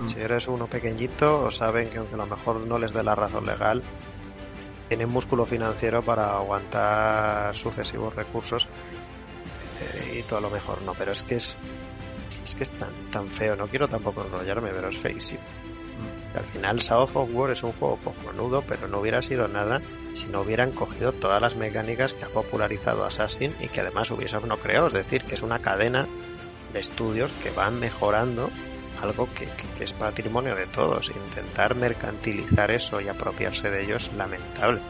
Mm. 0.00 0.06
Si 0.06 0.20
eres 0.20 0.46
uno 0.46 0.66
pequeñito, 0.66 1.50
saben 1.50 1.90
que 1.90 1.98
aunque 1.98 2.14
a 2.14 2.18
lo 2.18 2.26
mejor 2.26 2.60
no 2.60 2.78
les 2.78 2.92
dé 2.92 3.02
la 3.02 3.14
razón 3.14 3.46
legal, 3.46 3.82
tienen 4.88 5.08
músculo 5.08 5.46
financiero 5.46 6.02
para 6.02 6.36
aguantar 6.36 7.56
sucesivos 7.56 8.14
recursos 8.14 8.68
eh, 9.80 10.18
y 10.18 10.22
todo 10.22 10.40
lo 10.40 10.50
mejor 10.50 10.82
no. 10.82 10.94
Pero 10.94 11.12
es 11.12 11.22
que 11.22 11.36
es, 11.36 11.56
es 12.44 12.54
que 12.54 12.62
es 12.62 12.70
tan, 12.70 13.10
tan 13.10 13.28
feo. 13.28 13.56
No 13.56 13.66
quiero 13.66 13.88
tampoco 13.88 14.24
enrollarme, 14.24 14.70
pero 14.70 14.88
es 14.88 14.98
feísimo. 14.98 15.42
Al 16.34 16.44
final, 16.44 16.80
South 16.80 17.10
of 17.14 17.30
War 17.32 17.50
es 17.50 17.62
un 17.62 17.72
juego 17.72 17.98
cojonudo, 18.04 18.62
pero 18.68 18.88
no 18.88 19.00
hubiera 19.00 19.22
sido 19.22 19.48
nada 19.48 19.80
si 20.12 20.26
no 20.26 20.42
hubieran 20.42 20.72
cogido 20.72 21.12
todas 21.12 21.40
las 21.40 21.56
mecánicas 21.56 22.12
que 22.12 22.24
ha 22.24 22.28
popularizado 22.28 23.06
Assassin 23.06 23.54
y 23.60 23.68
que 23.68 23.80
además 23.80 24.10
Ubisoft 24.10 24.44
no 24.44 24.58
creó. 24.58 24.88
Es 24.88 24.92
decir, 24.92 25.24
que 25.24 25.34
es 25.34 25.42
una 25.42 25.60
cadena 25.60 26.06
de 26.72 26.80
estudios 26.80 27.30
que 27.42 27.50
van 27.50 27.80
mejorando 27.80 28.50
algo 29.00 29.28
que, 29.34 29.48
es 29.82 29.92
patrimonio 29.92 30.54
de 30.54 30.66
todos. 30.66 31.10
Intentar 31.10 31.74
mercantilizar 31.74 32.70
eso 32.70 33.00
y 33.00 33.08
apropiarse 33.08 33.70
de 33.70 33.84
ello 33.84 33.96
es 33.96 34.12
lamentable. 34.14 34.80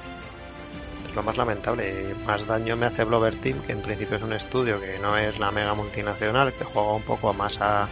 Es 1.08 1.14
lo 1.14 1.22
más 1.22 1.36
lamentable. 1.36 2.14
Más 2.26 2.46
daño 2.46 2.76
me 2.76 2.86
hace 2.86 3.04
Blover 3.04 3.36
Team, 3.36 3.60
que 3.62 3.72
en 3.72 3.82
principio 3.82 4.16
es 4.16 4.22
un 4.22 4.32
estudio 4.32 4.80
que 4.80 4.98
no 4.98 5.16
es 5.16 5.38
la 5.38 5.50
mega 5.50 5.74
multinacional, 5.74 6.52
que 6.52 6.64
juega 6.64 6.92
un 6.92 7.02
poco 7.02 7.32
más 7.32 7.60
a. 7.60 7.88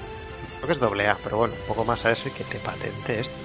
Creo 0.57 0.67
que 0.67 0.73
es 0.73 0.81
doble 0.81 1.09
A, 1.09 1.17
pero 1.23 1.39
bueno, 1.39 1.55
un 1.61 1.69
poco 1.69 1.85
más 1.85 2.05
a 2.05 2.11
eso 2.11 2.29
y 2.29 2.33
que 2.33 2.45
te 2.45 2.59
patente 2.59 3.21
esto. 3.21 3.37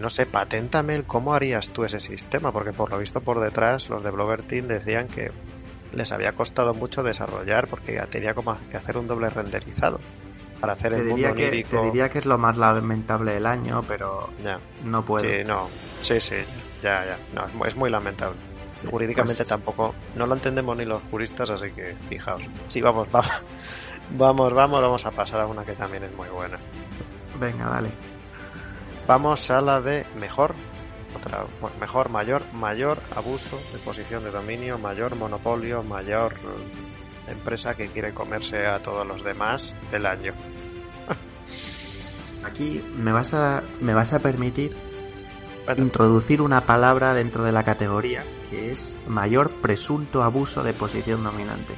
No 0.00 0.08
sé, 0.08 0.26
paténtame 0.26 0.94
el 0.94 1.04
cómo 1.04 1.34
harías 1.34 1.70
tú 1.70 1.84
ese 1.84 1.98
sistema, 1.98 2.52
porque 2.52 2.72
por 2.72 2.88
lo 2.90 2.98
visto 2.98 3.20
por 3.20 3.40
detrás 3.40 3.88
los 3.88 4.04
de 4.04 4.10
Blover 4.10 4.42
Team 4.42 4.68
decían 4.68 5.08
que 5.08 5.32
les 5.92 6.12
había 6.12 6.32
costado 6.32 6.74
mucho 6.74 7.02
desarrollar 7.02 7.68
porque 7.68 7.94
ya 7.94 8.06
tenía 8.06 8.34
como 8.34 8.56
que 8.70 8.76
hacer 8.76 8.96
un 8.96 9.06
doble 9.06 9.30
renderizado. 9.30 9.98
para 10.60 10.72
hacer 10.72 10.90
Te 10.90 10.98
el 10.98 11.04
mundo 11.04 11.14
diría, 11.16 11.34
que, 11.34 11.46
onírico. 11.46 11.70
te 11.80 11.84
diría 11.86 12.08
que 12.08 12.18
es 12.18 12.26
lo 12.26 12.36
más 12.36 12.56
lamentable 12.56 13.30
del 13.34 13.46
año, 13.46 13.80
pero 13.86 14.28
Ya. 14.42 14.58
no 14.84 15.04
puedo. 15.04 15.24
Sí, 15.24 15.44
no. 15.46 15.68
Sí, 16.02 16.18
sí. 16.18 16.34
Ya, 16.82 17.04
ya. 17.06 17.16
No, 17.32 17.46
es 17.46 17.54
muy, 17.54 17.68
es 17.68 17.76
muy 17.76 17.90
lamentable. 17.90 18.36
Jurídicamente 18.90 19.36
Pues- 19.44 19.48
tampoco. 19.48 19.94
No 20.16 20.26
lo 20.26 20.34
entendemos 20.34 20.76
ni 20.76 20.84
los 20.84 21.00
juristas, 21.12 21.48
así 21.50 21.70
que 21.70 21.94
fijaos. 22.08 22.42
Sí, 22.66 22.80
vamos, 22.80 23.08
vamos. 23.12 23.44
Vamos, 24.10 24.52
vamos, 24.52 24.82
vamos 24.82 25.06
a 25.06 25.12
pasar 25.12 25.42
a 25.42 25.46
una 25.46 25.62
que 25.64 25.74
también 25.74 26.02
es 26.02 26.12
muy 26.16 26.28
buena. 26.28 26.58
Venga, 27.38 27.66
dale. 27.70 27.90
Vamos 29.06 29.48
a 29.52 29.60
la 29.60 29.80
de 29.80 30.04
mejor. 30.18 30.54
Otra, 31.16 31.44
mejor, 31.80 32.10
mayor, 32.10 32.42
mayor 32.52 32.98
abuso 33.16 33.58
de 33.72 33.78
posición 33.78 34.24
de 34.24 34.30
dominio, 34.30 34.78
mayor 34.78 35.16
monopolio, 35.16 35.82
mayor 35.82 36.34
eh, 36.34 37.30
empresa 37.32 37.74
que 37.74 37.88
quiere 37.88 38.12
comerse 38.12 38.66
a 38.66 38.80
todos 38.82 39.06
los 39.06 39.24
demás 39.24 39.74
del 39.90 40.06
año. 40.06 40.34
Aquí 42.44 42.82
me 42.96 43.12
vas 43.12 43.34
a, 43.34 43.62
me 43.80 43.94
vas 43.94 44.12
a 44.12 44.20
permitir 44.20 44.76
Bueno, 45.66 45.82
introducir 45.82 46.40
una 46.42 46.62
palabra 46.66 47.14
dentro 47.14 47.42
de 47.44 47.52
la 47.52 47.64
categoría 47.64 48.24
que 48.50 48.70
es 48.70 48.96
mayor 49.06 49.50
presunto 49.60 50.22
abuso 50.22 50.62
de 50.62 50.72
posición 50.72 51.22
dominante. 51.24 51.74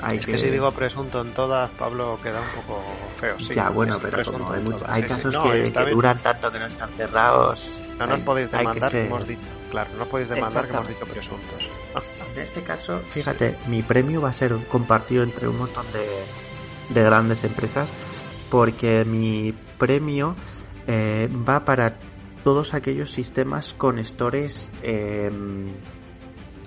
Hay 0.00 0.16
es 0.18 0.24
que... 0.26 0.38
si 0.38 0.48
digo 0.50 0.70
presunto 0.70 1.20
en 1.20 1.34
todas, 1.34 1.70
Pablo 1.72 2.18
queda 2.22 2.40
un 2.40 2.62
poco 2.62 2.82
feo. 3.16 3.38
Sí, 3.38 3.52
ya, 3.52 3.68
bueno, 3.68 3.98
pero 4.00 4.22
como 4.32 4.50
hay, 4.50 4.58
en 4.60 4.64
mucho- 4.64 4.78
todas, 4.78 4.96
hay 4.96 5.02
sí, 5.02 5.08
sí. 5.08 5.14
casos 5.14 5.34
No, 5.34 5.42
que, 5.52 5.90
duran 5.90 6.18
tanto 6.18 6.50
que 6.50 6.58
no 6.60 6.66
están 6.66 6.88
cerrados. 6.96 7.70
No 7.98 8.06
nos 8.06 8.20
podéis 8.20 8.48
que 8.48 8.56
demandar, 8.58 8.90
ser- 8.90 9.06
hemos 9.06 9.26
dicho. 9.28 9.42
Claro, 9.70 9.90
no 9.98 10.04
podéis 10.06 10.28
demandar 10.30 10.66
que 10.68 10.74
hemos 10.74 10.88
dicho 10.88 11.06
presuntos. 11.06 11.68
En 12.36 12.42
este 12.44 12.62
caso, 12.62 13.00
fíjate, 13.10 13.56
mi 13.66 13.82
premio 13.82 14.20
va 14.20 14.28
a 14.28 14.32
ser 14.32 14.54
compartido 14.68 15.24
entre 15.24 15.48
un 15.48 15.58
montón 15.58 15.84
de, 15.92 16.94
de 16.94 17.02
grandes 17.02 17.42
empresas 17.42 17.88
porque 18.48 19.04
mi 19.04 19.52
premio 19.76 20.36
eh, 20.86 21.28
va 21.48 21.64
para 21.64 21.96
todos 22.44 22.74
aquellos 22.74 23.10
sistemas 23.10 23.74
con 23.76 23.98
stores, 24.04 24.70
eh, 24.84 25.30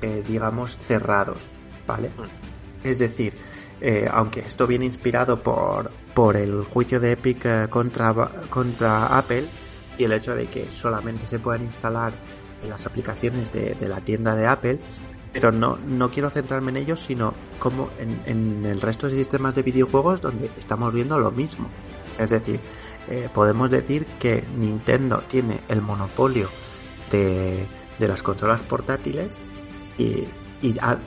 eh, 0.01 0.23
digamos, 0.27 0.77
cerrados, 0.77 1.41
¿vale? 1.87 2.09
Mm. 2.09 2.85
Es 2.87 2.99
decir, 2.99 3.33
eh, 3.79 4.09
aunque 4.11 4.41
esto 4.41 4.67
viene 4.67 4.85
inspirado 4.85 5.41
por, 5.41 5.89
por 6.13 6.35
el 6.35 6.63
juicio 6.65 6.99
de 6.99 7.13
Epic 7.13 7.45
eh, 7.45 7.67
contra, 7.69 8.13
contra 8.49 9.17
Apple 9.17 9.45
y 10.01 10.03
el 10.03 10.13
hecho 10.13 10.35
de 10.35 10.47
que 10.47 10.67
solamente 10.69 11.27
se 11.27 11.37
puedan 11.37 11.61
instalar 11.63 12.11
en 12.63 12.69
las 12.69 12.85
aplicaciones 12.87 13.51
de, 13.53 13.75
la 13.87 14.01
tienda 14.01 14.35
de 14.35 14.47
Apple, 14.47 14.79
pero 15.31 15.51
no, 15.51 15.77
no 15.87 16.09
quiero 16.09 16.29
centrarme 16.31 16.71
en 16.71 16.77
ellos, 16.77 16.99
sino 16.99 17.33
como 17.59 17.89
en, 17.99 18.65
el 18.65 18.81
resto 18.81 19.07
de 19.07 19.15
sistemas 19.15 19.53
de 19.55 19.61
videojuegos 19.61 20.21
donde 20.21 20.49
estamos 20.57 20.91
viendo 20.93 21.17
lo 21.19 21.31
mismo. 21.31 21.67
Es 22.17 22.31
decir, 22.31 22.59
eh, 23.09 23.29
podemos 23.33 23.69
decir 23.69 24.05
que 24.19 24.43
Nintendo 24.57 25.23
tiene 25.27 25.59
el 25.69 25.81
monopolio 25.81 26.49
de, 27.11 27.65
de 27.99 28.07
las 28.07 28.21
consolas 28.23 28.61
portátiles 28.61 29.39
y, 29.97 30.25
y 30.61 30.77
ha- 30.81 30.99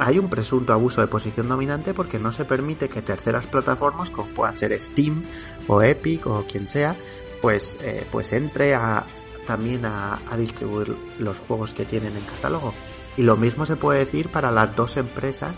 hay 0.00 0.18
un 0.18 0.28
presunto 0.28 0.72
abuso 0.72 1.00
de 1.00 1.06
posición 1.06 1.48
dominante 1.48 1.94
porque 1.94 2.18
no 2.18 2.32
se 2.32 2.44
permite 2.44 2.88
que 2.88 3.02
terceras 3.02 3.46
plataformas 3.46 4.10
como 4.10 4.28
puedan 4.34 4.58
ser 4.58 4.78
Steam 4.80 5.22
o 5.68 5.82
Epic 5.82 6.26
o 6.26 6.44
quien 6.50 6.68
sea 6.68 6.96
pues 7.40 7.78
eh, 7.82 8.06
pues 8.10 8.32
entre 8.32 8.74
a 8.74 9.06
también 9.46 9.86
a, 9.86 10.18
distribuir 10.36 10.94
los 11.18 11.38
juegos 11.38 11.72
que 11.72 11.86
tienen 11.86 12.14
en 12.14 12.24
catálogo. 12.24 12.74
Y 13.16 13.22
lo 13.22 13.36
mismo 13.36 13.64
se 13.64 13.76
puede 13.76 14.04
decir 14.04 14.28
para 14.28 14.50
las 14.50 14.76
dos 14.76 14.98
empresas 14.98 15.56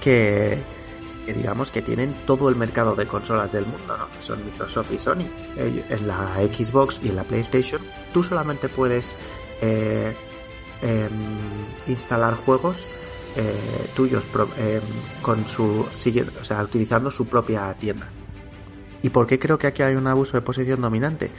que, 0.00 0.62
digamos 1.26 1.72
que 1.72 1.82
tienen 1.82 2.14
todo 2.26 2.48
el 2.48 2.54
mercado 2.54 2.94
de 2.94 3.06
consolas 3.06 3.50
del 3.50 3.66
mundo 3.66 3.96
que 4.14 4.22
son 4.22 4.44
Microsoft 4.44 4.92
y 4.92 4.98
Sony. 4.98 5.26
En 5.56 6.06
la 6.06 6.36
Xbox 6.52 7.00
y 7.02 7.08
en 7.08 7.16
la 7.16 7.24
PlayStation 7.24 7.80
tú 8.12 8.22
solamente 8.22 8.68
puedes 8.68 9.16
eh, 9.60 10.14
em, 10.82 11.10
instalar 11.88 12.34
juegos 12.34 12.76
eh, 13.36 13.90
tuyos 13.96 14.24
em, 14.58 14.80
con 15.20 15.48
su 15.48 15.80
o 15.80 16.44
sea, 16.44 16.62
utilizando 16.62 17.10
su 17.10 17.26
propia 17.26 17.74
tienda. 17.74 18.06
¿Y 19.04 19.10
por 19.10 19.26
qué 19.26 19.38
creo 19.38 19.58
que 19.58 19.66
aquí 19.66 19.82
hay 19.82 19.96
un 19.96 20.06
abuso 20.06 20.38
de 20.38 20.40
posición 20.40 20.80
dominante? 20.80 21.30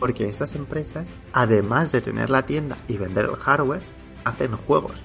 Porque 0.00 0.28
estas 0.28 0.56
empresas, 0.56 1.16
además 1.32 1.92
de 1.92 2.00
tener 2.00 2.30
la 2.30 2.46
tienda 2.46 2.76
y 2.88 2.96
vender 2.96 3.26
el 3.26 3.36
hardware, 3.36 3.80
hacen 4.24 4.56
juegos. 4.56 5.00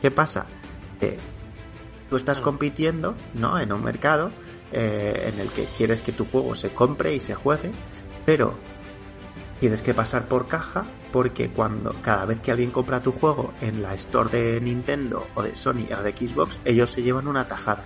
¿Qué 0.00 0.12
pasa? 0.12 0.46
Que 1.00 1.16
tú 2.08 2.14
estás 2.14 2.40
compitiendo, 2.40 3.16
¿no? 3.34 3.58
En 3.58 3.72
un 3.72 3.82
mercado 3.82 4.30
eh, 4.70 5.32
en 5.34 5.40
el 5.40 5.48
que 5.48 5.64
quieres 5.76 6.02
que 6.02 6.12
tu 6.12 6.24
juego 6.24 6.54
se 6.54 6.70
compre 6.70 7.16
y 7.16 7.18
se 7.18 7.34
juegue, 7.34 7.72
pero 8.24 8.54
tienes 9.58 9.82
que 9.82 9.92
pasar 9.92 10.28
por 10.28 10.46
caja 10.46 10.84
porque 11.10 11.48
cuando 11.48 11.96
cada 12.00 12.26
vez 12.26 12.40
que 12.42 12.52
alguien 12.52 12.70
compra 12.70 13.02
tu 13.02 13.10
juego 13.10 13.52
en 13.60 13.82
la 13.82 13.94
store 13.94 14.30
de 14.30 14.60
Nintendo 14.60 15.26
o 15.34 15.42
de 15.42 15.56
Sony 15.56 15.92
o 15.98 16.00
de 16.00 16.12
Xbox, 16.12 16.60
ellos 16.64 16.92
se 16.92 17.02
llevan 17.02 17.26
una 17.26 17.48
tajada. 17.48 17.82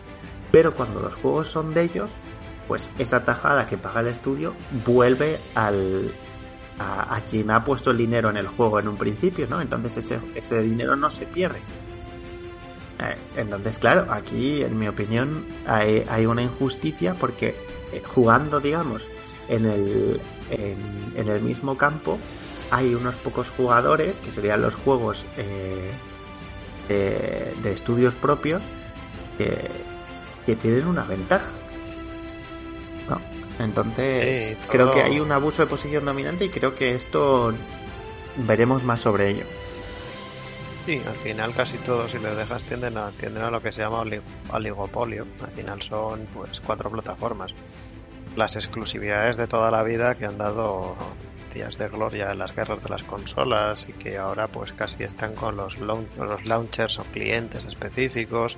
Pero 0.52 0.74
cuando 0.74 1.00
los 1.00 1.14
juegos 1.14 1.48
son 1.48 1.72
de 1.72 1.84
ellos, 1.84 2.11
pues 2.68 2.90
esa 2.98 3.24
tajada 3.24 3.66
que 3.66 3.78
paga 3.78 4.00
el 4.00 4.09
estudio 4.09 4.54
vuelve 4.85 5.40
al 5.54 6.12
a, 6.78 7.20
quien 7.28 7.50
ha 7.50 7.64
puesto 7.64 7.90
el 7.90 7.96
dinero 7.96 8.31
en 8.31 8.37
el 8.37 8.46
juego 8.46 8.78
en 8.78 8.87
un 8.87 8.96
principio, 8.96 9.48
¿no? 9.48 9.61
Entonces 9.61 9.96
ese, 9.96 10.20
ese 10.37 10.61
dinero 10.61 10.94
no 10.94 11.11
se 11.11 11.26
pierde. 11.26 11.59
Eh, 13.00 13.16
entonces, 13.37 13.78
claro, 13.78 14.07
aquí, 14.11 14.62
en 14.62 14.78
mi 14.78 14.88
opinión, 14.88 15.46
hay, 15.66 16.26
una 16.26 16.42
injusticia 16.42 17.14
porque 17.14 17.57
eh, 17.92 18.02
jugando, 18.07 18.61
digamos, 18.61 19.02
en 19.48 19.66
el, 19.66 20.20
en, 20.50 21.28
el 21.28 21.40
mismo 21.40 21.76
campo, 21.76 22.18
hay 22.70 22.94
unos 22.94 23.14
pocos 23.16 23.48
jugadores, 23.50 24.20
que 24.20 24.31
serían 24.31 24.62
los 24.62 24.74
juegos 24.74 25.24
eh, 25.37 25.90
de, 26.88 27.72
estudios 27.72 28.14
propios, 28.14 28.62
que 29.37 30.57
tienen 30.57 30.87
una 30.87 31.04
ventaja. 31.04 31.50
¿No? 33.08 33.20
Entonces, 33.58 34.50
Sí, 34.50 34.56
creo 34.70 34.92
que 34.92 35.02
hay 35.02 35.18
un 35.20 35.32
abuso 35.32 35.62
de 35.62 35.68
posición 35.68 36.04
dominante 36.04 36.44
y 36.44 36.48
creo 36.48 36.74
que 36.74 36.94
esto 36.94 37.52
veremos 38.36 38.84
más 38.84 39.00
sobre 39.00 39.30
ello. 39.30 39.44
Sí, 40.86 41.02
al 41.06 41.16
final 41.16 41.52
casi 41.54 41.76
todos, 41.78 42.10
si 42.12 42.18
les 42.18 42.36
dejas, 42.36 42.62
tienden 42.64 42.96
a, 42.96 43.10
tienden 43.10 43.42
a 43.42 43.50
lo 43.50 43.60
que 43.60 43.72
se 43.72 43.82
llama 43.82 44.00
oli- 44.00 44.22
oligopolio. 44.52 45.26
Al 45.42 45.50
final 45.50 45.82
son 45.82 46.26
pues 46.32 46.60
cuatro 46.60 46.88
plataformas. 46.90 47.52
Las 48.36 48.56
exclusividades 48.56 49.36
de 49.36 49.46
toda 49.48 49.70
la 49.70 49.82
vida 49.82 50.14
que 50.14 50.24
han 50.24 50.38
dado 50.38 50.94
días 51.52 51.76
de 51.76 51.88
gloria 51.88 52.30
en 52.30 52.38
las 52.38 52.54
guerras 52.54 52.82
de 52.82 52.88
las 52.88 53.02
consolas 53.02 53.86
y 53.88 53.92
que 53.94 54.16
ahora 54.18 54.46
pues 54.48 54.72
casi 54.72 55.02
están 55.02 55.34
con 55.34 55.56
los, 55.56 55.78
laun- 55.78 56.06
los 56.16 56.46
launchers 56.46 56.98
o 57.00 57.04
clientes 57.04 57.64
específicos. 57.64 58.56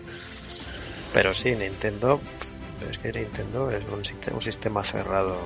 Pero 1.12 1.34
sí, 1.34 1.52
Nintendo, 1.56 2.20
es 2.88 2.98
que 2.98 3.12
Nintendo 3.12 3.70
es 3.70 3.84
un, 3.88 4.02
siste- 4.04 4.32
un 4.32 4.40
sistema 4.40 4.82
cerrado 4.84 5.36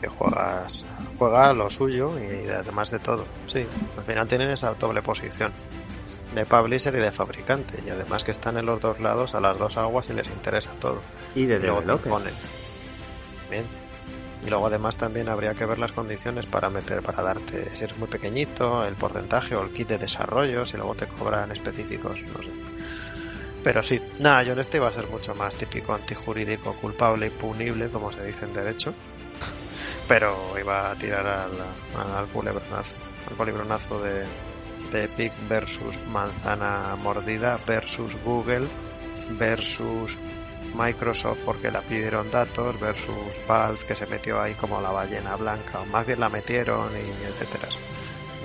que 0.00 0.08
juegas, 0.08 0.86
juega 1.18 1.52
lo 1.52 1.68
suyo 1.70 2.12
y 2.18 2.48
además 2.48 2.90
de 2.90 2.98
todo. 2.98 3.24
Sí, 3.46 3.66
al 3.96 4.04
final 4.04 4.28
tienen 4.28 4.50
esa 4.50 4.72
doble 4.74 5.02
posición 5.02 5.52
de 6.34 6.44
publisher 6.46 6.94
y 6.96 7.00
de 7.00 7.12
fabricante 7.12 7.82
y 7.86 7.90
además 7.90 8.24
que 8.24 8.32
están 8.32 8.56
en 8.58 8.66
los 8.66 8.80
dos 8.80 8.98
lados 9.00 9.34
a 9.34 9.40
las 9.40 9.58
dos 9.58 9.76
aguas 9.76 10.08
y 10.10 10.14
les 10.14 10.28
interesa 10.28 10.70
todo 10.80 11.00
Y 11.34 11.46
de 11.46 11.58
developer. 11.60 12.10
ponen. 12.10 12.34
bien 13.50 13.64
y 14.44 14.50
luego 14.50 14.66
además 14.66 14.96
también 14.98 15.28
habría 15.30 15.54
que 15.54 15.64
ver 15.64 15.78
las 15.78 15.92
condiciones 15.92 16.44
para 16.46 16.68
meter 16.68 17.00
para 17.02 17.22
darte 17.22 17.74
si 17.74 17.84
eres 17.84 17.96
muy 17.96 18.08
pequeñito 18.08 18.84
el 18.84 18.94
porcentaje 18.94 19.54
o 19.54 19.62
el 19.62 19.70
kit 19.70 19.88
de 19.88 19.96
desarrollo 19.98 20.66
si 20.66 20.76
luego 20.76 20.94
te 20.94 21.06
cobran 21.06 21.50
específicos 21.52 22.18
no 22.36 22.42
sé 22.42 22.50
pero 23.64 23.82
sí 23.82 24.00
nada 24.20 24.44
yo 24.44 24.52
en 24.52 24.60
este 24.60 24.76
iba 24.76 24.88
a 24.88 24.92
ser 24.92 25.08
mucho 25.08 25.34
más 25.34 25.56
típico 25.56 25.92
antijurídico 25.92 26.74
culpable 26.74 27.26
y 27.26 27.30
punible 27.30 27.88
como 27.88 28.12
se 28.12 28.24
dice 28.24 28.44
en 28.44 28.54
derecho 28.54 28.94
pero 30.06 30.56
iba 30.60 30.92
a 30.92 30.94
tirar 30.94 31.26
al, 31.26 31.52
al 32.16 32.26
culebronazo 32.26 32.94
al 33.28 33.36
culebronazo 33.36 34.00
de 34.02 34.24
de 34.92 35.04
Epic 35.04 35.32
versus 35.48 35.96
Manzana 36.06 36.96
Mordida 37.02 37.58
versus 37.66 38.14
Google 38.24 38.68
versus 39.30 40.16
Microsoft 40.74 41.38
porque 41.44 41.70
la 41.70 41.80
pidieron 41.80 42.30
datos 42.30 42.78
versus 42.80 43.46
Valve 43.48 43.84
que 43.86 43.94
se 43.94 44.06
metió 44.06 44.40
ahí 44.40 44.54
como 44.54 44.80
la 44.80 44.90
ballena 44.90 45.36
blanca 45.36 45.80
o 45.80 45.86
más 45.86 46.06
bien 46.06 46.20
la 46.20 46.28
metieron 46.28 46.90
y 46.96 47.24
etcétera. 47.26 47.68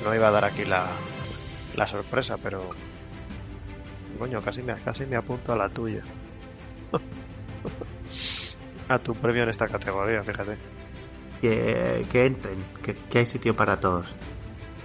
No 0.03 0.15
iba 0.15 0.29
a 0.29 0.31
dar 0.31 0.45
aquí 0.45 0.65
la, 0.65 0.87
la 1.75 1.85
sorpresa, 1.87 2.37
pero 2.41 2.71
coño, 4.19 4.41
casi 4.41 4.61
me, 4.61 4.75
casi 4.75 5.05
me 5.05 5.15
apunto 5.15 5.53
a 5.53 5.55
la 5.55 5.69
tuya. 5.69 6.03
a 8.89 8.99
tu 8.99 9.15
premio 9.15 9.43
en 9.43 9.49
esta 9.49 9.67
categoría, 9.67 10.23
fíjate. 10.23 10.57
Que, 11.41 12.05
que 12.11 12.25
entren, 12.25 12.63
que, 12.83 12.95
que 12.95 13.19
hay 13.19 13.25
sitio 13.25 13.55
para 13.55 13.79
todos. 13.79 14.07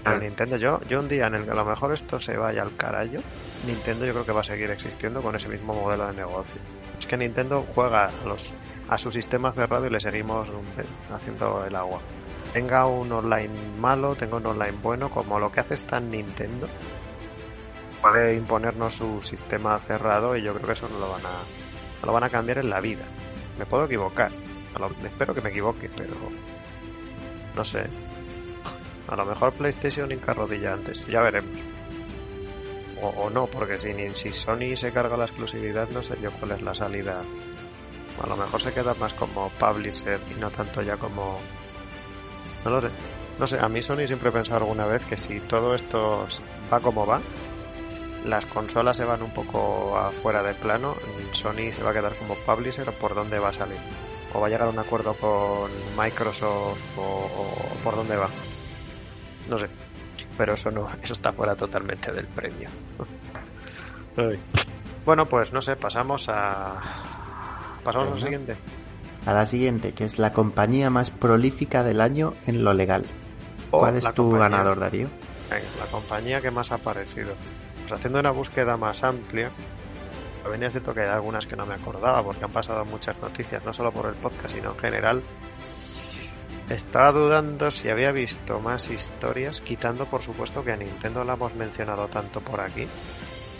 Pero 0.05 0.17
Ah. 0.17 0.19
Nintendo, 0.19 0.57
yo, 0.57 0.81
yo 0.83 1.01
un 1.01 1.09
día 1.09 1.27
en 1.27 1.35
el 1.35 1.45
que 1.45 1.51
a 1.51 1.55
lo 1.55 1.65
mejor 1.65 1.93
esto 1.93 2.19
se 2.19 2.37
vaya 2.37 2.63
al 2.63 2.77
carajo, 2.77 3.23
Nintendo 3.67 4.05
yo 4.05 4.13
creo 4.13 4.27
que 4.27 4.33
va 4.33 4.43
a 4.43 4.45
seguir 4.45 4.71
existiendo 4.71 5.23
con 5.23 5.35
ese 5.35 5.49
mismo 5.49 5.73
modelo 5.73 6.07
de 6.07 6.13
negocio. 6.13 6.61
Es 6.99 7.07
que 7.07 7.17
Nintendo 7.17 7.65
juega 7.75 8.07
a, 8.07 8.27
los, 8.27 8.53
a 8.89 8.99
su 8.99 9.11
sistema 9.11 9.53
cerrado 9.53 9.87
y 9.87 9.91
le 9.91 9.99
seguimos 9.99 10.47
haciendo 11.11 11.65
el 11.65 11.75
agua. 11.75 12.01
Tenga 12.53 12.87
un 12.87 13.11
online 13.11 13.51
malo, 13.81 14.15
tenga 14.15 14.37
un 14.37 14.47
online 14.47 14.77
bueno, 14.83 15.09
como 15.09 15.41
lo 15.41 15.51
que 15.51 15.61
hace 15.61 15.75
está 15.75 15.97
en 15.97 16.11
Nintendo, 16.11 16.69
puede 18.05 18.35
imponernos 18.35 18.93
su 18.93 19.23
sistema 19.23 19.79
cerrado 19.79 20.37
y 20.37 20.43
yo 20.43 20.53
creo 20.53 20.67
que 20.67 20.73
eso 20.75 20.87
no 20.91 20.99
lo 20.99 21.09
van 21.09 21.25
a, 21.25 21.31
no 22.03 22.07
lo 22.07 22.13
van 22.13 22.25
a 22.25 22.29
cambiar 22.29 22.59
en 22.59 22.69
la 22.69 22.79
vida. 22.79 23.07
Me 23.59 23.65
puedo 23.65 23.87
equivocar, 23.87 24.31
espero 25.03 25.35
que 25.35 25.41
me 25.41 25.49
equivoque, 25.49 25.89
pero 25.97 26.13
no 27.57 27.65
sé. 27.65 27.87
A 29.09 29.17
lo 29.17 29.25
mejor 29.25 29.55
PlayStation 29.55 30.13
hinca 30.13 30.35
rodilla 30.35 30.75
antes, 30.75 31.07
ya 31.07 31.23
veremos. 31.23 31.59
O, 33.01 33.31
no, 33.31 33.47
porque 33.47 33.79
si, 33.79 33.93
si 34.15 34.33
Sony 34.33 34.77
se 34.77 34.93
carga 34.93 35.17
la 35.17 35.25
exclusividad, 35.25 35.89
no 35.89 36.03
sé 36.03 36.19
yo 36.21 36.31
cuál 36.33 36.53
es 36.53 36.63
la 36.63 36.75
salida. 36.75 37.23
A 38.23 38.27
lo 38.27 38.37
mejor 38.37 38.61
se 38.61 38.73
queda 38.73 38.93
más 38.95 39.15
como 39.15 39.49
publisher 39.49 40.21
y 40.31 40.39
no 40.39 40.51
tanto 40.51 40.83
ya 40.83 40.99
como... 40.99 41.39
No 42.67 42.71
lo 42.71 42.81
sé. 42.83 42.89
No 43.39 43.47
sé, 43.47 43.59
a 43.59 43.69
mí 43.69 43.83
Sony 43.83 44.07
siempre 44.07 44.29
he 44.29 44.33
pensado 44.33 44.61
alguna 44.61 44.85
vez 44.87 45.07
que 45.07 45.17
si 45.17 45.41
todo 45.41 45.75
esto 45.75 46.27
va 46.73 46.81
como 46.81 47.07
va, 47.07 47.21
las 48.25 48.45
consolas 48.47 48.97
se 48.97 49.05
van 49.05 49.23
un 49.23 49.31
poco 49.33 49.97
afuera 49.99 50.43
de 50.43 50.55
plano, 50.55 50.95
Sony 51.33 51.73
se 51.73 51.83
va 51.83 51.91
a 51.91 51.93
quedar 51.95 52.15
como 52.17 52.35
publisher 52.37 52.89
o 52.89 52.93
por 52.93 53.15
dónde 53.15 53.39
va 53.39 53.49
a 53.51 53.53
salir. 53.53 53.77
O 54.33 54.41
va 54.41 54.47
a 54.47 54.51
llegar 54.51 54.67
a 54.67 54.71
un 54.71 54.79
acuerdo 54.79 55.15
con 55.15 55.71
Microsoft 55.97 56.79
o, 56.99 57.03
o 57.03 57.55
por 57.85 57.95
dónde 57.97 58.17
va. 58.17 58.29
No 59.49 59.59
sé. 59.59 59.67
Pero 60.37 60.55
eso 60.55 60.71
no, 60.71 60.89
eso 61.03 61.13
está 61.13 61.33
fuera 61.33 61.55
totalmente 61.55 62.11
del 62.13 62.27
premio. 62.27 62.69
Ay. 64.17 64.39
Bueno, 65.05 65.27
pues 65.27 65.53
no 65.53 65.61
sé, 65.61 65.77
pasamos 65.77 66.27
a. 66.29 66.81
Pasamos 67.85 68.09
al 68.09 68.15
Venga. 68.15 68.27
siguiente. 68.27 68.57
A 69.27 69.33
la 69.33 69.47
siguiente, 69.47 69.93
que 69.93 70.05
es 70.05 70.19
la 70.19 70.33
compañía 70.33 70.91
más 70.91 71.11
prolífica 71.11 71.83
del 71.83 72.01
año 72.01 72.35
en 72.47 72.65
lo 72.65 72.73
legal. 72.75 73.05
O 73.71 73.79
¿Cuál 73.79 73.97
es 73.97 74.05
la 74.05 74.13
tu 74.13 74.29
compañía- 74.31 74.49
ganador, 74.59 74.81
Darío? 74.81 75.09
Venga, 75.51 75.65
la 75.79 75.87
compañía 75.91 76.41
que 76.41 76.51
más 76.51 76.73
ha 76.73 76.77
aparecido. 76.77 77.35
Pues 77.85 78.01
haciendo 78.01 78.19
una 78.19 78.31
búsqueda 78.31 78.79
más 78.79 79.05
amplia, 79.05 79.51
venía 80.51 80.71
cierto 80.71 80.95
que 80.95 81.03
hay 81.03 81.09
algunas 81.09 81.47
que 81.47 81.55
no 81.55 81.67
me 81.67 81.75
acordaba 81.75 82.23
porque 82.23 82.45
han 82.45 82.51
pasado 82.51 82.85
muchas 82.87 83.19
noticias, 83.21 83.63
no 83.65 83.73
solo 83.75 83.93
por 83.93 84.07
el 84.07 84.15
podcast, 84.15 84.55
sino 84.55 84.73
en 84.73 84.79
general. 84.79 85.23
Estaba 86.71 87.13
dudando 87.13 87.71
si 87.71 87.91
había 87.91 88.11
visto 88.11 88.59
más 88.59 88.89
historias, 88.89 89.61
quitando 89.61 90.07
por 90.07 90.23
supuesto 90.23 90.65
que 90.65 90.73
a 90.73 90.77
Nintendo 90.77 91.23
la 91.23 91.35
hemos 91.35 91.55
mencionado 91.55 92.09
tanto 92.09 92.41
por 92.41 92.63
aquí, 92.63 92.89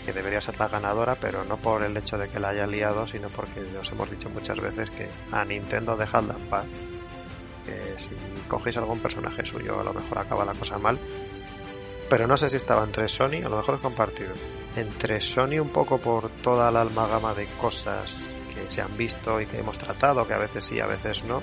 que 0.07 0.11
debería 0.11 0.41
ser 0.41 0.59
la 0.59 0.69
ganadora, 0.69 1.15
pero 1.15 1.43
no 1.45 1.57
por 1.57 1.83
el 1.83 1.95
hecho 1.95 2.17
de 2.17 2.29
que 2.29 2.39
la 2.39 2.49
haya 2.49 2.65
liado, 2.65 3.05
sino 3.05 3.29
porque 3.29 3.61
os 3.79 3.91
hemos 3.91 4.09
dicho 4.09 4.27
muchas 4.29 4.59
veces 4.59 4.89
que 4.89 5.07
a 5.31 5.45
Nintendo 5.45 5.95
dejadla 5.95 6.33
en 6.33 6.49
paz. 6.49 6.65
Que 7.63 7.99
si 7.99 8.09
cogéis 8.47 8.77
algún 8.77 8.99
personaje 8.99 9.45
suyo, 9.45 9.79
a 9.79 9.83
lo 9.83 9.93
mejor 9.93 10.17
acaba 10.17 10.43
la 10.43 10.53
cosa 10.53 10.79
mal. 10.79 10.97
Pero 12.09 12.27
no 12.27 12.37
sé 12.37 12.49
si 12.49 12.57
estaba 12.57 12.83
entre 12.83 13.07
Sony, 13.07 13.43
a 13.43 13.49
lo 13.49 13.57
mejor 13.57 13.75
es 13.75 13.81
compartido. 13.81 14.33
Entre 14.75 15.19
Sony 15.19 15.59
un 15.59 15.69
poco 15.69 15.97
por 15.97 16.29
toda 16.29 16.71
la 16.71 16.81
almagama 16.81 17.33
de 17.33 17.47
cosas 17.59 18.21
que 18.53 18.69
se 18.69 18.81
han 18.81 18.95
visto 18.95 19.41
y 19.41 19.47
que 19.47 19.59
hemos 19.59 19.77
tratado, 19.77 20.27
que 20.27 20.33
a 20.33 20.37
veces 20.37 20.65
sí, 20.65 20.79
a 20.79 20.85
veces 20.85 21.23
no. 21.23 21.41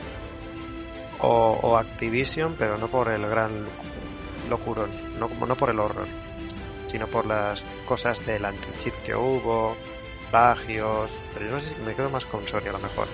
O, 1.21 1.77
Activision, 1.77 2.57
pero 2.59 2.79
no 2.79 2.89
por 2.89 3.09
el 3.09 3.27
gran 3.27 3.65
locurón, 4.49 4.91
no, 5.19 5.29
no 5.47 5.57
por 5.57 5.71
el 5.71 5.79
horror, 5.79 6.07
sino 6.89 7.07
por 7.07 7.27
las 7.27 7.63
cosas 7.87 8.25
del 8.27 8.45
anti-cheat 8.45 8.95
que 9.05 9.15
hubo, 9.15 9.77
plagios. 10.31 11.11
Pero 11.33 11.47
yo 11.47 11.53
no 11.53 11.63
sé 11.63 11.71
si 11.71 11.83
me 11.83 11.95
quedo 11.95 12.11
más 12.11 12.25
con 12.25 12.47
Sony 12.47 12.69
a 12.69 12.73
lo 12.73 12.81
mejor. 12.81 13.07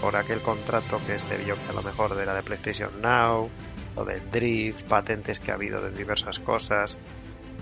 Por 0.00 0.16
aquel 0.16 0.40
contrato 0.40 1.00
que 1.06 1.18
se 1.18 1.36
vio 1.38 1.54
que 1.54 1.70
a 1.70 1.72
lo 1.72 1.82
mejor 1.82 2.16
era 2.20 2.34
de 2.34 2.42
PlayStation 2.42 3.00
Now, 3.00 3.50
o 3.96 4.04
de 4.04 4.20
drift, 4.30 4.84
patentes 4.84 5.40
que 5.40 5.50
ha 5.50 5.54
habido 5.54 5.80
de 5.80 5.90
diversas 5.90 6.38
cosas. 6.38 6.96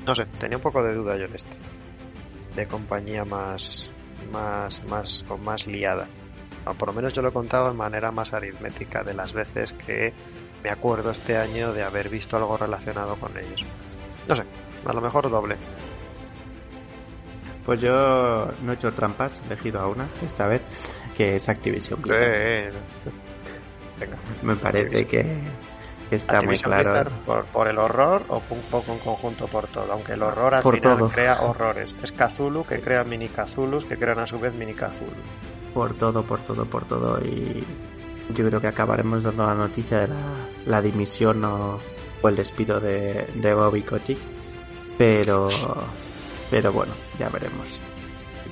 No 0.04 0.14
sé, 0.14 0.26
tenía 0.38 0.58
un 0.58 0.62
poco 0.62 0.82
de 0.82 0.94
duda 0.94 1.16
yo 1.16 1.24
en 1.24 1.34
este. 1.34 1.56
De 2.54 2.66
compañía 2.66 3.24
más, 3.24 3.90
más, 4.30 4.84
más, 4.84 5.24
o 5.28 5.38
más 5.38 5.66
liada. 5.66 6.06
O 6.66 6.74
por 6.74 6.88
lo 6.88 6.94
menos 6.94 7.12
yo 7.12 7.22
lo 7.22 7.28
he 7.28 7.32
contado 7.32 7.68
de 7.68 7.74
manera 7.74 8.10
más 8.10 8.32
aritmética 8.32 9.02
de 9.02 9.14
las 9.14 9.32
veces 9.32 9.72
que 9.72 10.12
me 10.62 10.70
acuerdo 10.70 11.10
este 11.10 11.36
año 11.36 11.72
de 11.72 11.84
haber 11.84 12.08
visto 12.08 12.36
algo 12.36 12.56
relacionado 12.56 13.16
con 13.16 13.36
ellos. 13.38 13.64
No 14.28 14.34
sé, 14.34 14.42
a 14.84 14.92
lo 14.92 15.00
mejor 15.00 15.30
doble. 15.30 15.56
Pues 17.64 17.80
yo 17.80 18.48
no 18.62 18.72
he 18.72 18.74
hecho 18.74 18.92
trampas, 18.92 19.40
he 19.42 19.46
elegido 19.46 19.80
a 19.80 19.88
una 19.88 20.08
esta 20.24 20.46
vez, 20.46 20.62
que 21.16 21.36
es 21.36 21.48
Activision 21.48 22.00
Blizzard. 22.02 22.72
Venga, 23.98 24.16
Me 24.42 24.56
parece 24.56 25.06
que 25.06 25.40
que 26.08 26.16
está 26.16 26.40
muy 26.42 26.56
claro. 26.58 27.10
Por, 27.24 27.44
por 27.46 27.66
el 27.66 27.78
horror 27.78 28.22
o 28.28 28.40
un 28.50 28.60
poco 28.70 28.92
en 28.92 28.98
conjunto 29.00 29.46
por 29.48 29.66
todo, 29.66 29.92
aunque 29.92 30.12
el 30.12 30.22
horror 30.22 30.54
al 30.54 30.62
Por 30.62 30.76
final 30.80 30.98
todo. 30.98 31.08
crea 31.10 31.40
horrores. 31.40 31.96
Es 32.00 32.12
Cthulhu 32.12 32.64
que 32.64 32.80
crea 32.80 33.02
mini 33.02 33.28
Cthulhus 33.28 33.84
que 33.84 33.96
crean 33.96 34.20
a 34.20 34.26
su 34.26 34.38
vez 34.38 34.54
mini 34.54 34.72
Cthulhu. 34.74 35.10
Por 35.74 35.94
todo, 35.94 36.22
por 36.24 36.40
todo, 36.40 36.64
por 36.66 36.84
todo. 36.84 37.18
Y 37.24 37.64
yo 38.34 38.46
creo 38.46 38.60
que 38.60 38.68
acabaremos 38.68 39.24
dando 39.24 39.44
la 39.46 39.54
noticia 39.54 40.00
de 40.00 40.08
la, 40.08 40.16
la 40.66 40.80
dimisión 40.82 41.44
o, 41.44 41.78
o 42.22 42.28
el 42.28 42.36
despido 42.36 42.78
de, 42.78 43.26
de 43.34 43.54
Bobby 43.54 43.82
Kotick. 43.82 44.18
Pero, 44.96 45.48
pero 46.50 46.72
bueno, 46.72 46.92
ya 47.18 47.28
veremos. 47.30 47.80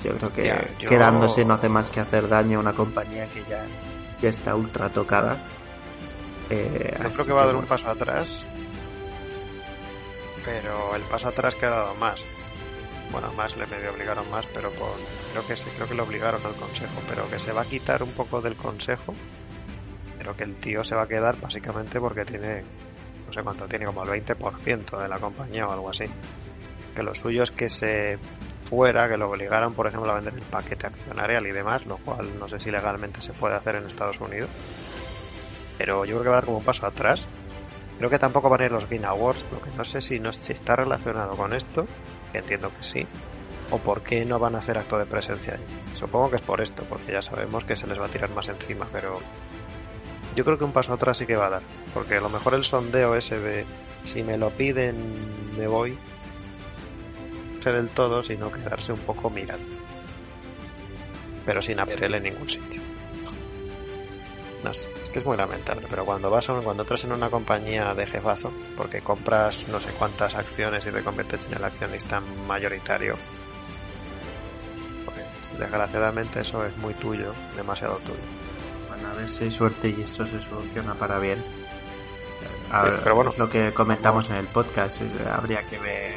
Yo 0.05 0.15
creo 0.17 0.31
que 0.33 0.67
yo- 0.79 0.89
quedándose 0.89 1.43
no 1.45 1.53
hace 1.55 1.69
más 1.69 1.89
que 1.91 1.99
hacer 1.99 2.27
daño 2.27 2.57
a 2.59 2.61
una 2.61 2.73
compañía 2.73 3.27
que 3.27 3.43
ya, 3.49 3.65
ya 4.21 4.29
está 4.29 4.55
ultra 4.55 4.89
tocada. 4.89 5.37
Eh, 6.49 6.95
Yo 6.99 7.05
así 7.07 7.13
creo 7.15 7.25
que 7.25 7.33
va 7.33 7.43
a 7.43 7.45
dar 7.47 7.55
un 7.55 7.65
paso 7.65 7.89
atrás, 7.89 8.45
pero 10.45 10.95
el 10.95 11.01
paso 11.03 11.29
atrás 11.29 11.55
que 11.55 11.65
ha 11.65 11.69
dado 11.71 11.95
más. 11.95 12.23
Bueno, 13.11 13.31
más 13.33 13.55
le 13.55 13.65
medio 13.67 13.91
obligaron 13.93 14.29
más, 14.29 14.45
pero 14.53 14.71
con, 14.71 14.89
creo 15.31 15.45
que 15.47 15.55
sí, 15.55 15.65
creo 15.75 15.87
que 15.87 15.95
lo 15.95 16.03
obligaron 16.03 16.41
al 16.45 16.53
consejo, 16.55 17.01
pero 17.07 17.29
que 17.29 17.39
se 17.39 17.51
va 17.51 17.61
a 17.61 17.65
quitar 17.65 18.03
un 18.03 18.11
poco 18.11 18.41
del 18.41 18.55
consejo, 18.55 19.13
pero 20.17 20.35
que 20.35 20.43
el 20.43 20.55
tío 20.55 20.83
se 20.83 20.95
va 20.95 21.03
a 21.03 21.07
quedar 21.07 21.39
básicamente 21.39 21.99
porque 21.99 22.25
tiene, 22.25 22.63
no 23.27 23.33
sé 23.33 23.41
cuánto, 23.43 23.67
tiene 23.67 23.85
como 23.85 24.03
el 24.03 24.09
20% 24.09 24.97
de 24.99 25.07
la 25.07 25.19
compañía 25.19 25.67
o 25.67 25.71
algo 25.71 25.89
así. 25.89 26.05
Que 26.95 27.03
lo 27.03 27.13
suyo 27.13 27.43
es 27.43 27.51
que 27.51 27.69
se 27.69 28.17
fuera, 28.65 29.07
que 29.07 29.17
lo 29.17 29.29
obligaron, 29.29 29.73
por 29.73 29.87
ejemplo, 29.87 30.11
a 30.11 30.15
vender 30.15 30.33
el 30.33 30.41
paquete 30.41 30.87
accionarial 30.87 31.45
y 31.47 31.51
demás, 31.51 31.85
lo 31.85 31.97
cual 31.97 32.37
no 32.39 32.47
sé 32.47 32.59
si 32.59 32.71
legalmente 32.71 33.21
se 33.21 33.33
puede 33.33 33.55
hacer 33.55 33.75
en 33.75 33.85
Estados 33.85 34.19
Unidos. 34.19 34.49
Pero 35.77 36.05
yo 36.05 36.15
creo 36.15 36.23
que 36.23 36.29
va 36.29 36.35
a 36.35 36.39
dar 36.39 36.45
como 36.45 36.57
un 36.57 36.63
paso 36.63 36.85
atrás. 36.85 37.25
Creo 37.97 38.09
que 38.09 38.19
tampoco 38.19 38.49
van 38.49 38.61
a 38.61 38.65
ir 38.65 38.71
los 38.71 38.89
Game 38.89 39.05
Awards, 39.05 39.45
lo 39.51 39.61
que 39.61 39.69
no 39.77 39.85
sé 39.85 40.01
si, 40.01 40.19
no, 40.19 40.33
si 40.33 40.51
está 40.51 40.75
relacionado 40.75 41.37
con 41.37 41.53
esto, 41.53 41.85
que 42.31 42.39
entiendo 42.39 42.69
que 42.75 42.83
sí, 42.83 43.07
o 43.71 43.77
por 43.77 44.01
qué 44.01 44.25
no 44.25 44.37
van 44.37 44.55
a 44.55 44.57
hacer 44.57 44.77
acto 44.77 44.97
de 44.97 45.05
presencia. 45.05 45.57
Supongo 45.93 46.31
que 46.31 46.35
es 46.37 46.41
por 46.41 46.59
esto, 46.59 46.83
porque 46.89 47.13
ya 47.13 47.21
sabemos 47.21 47.63
que 47.63 47.75
se 47.75 47.87
les 47.87 47.99
va 47.99 48.07
a 48.07 48.09
tirar 48.09 48.31
más 48.31 48.49
encima, 48.49 48.87
pero 48.91 49.19
yo 50.35 50.43
creo 50.43 50.57
que 50.57 50.65
un 50.65 50.73
paso 50.73 50.93
atrás 50.93 51.17
sí 51.17 51.25
que 51.25 51.37
va 51.37 51.47
a 51.47 51.51
dar, 51.51 51.61
porque 51.93 52.17
a 52.17 52.21
lo 52.21 52.29
mejor 52.29 52.55
el 52.55 52.65
sondeo 52.65 53.15
ese 53.15 53.39
de 53.39 53.65
si 54.03 54.23
me 54.23 54.37
lo 54.37 54.49
piden 54.49 55.55
me 55.57 55.67
voy, 55.67 55.97
del 57.71 57.89
todo, 57.89 58.21
sino 58.23 58.51
quedarse 58.51 58.91
un 58.93 58.99
poco 58.99 59.29
mirando, 59.29 59.65
pero 61.45 61.61
sin 61.61 61.79
hacerle 61.79 62.17
en 62.17 62.23
ningún 62.23 62.49
sitio. 62.49 62.81
No 64.63 64.73
sé, 64.73 64.89
es 65.03 65.09
que 65.11 65.19
es 65.19 65.25
muy 65.25 65.37
lamentable, 65.37 65.85
pero 65.89 66.05
cuando 66.05 66.31
vas 66.31 66.49
a, 66.49 66.53
cuando 66.55 66.81
entras 66.83 67.03
en 67.03 67.11
una 67.11 67.29
compañía 67.29 67.93
de 67.93 68.07
jefazo, 68.07 68.51
porque 68.75 68.99
compras 69.01 69.67
no 69.67 69.79
sé 69.79 69.91
cuántas 69.91 70.33
acciones 70.35 70.85
y 70.87 70.91
te 70.91 71.03
conviertes 71.03 71.45
en 71.45 71.53
el 71.53 71.63
accionista 71.63 72.19
mayoritario, 72.47 73.15
pues 75.05 75.59
desgraciadamente 75.59 76.39
eso 76.39 76.65
es 76.65 76.75
muy 76.77 76.95
tuyo, 76.95 77.31
demasiado 77.55 77.97
tuyo. 77.97 78.17
Bueno, 78.89 79.09
a 79.09 79.13
ver 79.13 79.29
si 79.29 79.43
hay 79.43 79.51
suerte 79.51 79.89
y 79.89 80.01
esto 80.01 80.25
se 80.25 80.41
soluciona 80.41 80.95
para 80.95 81.19
bien. 81.19 81.43
A 82.71 82.83
Sí, 82.85 82.89
ver, 82.89 82.99
pero 83.03 83.15
bueno, 83.15 83.29
es 83.29 83.37
lo 83.37 83.47
que 83.49 83.71
comentamos 83.71 84.29
en 84.31 84.37
el 84.37 84.47
podcast. 84.47 84.99
habría 85.31 85.61
que 85.67 85.77
ver, 85.77 86.15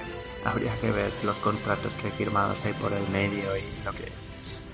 habría 0.49 0.77
que 0.81 0.91
ver 0.91 1.11
los 1.25 1.37
contratos 1.37 1.93
que 1.95 2.09
hay 2.09 2.13
firmados 2.13 2.57
ahí 2.65 2.73
por 2.75 2.93
el 2.93 3.09
medio 3.11 3.57
y 3.57 3.85
lo 3.85 3.93
que 3.93 4.11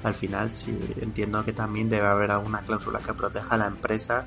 al 0.02 0.14
final 0.14 0.50
sí 0.50 0.78
entiendo 1.00 1.44
que 1.44 1.52
también 1.52 1.88
debe 1.88 2.06
haber 2.06 2.30
alguna 2.30 2.60
cláusula 2.60 2.98
que 2.98 3.14
proteja 3.14 3.54
a 3.54 3.58
la 3.58 3.66
empresa 3.66 4.26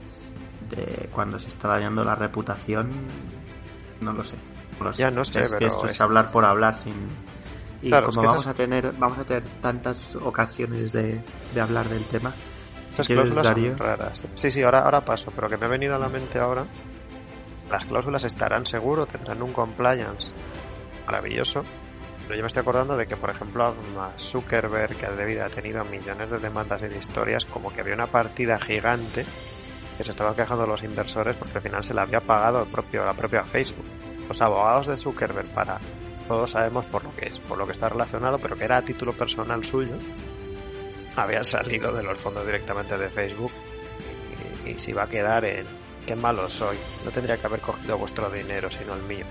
de 0.70 1.08
cuando 1.12 1.40
se 1.40 1.48
está 1.50 1.68
dañando 1.68 2.04
la 2.04 2.16
reputación. 2.16 2.90
No 4.02 4.12
lo 4.14 4.24
sé. 4.24 4.36
No 4.80 4.86
lo 4.86 4.94
sé. 4.94 5.02
Ya 5.04 5.12
no 5.12 5.24
sé, 5.24 5.40
es 5.42 5.56
que 5.56 5.66
esto 5.68 5.86
es 5.86 5.92
es- 5.92 6.02
hablar 6.02 6.32
por 6.32 6.46
hablar 6.46 6.76
sin 6.78 6.94
y 7.82 7.90
Claro, 7.90 8.10
es 8.10 8.16
como 8.16 8.22
que 8.22 8.28
vamos 8.28 8.42
esas- 8.44 8.54
a 8.54 8.56
tener 8.56 8.92
vamos 8.98 9.20
a 9.20 9.24
tener 9.24 9.44
tantas 9.62 10.16
ocasiones 10.16 10.92
de, 10.92 11.22
de 11.54 11.62
hablar 11.62 11.88
del 11.90 12.04
tema 12.06 12.34
Estas 12.90 13.06
¿Quieres, 13.06 13.30
cláusulas 13.30 13.56
son 13.70 13.78
raras. 13.78 14.24
Sí, 14.34 14.50
sí, 14.50 14.64
ahora, 14.64 14.80
ahora 14.80 15.02
paso, 15.06 15.32
pero 15.36 15.48
que 15.48 15.58
me 15.58 15.68
ha 15.68 15.70
venido 15.70 15.94
a 15.94 16.00
la 16.00 16.10
mente 16.10 16.40
ahora 16.40 16.66
Las 17.70 17.86
cláusulas 17.86 18.24
estarán 18.24 18.66
seguros, 18.66 19.08
tendrán 19.08 19.44
un 19.44 19.54
compliance 19.54 20.26
maravilloso. 21.08 21.64
Pero 22.24 22.36
yo 22.36 22.44
me 22.44 22.48
estoy 22.48 22.62
acordando 22.62 22.98
de 22.98 23.08
que, 23.08 23.16
por 23.16 23.30
ejemplo, 23.30 23.64
a 23.66 24.12
Zuckerberg, 24.20 24.98
que 24.98 25.08
debido 25.08 25.46
ha 25.46 25.50
tenido 25.50 25.84
millones 25.86 26.30
de 26.30 26.40
demandas 26.40 26.82
y 26.84 26.88
de 26.88 26.98
historias, 26.98 27.46
como 27.46 27.74
que 27.74 27.82
había 27.82 27.94
una 27.94 28.08
partida 28.08 28.60
gigante 28.60 29.26
que 29.98 30.04
se 30.04 30.12
estaban 30.12 30.36
quejando 30.36 30.68
los 30.68 30.84
inversores 30.84 31.36
porque 31.36 31.58
al 31.58 31.64
final 31.64 31.84
se 31.84 31.94
la 31.94 32.04
había 32.04 32.20
pagado 32.20 32.62
el 32.62 32.70
propio, 32.70 33.06
la 33.06 33.14
propia 33.14 33.44
Facebook. 33.44 33.86
Los 34.28 34.42
abogados 34.42 34.88
de 34.88 34.98
Zuckerberg 34.98 35.48
para 35.54 35.80
todos 36.28 36.52
sabemos 36.52 36.86
por 36.86 37.04
lo 37.04 37.16
que 37.16 37.28
es, 37.28 37.40
por 37.40 37.58
lo 37.58 37.66
que 37.66 37.72
está 37.72 37.88
relacionado, 37.90 38.38
pero 38.38 38.58
que 38.58 38.66
era 38.66 38.78
a 38.78 38.82
título 38.84 39.14
personal 39.14 39.64
suyo, 39.64 39.96
había 41.16 41.42
salido 41.42 41.94
de 41.94 42.04
los 42.04 42.20
fondos 42.20 42.46
directamente 42.46 42.98
de 42.98 43.10
Facebook 43.10 43.52
y, 44.66 44.72
y 44.72 44.80
se 44.80 44.92
iba 44.92 45.04
a 45.04 45.08
quedar 45.08 45.46
en 45.46 45.66
qué 46.06 46.16
malo 46.16 46.48
soy, 46.50 46.78
no 47.06 47.12
tendría 47.12 47.38
que 47.38 47.48
haber 47.48 47.62
cogido 47.62 47.98
vuestro 47.98 48.30
dinero 48.30 48.70
sino 48.70 48.94
el 48.94 49.02
mío. 49.04 49.26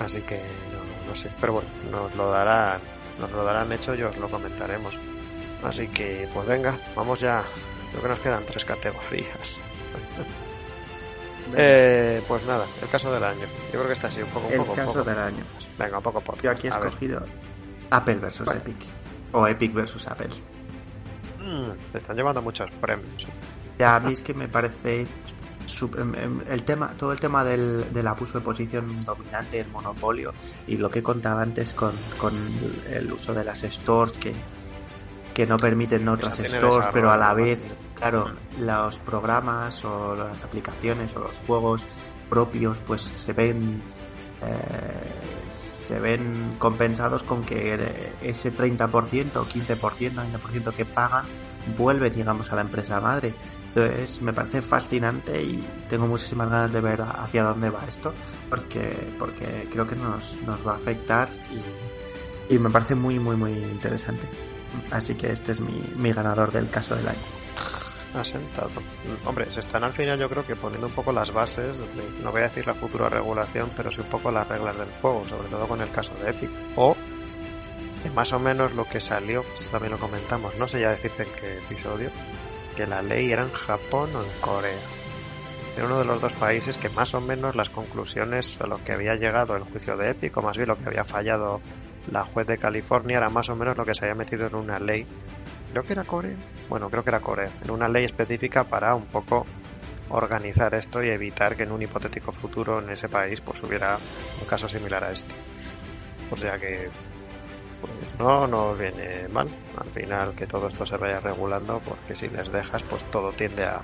Así 0.00 0.20
que 0.22 0.36
no, 0.36 1.08
no 1.08 1.14
sé, 1.14 1.30
pero 1.40 1.54
bueno, 1.54 1.68
nos 1.90 2.14
lo 2.14 2.30
darán, 2.30 2.80
nos 3.20 3.30
lo 3.32 3.44
darán 3.44 3.72
hecho 3.72 3.94
y 3.94 4.02
os 4.02 4.16
lo 4.18 4.28
comentaremos. 4.28 4.96
Así 5.64 5.88
que 5.88 6.28
pues 6.34 6.46
venga, 6.46 6.78
vamos 6.94 7.20
ya. 7.20 7.42
Creo 7.90 8.02
que 8.02 8.08
nos 8.08 8.18
quedan 8.18 8.44
tres 8.44 8.64
categorías. 8.64 9.58
Eh, 11.56 12.22
pues 12.26 12.44
nada, 12.46 12.66
el 12.82 12.88
caso 12.88 13.12
del 13.12 13.22
año. 13.24 13.46
Yo 13.66 13.72
creo 13.72 13.86
que 13.86 13.92
está 13.92 14.08
así, 14.08 14.20
un 14.20 14.28
poco, 14.30 14.48
un 14.48 14.52
El 14.52 14.58
poco, 14.58 14.72
un 14.72 14.76
caso 14.76 14.92
poco. 14.92 15.04
del 15.04 15.18
año. 15.18 15.44
Venga, 15.78 15.96
un 15.98 16.02
poco 16.02 16.20
por. 16.20 16.40
Yo 16.42 16.50
aquí 16.50 16.66
he 16.66 16.70
ver. 16.70 16.86
escogido 16.86 17.22
Apple 17.90 18.16
versus. 18.16 18.48
Epic. 18.48 18.76
O 19.32 19.46
Epic 19.46 19.72
versus 19.72 20.06
Apple. 20.08 20.30
Mm, 21.38 21.70
te 21.92 21.98
están 21.98 22.16
llevando 22.16 22.42
muchos 22.42 22.70
premios. 22.80 23.26
Ya 23.78 23.96
a 23.96 24.00
mí 24.00 24.12
es 24.12 24.22
que 24.22 24.34
me 24.34 24.48
parece 24.48 25.06
el 26.48 26.62
tema 26.62 26.94
todo 26.96 27.12
el 27.12 27.20
tema 27.20 27.44
del, 27.44 27.92
del 27.92 28.06
abuso 28.06 28.38
de 28.38 28.44
posición 28.44 29.04
dominante 29.04 29.60
el 29.60 29.68
monopolio 29.68 30.32
y 30.66 30.76
lo 30.76 30.90
que 30.90 31.02
contaba 31.02 31.42
antes 31.42 31.72
con, 31.74 31.92
con 32.18 32.34
el 32.90 33.12
uso 33.12 33.34
de 33.34 33.44
las 33.44 33.62
stores 33.62 34.12
que 34.12 34.32
que 35.34 35.46
no 35.46 35.56
permiten 35.58 36.08
otras 36.08 36.36
stores 36.36 36.88
pero 36.92 37.10
a 37.10 37.16
la 37.16 37.34
vez 37.34 37.58
claro 37.94 38.30
los 38.58 38.96
programas 39.00 39.84
o 39.84 40.14
las 40.14 40.42
aplicaciones 40.42 41.14
o 41.14 41.20
los 41.20 41.38
juegos 41.46 41.82
propios 42.30 42.78
pues 42.86 43.02
se 43.02 43.32
ven 43.32 43.82
eh, 44.42 45.52
se 45.52 46.00
ven 46.00 46.56
compensados 46.58 47.22
con 47.22 47.44
que 47.44 47.74
eh, 47.74 48.12
ese 48.22 48.52
30% 48.52 49.36
o 49.36 49.44
15% 49.44 49.78
90% 49.78 50.72
que 50.74 50.84
pagan 50.84 51.26
vuelve 51.76 52.10
digamos 52.10 52.50
a 52.50 52.56
la 52.56 52.62
empresa 52.62 53.00
madre 53.00 53.34
entonces 53.76 54.22
me 54.22 54.32
parece 54.32 54.62
fascinante 54.62 55.42
y 55.42 55.62
tengo 55.88 56.06
muchísimas 56.06 56.48
ganas 56.48 56.72
de 56.72 56.80
ver 56.80 57.02
hacia 57.02 57.42
dónde 57.42 57.68
va 57.68 57.84
esto 57.86 58.12
porque 58.48 59.14
porque 59.18 59.68
creo 59.70 59.86
que 59.86 59.96
nos, 59.96 60.34
nos 60.46 60.66
va 60.66 60.72
a 60.72 60.76
afectar 60.76 61.28
y, 62.48 62.54
y 62.54 62.58
me 62.58 62.70
parece 62.70 62.94
muy 62.94 63.18
muy 63.18 63.36
muy 63.36 63.52
interesante 63.52 64.26
así 64.90 65.14
que 65.14 65.30
este 65.30 65.52
es 65.52 65.60
mi, 65.60 65.92
mi 65.96 66.10
ganador 66.12 66.52
del 66.52 66.70
caso 66.70 66.96
del 66.96 67.08
año 67.08 67.18
asentado. 68.14 68.70
Hombre, 69.26 69.52
se 69.52 69.60
están 69.60 69.84
al 69.84 69.92
final 69.92 70.18
yo 70.18 70.30
creo 70.30 70.46
que 70.46 70.56
poniendo 70.56 70.86
un 70.86 70.94
poco 70.94 71.12
las 71.12 71.30
bases, 71.34 71.76
no 72.22 72.32
voy 72.32 72.40
a 72.40 72.44
decir 72.44 72.66
la 72.66 72.72
futura 72.72 73.10
regulación, 73.10 73.70
pero 73.76 73.92
sí 73.92 74.00
un 74.00 74.06
poco 74.06 74.30
las 74.30 74.48
reglas 74.48 74.78
del 74.78 74.88
juego, 75.02 75.28
sobre 75.28 75.48
todo 75.48 75.68
con 75.68 75.82
el 75.82 75.90
caso 75.90 76.14
de 76.24 76.30
Epic. 76.30 76.48
O 76.76 76.96
más 78.14 78.32
o 78.32 78.38
menos 78.38 78.72
lo 78.72 78.86
que 78.86 79.00
salió, 79.00 79.44
esto 79.52 79.68
también 79.70 79.92
lo 79.92 79.98
comentamos, 79.98 80.56
no 80.56 80.66
sé 80.66 80.80
ya 80.80 80.90
decirte 80.90 81.24
en 81.24 81.28
qué 81.38 81.58
episodio, 81.58 82.10
que 82.76 82.86
la 82.86 83.02
ley 83.02 83.32
era 83.32 83.42
en 83.42 83.52
Japón 83.52 84.14
o 84.14 84.22
en 84.22 84.30
Corea. 84.40 84.78
Era 85.76 85.86
uno 85.86 85.98
de 85.98 86.04
los 86.04 86.20
dos 86.20 86.32
países 86.34 86.76
que 86.76 86.88
más 86.90 87.14
o 87.14 87.20
menos 87.20 87.56
las 87.56 87.68
conclusiones 87.68 88.58
a 88.60 88.66
lo 88.66 88.82
que 88.84 88.92
había 88.92 89.14
llegado 89.14 89.56
el 89.56 89.64
juicio 89.64 89.96
de 89.96 90.10
Epic, 90.10 90.36
o 90.36 90.42
más 90.42 90.56
bien 90.56 90.68
lo 90.68 90.76
que 90.76 90.86
había 90.86 91.04
fallado 91.04 91.60
la 92.10 92.24
juez 92.24 92.46
de 92.46 92.58
California, 92.58 93.16
era 93.16 93.28
más 93.28 93.48
o 93.48 93.56
menos 93.56 93.76
lo 93.76 93.84
que 93.84 93.94
se 93.94 94.04
había 94.04 94.14
metido 94.14 94.46
en 94.46 94.54
una 94.54 94.78
ley 94.78 95.06
creo 95.76 95.84
que 95.84 95.92
era 95.92 96.04
Corea, 96.04 96.36
bueno, 96.70 96.88
creo 96.88 97.02
que 97.02 97.10
era 97.10 97.20
Corea, 97.20 97.50
en 97.62 97.70
una 97.70 97.86
ley 97.86 98.06
específica 98.06 98.64
para 98.64 98.94
un 98.94 99.04
poco 99.06 99.44
organizar 100.08 100.74
esto 100.74 101.02
y 101.02 101.10
evitar 101.10 101.54
que 101.54 101.64
en 101.64 101.72
un 101.72 101.82
hipotético 101.82 102.32
futuro 102.32 102.80
en 102.80 102.88
ese 102.90 103.10
país 103.10 103.42
pues 103.42 103.62
hubiera 103.62 103.98
un 104.40 104.46
caso 104.48 104.68
similar 104.68 105.04
a 105.04 105.12
este. 105.12 105.34
O 106.30 106.36
sea 106.36 106.56
que 106.56 106.88
pues, 107.80 107.92
no 108.18 108.46
nos 108.46 108.78
viene 108.78 109.28
mal 109.28 109.48
al 109.76 109.90
final 109.90 110.34
que 110.34 110.46
todo 110.46 110.68
esto 110.68 110.86
se 110.86 110.96
vaya 110.96 111.20
regulando 111.20 111.80
porque 111.80 112.14
si 112.14 112.28
les 112.28 112.50
dejas 112.50 112.82
pues 112.84 113.04
todo 113.10 113.32
tiende 113.32 113.64
a 113.64 113.82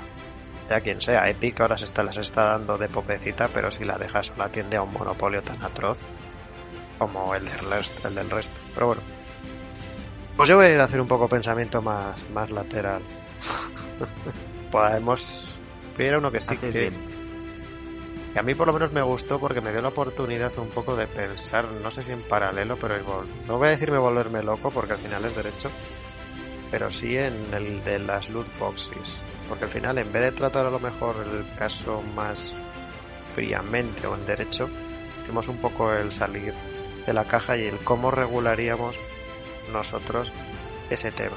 sea 0.69 0.81
quien 0.81 1.01
sea, 1.01 1.29
Epic 1.29 1.61
ahora 1.61 1.77
se 1.77 1.85
está, 1.85 2.03
las 2.03 2.17
está 2.17 2.45
dando 2.45 2.79
de 2.79 2.89
popecita, 2.89 3.49
pero 3.49 3.71
si 3.71 3.85
la 3.85 3.99
dejas 3.99 4.29
sola 4.29 4.49
tiende 4.49 4.79
a 4.79 4.83
un 4.83 4.93
monopolio 4.93 5.43
tan 5.43 5.63
atroz 5.63 5.99
como 6.99 7.35
el 7.35 7.45
del 7.45 7.59
resto. 7.59 8.09
El 8.09 8.15
del 8.15 8.31
resto. 8.31 8.59
Pero 8.73 8.87
bueno, 8.87 9.03
pues 10.37 10.49
yo 10.49 10.57
voy 10.57 10.67
a 10.67 10.71
ir 10.71 10.81
a 10.81 10.85
hacer 10.85 11.01
un 11.01 11.09
poco 11.09 11.29
pensamiento 11.29 11.83
más, 11.83 12.29
más 12.31 12.51
lateral. 12.51 13.03
Podemos. 14.71 15.55
Pero 15.97 16.19
uno 16.19 16.31
que 16.31 16.41
sí 16.41 16.57
que, 16.57 16.93
que 18.33 18.39
a 18.39 18.43
mí 18.43 18.55
por 18.55 18.67
lo 18.67 18.73
menos 18.73 18.93
me 18.93 19.03
gustó 19.03 19.39
porque 19.39 19.61
me 19.61 19.73
dio 19.73 19.83
la 19.83 19.89
oportunidad 19.89 20.57
un 20.59 20.69
poco 20.69 20.97
de 20.97 21.07
pensar, 21.07 21.67
no 21.69 21.91
sé 21.91 22.03
si 22.03 22.13
en 22.13 22.23
paralelo, 22.23 22.77
pero 22.77 22.99
igual. 22.99 23.27
No 23.47 23.59
voy 23.59 23.69
a 23.69 23.73
decirme 23.73 23.99
volverme 23.99 24.43
loco 24.43 24.71
porque 24.71 24.95
al 24.95 24.99
final 24.99 25.25
es 25.27 25.37
derecho, 25.37 25.71
pero 26.71 26.91
sí 26.91 27.17
en 27.17 27.53
el 27.53 27.85
de 27.85 27.99
las 27.99 28.29
loot 28.31 28.47
boxes. 28.59 29.17
Porque 29.49 29.65
al 29.65 29.71
final, 29.71 29.99
en 29.99 30.11
vez 30.13 30.23
de 30.23 30.33
tratar 30.33 30.65
a 30.65 30.71
lo 30.71 30.81
mejor 30.81 31.17
el 31.27 31.45
caso 31.57 32.03
más 32.15 32.55
fríamente 33.35 34.07
o 34.07 34.15
en 34.15 34.25
derecho, 34.25 34.69
hicimos 35.23 35.49
un 35.49 35.59
poco 35.59 35.93
el 35.93 36.11
salir 36.11 36.55
de 37.07 37.13
la 37.13 37.25
caja 37.25 37.57
y 37.57 37.65
el 37.67 37.79
cómo 37.79 38.11
regularíamos 38.11 38.97
nosotros 39.73 40.33
ese 40.89 41.11
tema 41.13 41.37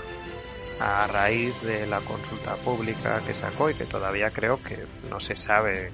a 0.80 1.08
raíz 1.08 1.60
de 1.62 1.88
la 1.88 2.02
consulta 2.02 2.56
pública 2.56 3.22
que 3.26 3.34
sacó 3.34 3.70
y 3.70 3.76
que 3.76 3.86
todavía 3.86 4.30
creo 4.32 4.62
que 4.62 4.86
no 5.10 5.20
se 5.20 5.36
sabe 5.36 5.91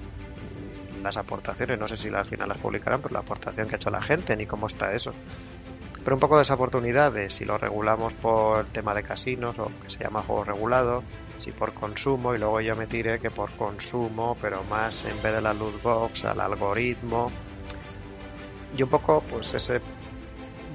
las 1.02 1.16
aportaciones, 1.16 1.78
no 1.78 1.88
sé 1.88 1.96
si 1.96 2.08
al 2.08 2.24
final 2.24 2.48
las 2.48 2.58
publicarán, 2.58 3.00
pero 3.00 3.14
la 3.14 3.20
aportación 3.20 3.68
que 3.68 3.74
ha 3.74 3.76
hecho 3.76 3.90
la 3.90 4.02
gente 4.02 4.36
ni 4.36 4.46
cómo 4.46 4.66
está 4.66 4.92
eso. 4.92 5.12
Pero 6.04 6.16
un 6.16 6.20
poco 6.20 6.36
de 6.36 6.42
esa 6.42 6.54
oportunidad 6.54 7.12
de 7.12 7.30
si 7.30 7.44
lo 7.44 7.58
regulamos 7.58 8.12
por 8.14 8.64
tema 8.66 8.92
de 8.94 9.02
casinos 9.04 9.56
o 9.58 9.70
que 9.82 9.88
se 9.88 10.02
llama 10.02 10.22
juego 10.22 10.44
regulado, 10.44 11.04
si 11.38 11.52
por 11.52 11.72
consumo 11.74 12.34
y 12.34 12.38
luego 12.38 12.60
yo 12.60 12.74
me 12.74 12.86
tiré 12.86 13.20
que 13.20 13.30
por 13.30 13.52
consumo, 13.52 14.36
pero 14.40 14.64
más 14.64 15.04
en 15.04 15.22
vez 15.22 15.32
de 15.34 15.40
la 15.40 15.54
loot 15.54 15.80
box 15.82 16.24
al 16.24 16.40
algoritmo 16.40 17.30
y 18.76 18.82
un 18.82 18.88
poco 18.88 19.22
pues 19.28 19.54
ese 19.54 19.80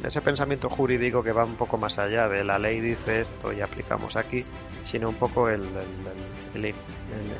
ese 0.03 0.21
pensamiento 0.21 0.69
jurídico 0.69 1.23
que 1.23 1.31
va 1.31 1.43
un 1.43 1.55
poco 1.55 1.77
más 1.77 1.97
allá 1.97 2.27
de 2.27 2.43
la 2.43 2.59
ley 2.59 2.79
dice 2.79 3.21
esto 3.21 3.51
y 3.51 3.61
aplicamos 3.61 4.15
aquí, 4.15 4.45
sino 4.83 5.09
un 5.09 5.15
poco 5.15 5.49
el, 5.49 5.63
el, 6.53 6.65
el, 6.65 6.65
el, 6.65 6.75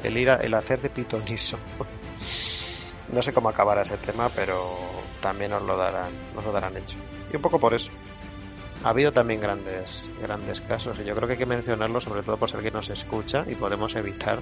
el 0.03 0.17
ir 0.17 0.29
hacer 0.31 0.81
de 0.81 0.89
pitoniso. 0.89 1.57
No 3.11 3.21
sé 3.21 3.33
cómo 3.33 3.49
acabará 3.49 3.81
ese 3.81 3.97
tema, 3.97 4.29
pero 4.29 4.75
también 5.21 5.51
nos 5.51 5.63
lo 5.63 5.77
darán, 5.77 6.11
nos 6.35 6.45
lo 6.45 6.51
darán 6.51 6.75
hecho. 6.77 6.97
Y 7.31 7.35
un 7.35 7.41
poco 7.41 7.59
por 7.59 7.73
eso. 7.73 7.91
Ha 8.83 8.89
habido 8.89 9.11
también 9.11 9.41
grandes, 9.41 10.07
grandes 10.21 10.61
casos 10.61 10.99
y 10.99 11.03
yo 11.03 11.15
creo 11.15 11.27
que 11.27 11.33
hay 11.33 11.39
que 11.39 11.45
mencionarlo 11.47 11.99
sobre 11.99 12.21
todo 12.21 12.37
por 12.37 12.49
si 12.49 12.55
alguien 12.55 12.75
nos 12.75 12.89
escucha 12.89 13.43
y 13.47 13.55
podemos 13.55 13.95
evitar 13.95 14.39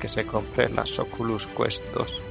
que 0.00 0.08
se 0.08 0.24
compre 0.24 0.68
las 0.68 0.98
Oculus 0.98 1.46
Quest 1.48 1.84
2. 1.92 2.22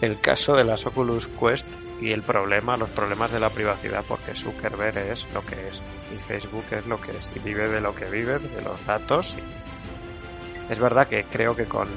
El 0.00 0.20
caso 0.20 0.54
de 0.54 0.64
las 0.64 0.86
Oculus 0.86 1.28
Quest 1.28 1.66
y 2.00 2.12
el 2.12 2.22
problema, 2.22 2.76
los 2.76 2.90
problemas 2.90 3.30
de 3.30 3.40
la 3.40 3.50
privacidad, 3.50 4.04
porque 4.06 4.34
Zuckerberg 4.36 4.98
es 4.98 5.26
lo 5.32 5.44
que 5.44 5.68
es 5.68 5.80
y 6.12 6.16
Facebook 6.18 6.64
es 6.70 6.86
lo 6.86 7.00
que 7.00 7.12
es 7.12 7.28
y 7.34 7.38
vive 7.38 7.68
de 7.68 7.80
lo 7.80 7.94
que 7.94 8.06
vive, 8.06 8.38
de 8.38 8.62
los 8.62 8.84
datos. 8.86 9.36
Es 10.68 10.78
verdad 10.78 11.06
que 11.06 11.24
creo 11.24 11.54
que 11.54 11.66
con 11.66 11.88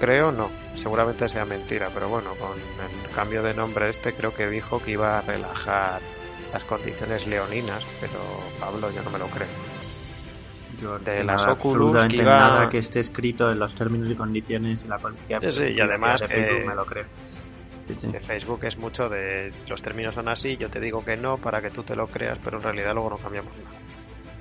creo 0.00 0.32
no, 0.32 0.50
seguramente 0.74 1.28
sea 1.28 1.44
mentira, 1.44 1.90
pero 1.92 2.08
bueno, 2.08 2.30
con 2.34 2.52
el 2.58 3.10
cambio 3.14 3.42
de 3.42 3.54
nombre 3.54 3.88
este 3.88 4.12
creo 4.14 4.34
que 4.34 4.48
dijo 4.48 4.80
que 4.82 4.92
iba 4.92 5.18
a 5.18 5.20
relajar 5.22 6.00
las 6.52 6.64
condiciones 6.64 7.26
leoninas, 7.26 7.84
pero 8.00 8.18
Pablo 8.60 8.90
yo 8.92 9.02
no 9.02 9.10
me 9.10 9.18
lo 9.18 9.26
creo. 9.26 9.48
Yo 10.80 10.98
De 10.98 11.12
que 11.16 11.24
las 11.24 11.40
nada, 11.42 11.52
Oculus 11.52 11.88
absolutamente 11.96 12.16
que 12.16 12.22
iba- 12.22 12.38
nada 12.38 12.68
que 12.68 12.78
esté 12.78 13.00
escrito 13.00 13.50
en 13.50 13.58
los 13.58 13.74
términos 13.74 14.10
y 14.10 14.14
condiciones 14.14 14.82
de 14.82 14.88
la 14.88 14.98
policía 14.98 15.40
Sí, 15.40 15.52
sí, 15.52 15.62
y 15.76 15.80
además 15.80 16.20
de 16.20 16.28
Facebook, 16.28 16.66
me 16.66 16.74
lo 16.74 16.84
creo 16.84 17.04
Sí, 17.86 17.94
sí. 18.00 18.06
De 18.08 18.18
Facebook 18.20 18.64
es 18.64 18.78
mucho 18.78 19.08
de 19.10 19.52
los 19.68 19.82
términos 19.82 20.14
son 20.14 20.28
así, 20.28 20.56
yo 20.56 20.70
te 20.70 20.80
digo 20.80 21.04
que 21.04 21.16
no 21.16 21.36
para 21.38 21.60
que 21.60 21.70
tú 21.70 21.82
te 21.82 21.94
lo 21.94 22.06
creas, 22.06 22.38
pero 22.42 22.56
en 22.56 22.62
realidad 22.64 22.92
luego 22.94 23.10
no 23.10 23.18
cambiamos 23.18 23.52
nada. 23.58 23.76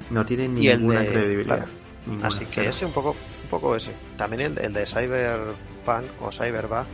no 0.10 0.26
tiene 0.26 0.48
ninguna 0.48 1.02
de- 1.02 1.08
credibilidad 1.08 1.56
claro. 1.58 1.72
Ninguna, 2.06 2.28
Así 2.28 2.46
que 2.46 2.68
ese 2.68 2.86
un 2.86 2.92
poco, 2.92 3.12
un 3.12 3.50
poco 3.50 3.76
ese. 3.76 3.94
También 4.18 4.42
el, 4.42 4.58
el 4.60 4.74
de 4.74 4.86
Cyberpunk 4.86 6.22
o 6.22 6.32
Cyberbug, 6.32 6.86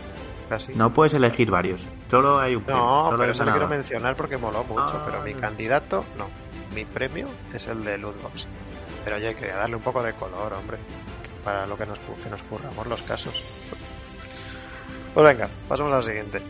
casi. 0.49 0.73
no 0.75 0.91
puedes 0.93 1.13
elegir 1.13 1.49
varios 1.51 1.81
solo 2.09 2.39
hay 2.39 2.55
un 2.55 2.63
premio, 2.63 2.83
No, 2.83 3.07
pero 3.11 3.23
hay 3.23 3.29
eso 3.31 3.43
lo 3.45 3.51
quiero 3.51 3.67
mencionar 3.67 4.15
porque 4.15 4.37
moló 4.37 4.63
mucho, 4.63 4.81
Ah, 4.97 5.03
pero 5.05 5.21
mi 5.21 5.33
no. 5.33 5.39
candidato 5.41 6.05
no. 6.17 6.27
Mi 6.75 6.85
premio 6.85 7.27
es 7.53 7.65
el 7.67 7.83
de 7.83 7.97
Lootbox. 7.97 8.47
Pero 9.03 9.15
oye, 9.17 9.33
quería 9.35 9.55
darle 9.55 9.75
un 9.75 9.81
poco 9.81 10.01
de 10.03 10.13
color, 10.13 10.53
hombre. 10.53 10.77
para 11.43 11.65
lo 11.67 11.77
que 11.77 11.85
nos, 11.85 11.97
que 11.99 12.29
nos 12.29 12.41
curramos 12.43 12.85
los 12.87 13.01
casos. 13.03 13.43
Pues 15.13 15.27
venga, 15.27 15.49
pasamos 15.67 15.91
a 15.93 15.95
la 15.97 16.01
siguiente. 16.01 16.41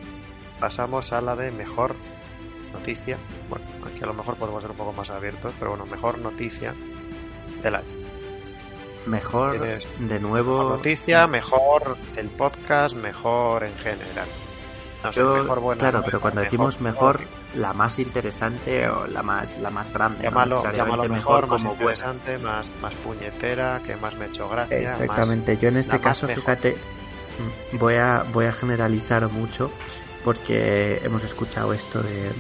Pasamos 0.59 1.13
a 1.13 1.21
la 1.21 1.35
de 1.35 1.51
mejor 1.51 1.95
noticia. 2.73 3.17
Bueno, 3.49 3.65
aquí 3.85 4.03
a 4.03 4.07
lo 4.07 4.13
mejor 4.13 4.35
podemos 4.35 4.61
ser 4.61 4.71
un 4.71 4.77
poco 4.77 4.91
más 4.93 5.09
abiertos, 5.09 5.53
pero 5.59 5.71
bueno, 5.71 5.85
mejor 5.85 6.17
noticia 6.19 6.73
del 7.61 7.75
año. 7.75 7.87
Mejor, 9.05 9.51
Tienes 9.59 9.87
de 9.99 10.19
nuevo. 10.19 10.57
Mejor 10.57 10.71
noticia, 10.77 11.27
mejor 11.27 11.97
el 12.17 12.27
podcast, 12.29 12.95
mejor 12.95 13.63
en 13.63 13.75
general. 13.77 14.27
No 15.03 15.11
Yo- 15.11 15.33
mejor 15.35 15.59
buena 15.61 15.79
claro, 15.79 16.01
pero 16.03 16.19
cuando 16.19 16.41
decimos 16.41 16.81
mejor, 16.81 17.21
la 17.55 17.71
más 17.73 17.97
interesante 17.99 18.89
o 18.89 19.07
la 19.07 19.23
más, 19.23 19.57
la 19.59 19.69
más 19.69 19.91
grande. 19.93 20.17
no 20.17 20.23
Llámalo, 20.23 20.55
necesariamente 20.57 20.77
llámalo 21.07 21.13
mejor, 21.13 21.47
más 21.47 21.61
como 21.63 21.75
buena. 21.75 21.91
interesante, 21.93 22.37
más, 22.39 22.71
más 22.81 22.93
puñetera, 22.95 23.81
que 23.85 23.95
más 23.95 24.13
me 24.15 24.25
ha 24.25 24.27
hecho 24.27 24.49
gracia. 24.49 24.77
Exactamente, 24.91 25.57
yo 25.57 25.69
en 25.69 25.77
este 25.77 25.99
caso, 26.01 26.27
mejor. 26.27 26.41
fíjate, 26.43 26.77
voy 27.73 27.95
a, 27.95 28.25
voy 28.33 28.45
a 28.47 28.51
generalizar 28.51 29.25
mucho 29.29 29.71
porque 30.25 30.99
hemos 31.01 31.23
escuchado 31.23 31.71
esto 31.71 32.01
de, 32.03 32.31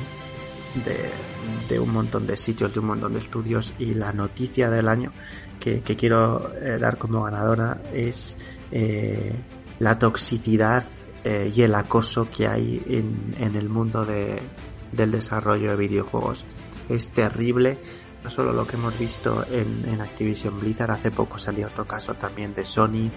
de, 0.75 1.11
de 1.67 1.79
un 1.79 1.91
montón 1.91 2.27
de 2.27 2.37
sitios, 2.37 2.73
de 2.73 2.79
un 2.79 2.87
montón 2.87 3.13
de 3.13 3.19
estudios 3.19 3.73
y 3.79 3.93
la 3.93 4.11
noticia 4.13 4.69
del 4.69 4.87
año 4.87 5.11
que, 5.59 5.81
que 5.81 5.95
quiero 5.95 6.53
eh, 6.55 6.77
dar 6.79 6.97
como 6.97 7.23
ganadora 7.23 7.81
es 7.93 8.37
eh, 8.71 9.33
la 9.79 9.97
toxicidad 9.97 10.85
eh, 11.23 11.51
y 11.53 11.61
el 11.61 11.75
acoso 11.75 12.29
que 12.29 12.47
hay 12.47 12.81
en, 12.87 13.35
en 13.37 13.55
el 13.55 13.69
mundo 13.69 14.05
de, 14.05 14.41
del 14.91 15.11
desarrollo 15.11 15.71
de 15.71 15.77
videojuegos. 15.77 16.45
Es 16.87 17.09
terrible 17.09 17.77
no 18.23 18.29
solo 18.29 18.51
lo 18.51 18.67
que 18.67 18.75
hemos 18.75 18.97
visto 18.99 19.45
en, 19.49 19.85
en 19.87 20.01
Activision 20.01 20.59
Blizzard, 20.59 20.91
hace 20.91 21.11
poco 21.11 21.37
salió 21.37 21.67
otro 21.67 21.87
caso 21.87 22.15
también 22.15 22.53
de 22.53 22.65
Sony. 22.65 23.09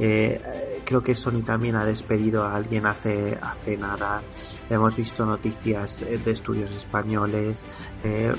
Eh, 0.00 0.80
creo 0.84 1.02
que 1.02 1.14
Sony 1.14 1.42
también 1.44 1.76
ha 1.76 1.84
despedido 1.84 2.44
a 2.44 2.56
alguien 2.56 2.86
hace, 2.86 3.38
hace 3.40 3.76
nada. 3.76 4.22
Hemos 4.68 4.96
visto 4.96 5.26
noticias 5.26 6.02
eh, 6.02 6.18
de 6.24 6.30
estudios 6.32 6.70
españoles. 6.72 7.64
eh, 8.02 8.32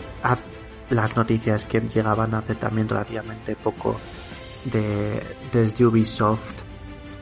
las 0.89 1.15
noticias 1.15 1.67
que 1.67 1.79
llegaban 1.79 2.33
hace 2.33 2.55
también 2.55 2.89
relativamente 2.89 3.55
poco 3.55 3.97
de, 4.65 5.21
desde 5.53 5.85
Ubisoft. 5.85 6.63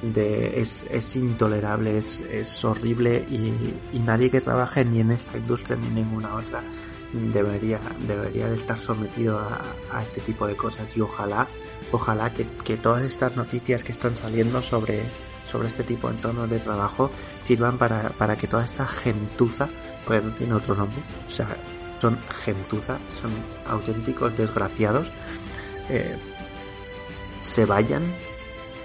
De, 0.02 0.62
es, 0.62 0.86
es 0.90 1.14
intolerable, 1.18 1.98
es, 1.98 2.22
es 2.22 2.64
horrible 2.64 3.26
y, 3.30 3.76
y 3.92 4.00
nadie 4.00 4.32
que 4.32 4.40
trabaje 4.40 4.86
ni 4.86 5.02
en 5.02 5.12
esta 5.12 5.38
industria 5.38 5.76
ni 5.76 5.88
en 5.88 5.96
ninguna 5.96 6.36
otra 6.36 6.64
debería, 7.14 7.80
debería 8.08 8.48
de 8.48 8.56
estar 8.56 8.78
sometido 8.78 9.40
a, 9.40 10.02
este 10.02 10.22
tipo 10.22 10.48
de 10.48 10.56
cosas 10.56 10.88
y 10.96 11.02
ojalá, 11.02 11.48
ojalá 11.92 12.34
que, 12.34 12.46
que 12.64 12.78
todas 12.78 13.04
estas 13.04 13.36
noticias 13.36 13.84
que 13.84 13.92
están 13.92 14.16
saliendo 14.16 14.62
sobre, 14.62 15.02
sobre 15.50 15.68
este 15.68 15.84
tipo 15.84 16.08
de 16.08 16.16
entornos 16.16 16.50
de 16.50 16.60
trabajo 16.60 17.10
sirvan 17.40 17.78
para, 17.78 18.10
para 18.10 18.36
que 18.36 18.48
toda 18.48 18.66
esta 18.66 18.86
gentuza, 18.86 19.70
pues 20.06 20.24
no 20.24 20.32
tiene 20.34 20.54
otro 20.54 20.76
nombre, 20.76 21.00
o 21.28 21.32
sea, 21.32 21.48
son 22.00 22.18
gentuza, 22.44 22.98
son 23.22 23.32
auténticos 23.68 24.36
desgraciados, 24.38 25.08
eh, 25.90 26.16
se 27.42 27.66
vayan 27.66 28.04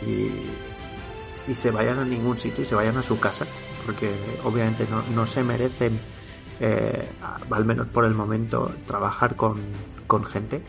y, 0.02 1.50
y 1.50 1.54
se 1.54 1.70
vayan 1.70 1.98
a 1.98 2.04
ningún 2.04 2.38
sitio 2.38 2.64
y 2.64 2.66
se 2.66 2.74
vayan 2.74 2.96
a 2.96 3.02
su 3.02 3.18
casa, 3.20 3.44
porque 3.84 4.10
obviamente 4.42 4.86
no, 4.90 5.02
no 5.14 5.26
se 5.26 5.42
merecen 5.44 5.98
eh, 6.60 7.08
al 7.50 7.64
menos 7.64 7.86
por 7.88 8.04
el 8.04 8.14
momento, 8.14 8.72
trabajar 8.86 9.36
con, 9.36 9.60
con 10.06 10.24
gente. 10.24 10.62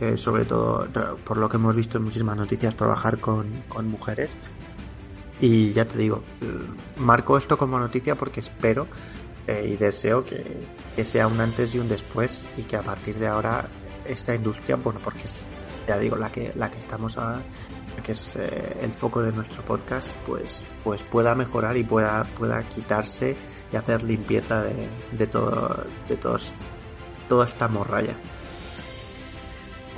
Eh, 0.00 0.16
sobre 0.16 0.44
todo, 0.44 0.88
por 1.24 1.38
lo 1.38 1.48
que 1.48 1.56
hemos 1.56 1.76
visto 1.76 1.98
en 1.98 2.04
muchísimas 2.04 2.36
noticias, 2.36 2.76
trabajar 2.76 3.18
con, 3.18 3.46
con 3.68 3.86
mujeres. 3.88 4.36
Y 5.40 5.72
ya 5.72 5.84
te 5.84 5.98
digo, 5.98 6.22
eh, 6.40 6.46
marco 6.98 7.36
esto 7.38 7.56
como 7.56 7.78
noticia 7.78 8.16
porque 8.16 8.40
espero 8.40 8.86
eh, 9.46 9.70
y 9.72 9.76
deseo 9.76 10.24
que, 10.24 10.44
que 10.96 11.04
sea 11.04 11.26
un 11.26 11.40
antes 11.40 11.74
y 11.74 11.78
un 11.78 11.88
después 11.88 12.44
y 12.56 12.62
que 12.62 12.76
a 12.76 12.82
partir 12.82 13.18
de 13.18 13.28
ahora 13.28 13.68
esta 14.04 14.34
industria, 14.34 14.76
bueno, 14.76 15.00
porque 15.02 15.24
es, 15.24 15.46
ya 15.86 15.98
digo, 15.98 16.16
la 16.16 16.30
que, 16.30 16.52
la 16.54 16.70
que 16.70 16.78
estamos 16.78 17.16
a, 17.18 17.40
que 18.02 18.12
es 18.12 18.36
eh, 18.36 18.76
el 18.80 18.92
foco 18.92 19.22
de 19.22 19.32
nuestro 19.32 19.62
podcast, 19.62 20.10
pues, 20.26 20.62
pues 20.82 21.02
pueda 21.02 21.34
mejorar 21.34 21.76
y 21.76 21.84
pueda, 21.84 22.22
pueda 22.36 22.62
quitarse 22.62 23.36
y 23.72 23.76
hacer 23.76 24.02
limpieza 24.02 24.62
de, 24.62 24.88
de 25.12 25.26
todo, 25.26 25.84
de 26.08 26.16
todos, 26.16 26.52
toda 27.28 27.46
esta 27.46 27.68
morralla. 27.68 28.14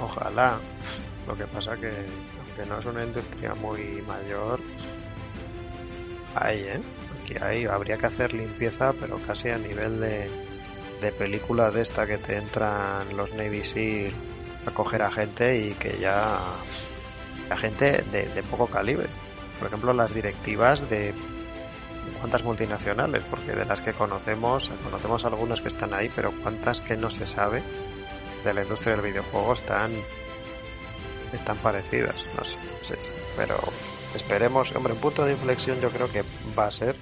Ojalá. 0.00 0.58
Lo 1.26 1.36
que 1.36 1.46
pasa 1.46 1.76
que, 1.76 1.90
aunque 1.90 2.66
no 2.66 2.78
es 2.78 2.86
una 2.86 3.04
industria 3.04 3.54
muy 3.54 4.00
mayor, 4.06 4.60
hay, 6.36 6.60
¿eh? 6.60 6.80
Aquí 7.20 7.34
hay, 7.40 7.64
habría 7.64 7.96
que 7.96 8.06
hacer 8.06 8.32
limpieza, 8.32 8.92
pero 8.92 9.16
casi 9.26 9.48
a 9.48 9.58
nivel 9.58 9.98
de, 9.98 10.30
de 11.00 11.12
película 11.12 11.70
de 11.72 11.82
esta 11.82 12.06
que 12.06 12.18
te 12.18 12.36
entran 12.36 13.16
los 13.16 13.32
Navy 13.34 13.64
SEAL 13.64 14.12
a 14.66 14.70
coger 14.70 15.02
a 15.02 15.10
gente 15.10 15.58
y 15.58 15.74
que 15.74 15.98
ya 15.98 16.38
a 17.50 17.56
gente 17.56 18.02
de, 18.12 18.28
de 18.28 18.42
poco 18.42 18.66
calibre. 18.66 19.06
Por 19.58 19.68
ejemplo, 19.68 19.92
las 19.92 20.12
directivas 20.14 20.88
de 20.90 21.14
cuántas 22.20 22.44
multinacionales, 22.44 23.22
porque 23.30 23.52
de 23.52 23.64
las 23.64 23.80
que 23.80 23.92
conocemos, 23.92 24.70
conocemos 24.84 25.24
algunas 25.24 25.60
que 25.60 25.68
están 25.68 25.92
ahí, 25.94 26.10
pero 26.14 26.32
cuántas 26.42 26.80
que 26.80 26.96
no 26.96 27.10
se 27.10 27.26
sabe 27.26 27.62
de 28.44 28.54
la 28.54 28.62
industria 28.62 28.96
del 28.96 29.04
videojuego 29.04 29.54
están 29.54 29.90
están 31.32 31.56
parecidas, 31.58 32.24
no 32.38 32.44
sé, 32.44 32.56
sí, 32.82 32.94
sí. 32.98 33.12
pero 33.36 33.56
esperemos, 34.14 34.74
hombre, 34.76 34.92
un 34.92 35.00
punto 35.00 35.24
de 35.24 35.32
inflexión 35.32 35.80
yo 35.80 35.90
creo 35.90 36.10
que 36.10 36.22
va 36.56 36.66
a 36.66 36.70
ser, 36.70 36.94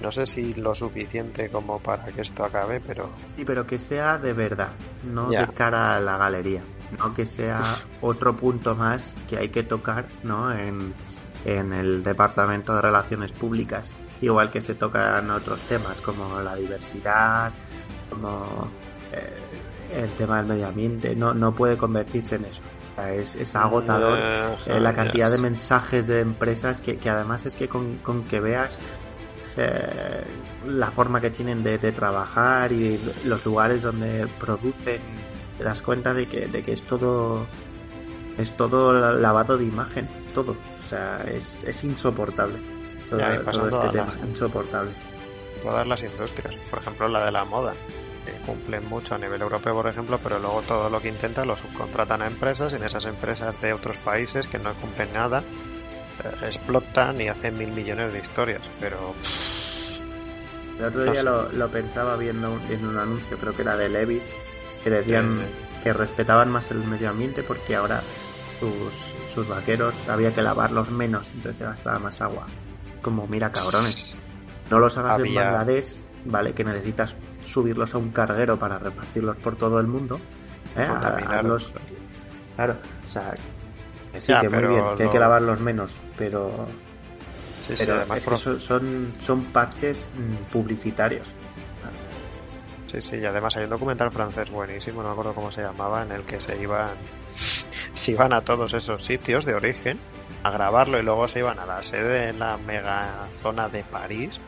no 0.00 0.10
sé 0.12 0.26
si 0.26 0.54
lo 0.54 0.74
suficiente 0.74 1.48
como 1.50 1.80
para 1.80 2.04
que 2.06 2.20
esto 2.20 2.44
acabe, 2.44 2.80
pero 2.80 3.10
Sí, 3.36 3.44
pero 3.44 3.66
que 3.66 3.78
sea 3.78 4.16
de 4.18 4.32
verdad, 4.32 4.70
no 5.02 5.30
Ya. 5.32 5.46
de 5.46 5.52
cara 5.52 5.96
a 5.96 6.00
la 6.00 6.16
galería, 6.16 6.62
no 6.96 7.12
que 7.14 7.26
sea 7.26 7.76
otro 8.00 8.36
punto 8.36 8.74
más 8.74 9.04
que 9.28 9.36
hay 9.36 9.48
que 9.50 9.62
tocar, 9.62 10.06
¿no? 10.22 10.52
En, 10.52 10.94
en 11.44 11.72
el 11.72 12.02
departamento 12.02 12.74
de 12.74 12.82
relaciones 12.82 13.32
públicas, 13.32 13.92
igual 14.20 14.50
que 14.50 14.60
se 14.60 14.74
tocan 14.74 15.30
otros 15.30 15.60
temas 15.60 16.00
como 16.00 16.40
la 16.40 16.54
diversidad, 16.56 17.52
como 18.10 18.68
eh, 19.12 20.02
el 20.02 20.10
tema 20.10 20.38
del 20.38 20.46
medio 20.46 20.68
ambiente, 20.68 21.14
no, 21.14 21.34
no 21.34 21.52
puede 21.52 21.76
convertirse 21.76 22.36
en 22.36 22.46
eso. 22.46 22.62
O 22.92 22.94
sea, 23.00 23.12
es, 23.14 23.36
es 23.36 23.54
agotador 23.54 24.18
Eh, 24.18 24.56
eh, 24.66 24.80
la 24.80 24.92
cantidad 24.92 25.30
de 25.30 25.38
mensajes 25.38 26.06
de 26.06 26.20
empresas 26.20 26.80
que, 26.80 26.96
que 26.96 27.08
además 27.08 27.46
es 27.46 27.54
que 27.54 27.68
con, 27.68 27.98
con 27.98 28.24
que 28.24 28.40
veas 28.40 28.78
eh, 29.56 30.24
la 30.66 30.90
forma 30.90 31.20
que 31.20 31.30
tienen 31.30 31.62
de, 31.62 31.78
de 31.78 31.92
trabajar 31.92 32.72
y 32.72 32.98
los 33.24 33.44
lugares 33.44 33.82
donde 33.82 34.26
producen 34.40 35.00
te 35.58 35.64
das 35.64 35.82
cuenta 35.82 36.14
de 36.14 36.26
que, 36.26 36.46
de 36.46 36.62
que 36.62 36.72
es 36.72 36.82
todo 36.84 37.46
es 38.38 38.56
todo 38.56 38.92
la- 38.92 39.12
lavado 39.12 39.58
de 39.58 39.64
imagen 39.64 40.08
todo. 40.34 40.52
O 40.84 40.88
sea 40.88 41.22
es, 41.26 41.62
es 41.64 41.84
insoportable 41.84 42.58
todo, 43.10 43.18
Ya, 43.20 43.42
todo 43.42 43.68
este 43.68 43.88
tema 43.90 44.06
las- 44.06 44.16
insoportable. 44.16 44.90
todas 45.62 45.86
las 45.86 46.02
industrias, 46.02 46.54
por 46.70 46.78
ejemplo 46.78 47.08
la 47.08 47.24
de 47.26 47.32
la 47.32 47.44
moda, 47.44 47.74
que 48.24 48.32
cumplen 48.46 48.86
mucho 48.88 49.14
a 49.14 49.18
nivel 49.18 49.40
europeo, 49.42 49.74
por 49.74 49.86
ejemplo, 49.88 50.18
pero 50.22 50.38
luego 50.38 50.62
todo 50.62 50.88
lo 50.90 51.00
que 51.00 51.08
intentan 51.08 51.48
lo 51.48 51.56
subcontratan 51.56 52.22
a 52.22 52.26
empresas 52.28 52.72
y 52.72 52.76
en 52.76 52.84
esas 52.84 53.04
empresas 53.06 53.60
de 53.60 53.72
otros 53.72 53.96
países 53.98 54.46
que 54.46 54.58
no 54.58 54.72
cumplen 54.74 55.12
nada 55.12 55.40
eh, 56.22 56.46
explotan 56.46 57.20
y 57.20 57.28
hacen 57.28 57.56
mil 57.58 57.68
millones 57.72 58.12
de 58.12 58.18
historias, 58.20 58.62
pero 58.80 59.14
el 60.78 60.84
otro 60.84 61.04
No 61.04 61.12
día 61.12 61.20
sé. 61.20 61.24
lo, 61.24 61.50
lo 61.52 61.68
pensaba 61.70 62.16
viendo 62.16 62.52
un- 62.52 62.62
en 62.72 62.84
un 62.86 62.98
anuncio 62.98 63.36
creo 63.38 63.54
que 63.54 63.62
era 63.62 63.76
de 63.76 63.88
Levis 63.88 64.22
que 64.90 64.96
decían 64.96 65.40
que 65.82 65.92
respetaban 65.92 66.50
más 66.50 66.70
el 66.70 66.78
medio 66.84 67.10
ambiente 67.10 67.42
porque 67.42 67.76
ahora 67.76 68.00
sus, 68.60 68.72
sus 69.34 69.48
vaqueros 69.48 69.94
había 70.08 70.34
que 70.34 70.42
lavarlos 70.42 70.90
menos, 70.90 71.26
entonces 71.34 71.58
se 71.58 71.64
gastaba 71.64 71.98
más 71.98 72.20
agua. 72.20 72.46
Como, 73.02 73.26
mira, 73.26 73.50
cabrones, 73.52 74.16
no 74.70 74.78
los 74.78 74.96
hagas 74.98 75.14
Había- 75.20 75.28
en 75.30 75.34
Bangladesh, 75.52 76.00
¿vale? 76.24 76.52
Que 76.52 76.64
necesitas 76.64 77.14
subirlos 77.44 77.94
a 77.94 77.98
un 77.98 78.10
carguero 78.10 78.58
para 78.58 78.78
repartirlos 78.78 79.36
por 79.36 79.56
todo 79.56 79.78
el 79.80 79.86
mundo. 79.86 80.20
¿eh? 80.76 80.86
Hazlos- 81.28 81.72
Claro, 82.56 82.76
o 83.06 83.08
sea, 83.08 83.34
que 84.12 84.20
sí, 84.20 84.32
Ya, 84.32 84.40
que 84.40 84.48
muy 84.48 84.64
bien, 84.66 84.84
que 84.96 85.02
hay 85.04 85.08
que 85.10 85.18
lavarlos 85.20 85.60
menos, 85.60 85.92
pero, 86.16 86.66
sí, 87.60 87.76
sí, 87.76 87.84
pero 87.86 87.98
además 87.98 88.18
es 88.18 88.24
que 88.26 88.36
son, 88.36 88.60
son, 88.60 89.12
son 89.20 89.44
parches 89.44 90.08
mm, 90.16 90.52
publicitarios. 90.52 91.28
Sí, 92.90 93.00
sí, 93.00 93.16
y 93.16 93.24
además 93.24 93.56
hay 93.56 93.64
un 93.64 93.70
documental 93.70 94.10
francés 94.10 94.50
buenísimo, 94.50 95.02
no 95.02 95.08
me 95.08 95.12
acuerdo 95.12 95.34
cómo 95.34 95.50
se 95.50 95.60
llamaba, 95.60 96.02
en 96.02 96.12
el 96.12 96.22
que 96.22 96.40
se 96.40 96.60
iban, 96.60 96.96
se 97.92 98.12
iban 98.12 98.32
a 98.32 98.42
todos 98.42 98.72
esos 98.74 99.04
sitios 99.04 99.44
de 99.44 99.54
origen 99.54 99.98
a 100.42 100.50
grabarlo 100.50 100.98
y 100.98 101.02
luego 101.02 101.28
se 101.28 101.40
iban 101.40 101.58
a 101.58 101.66
la 101.66 101.82
sede 101.82 102.30
en 102.30 102.38
la 102.38 102.56
mega 102.56 103.28
zona 103.32 103.68
de 103.68 103.84
París. 103.84 104.40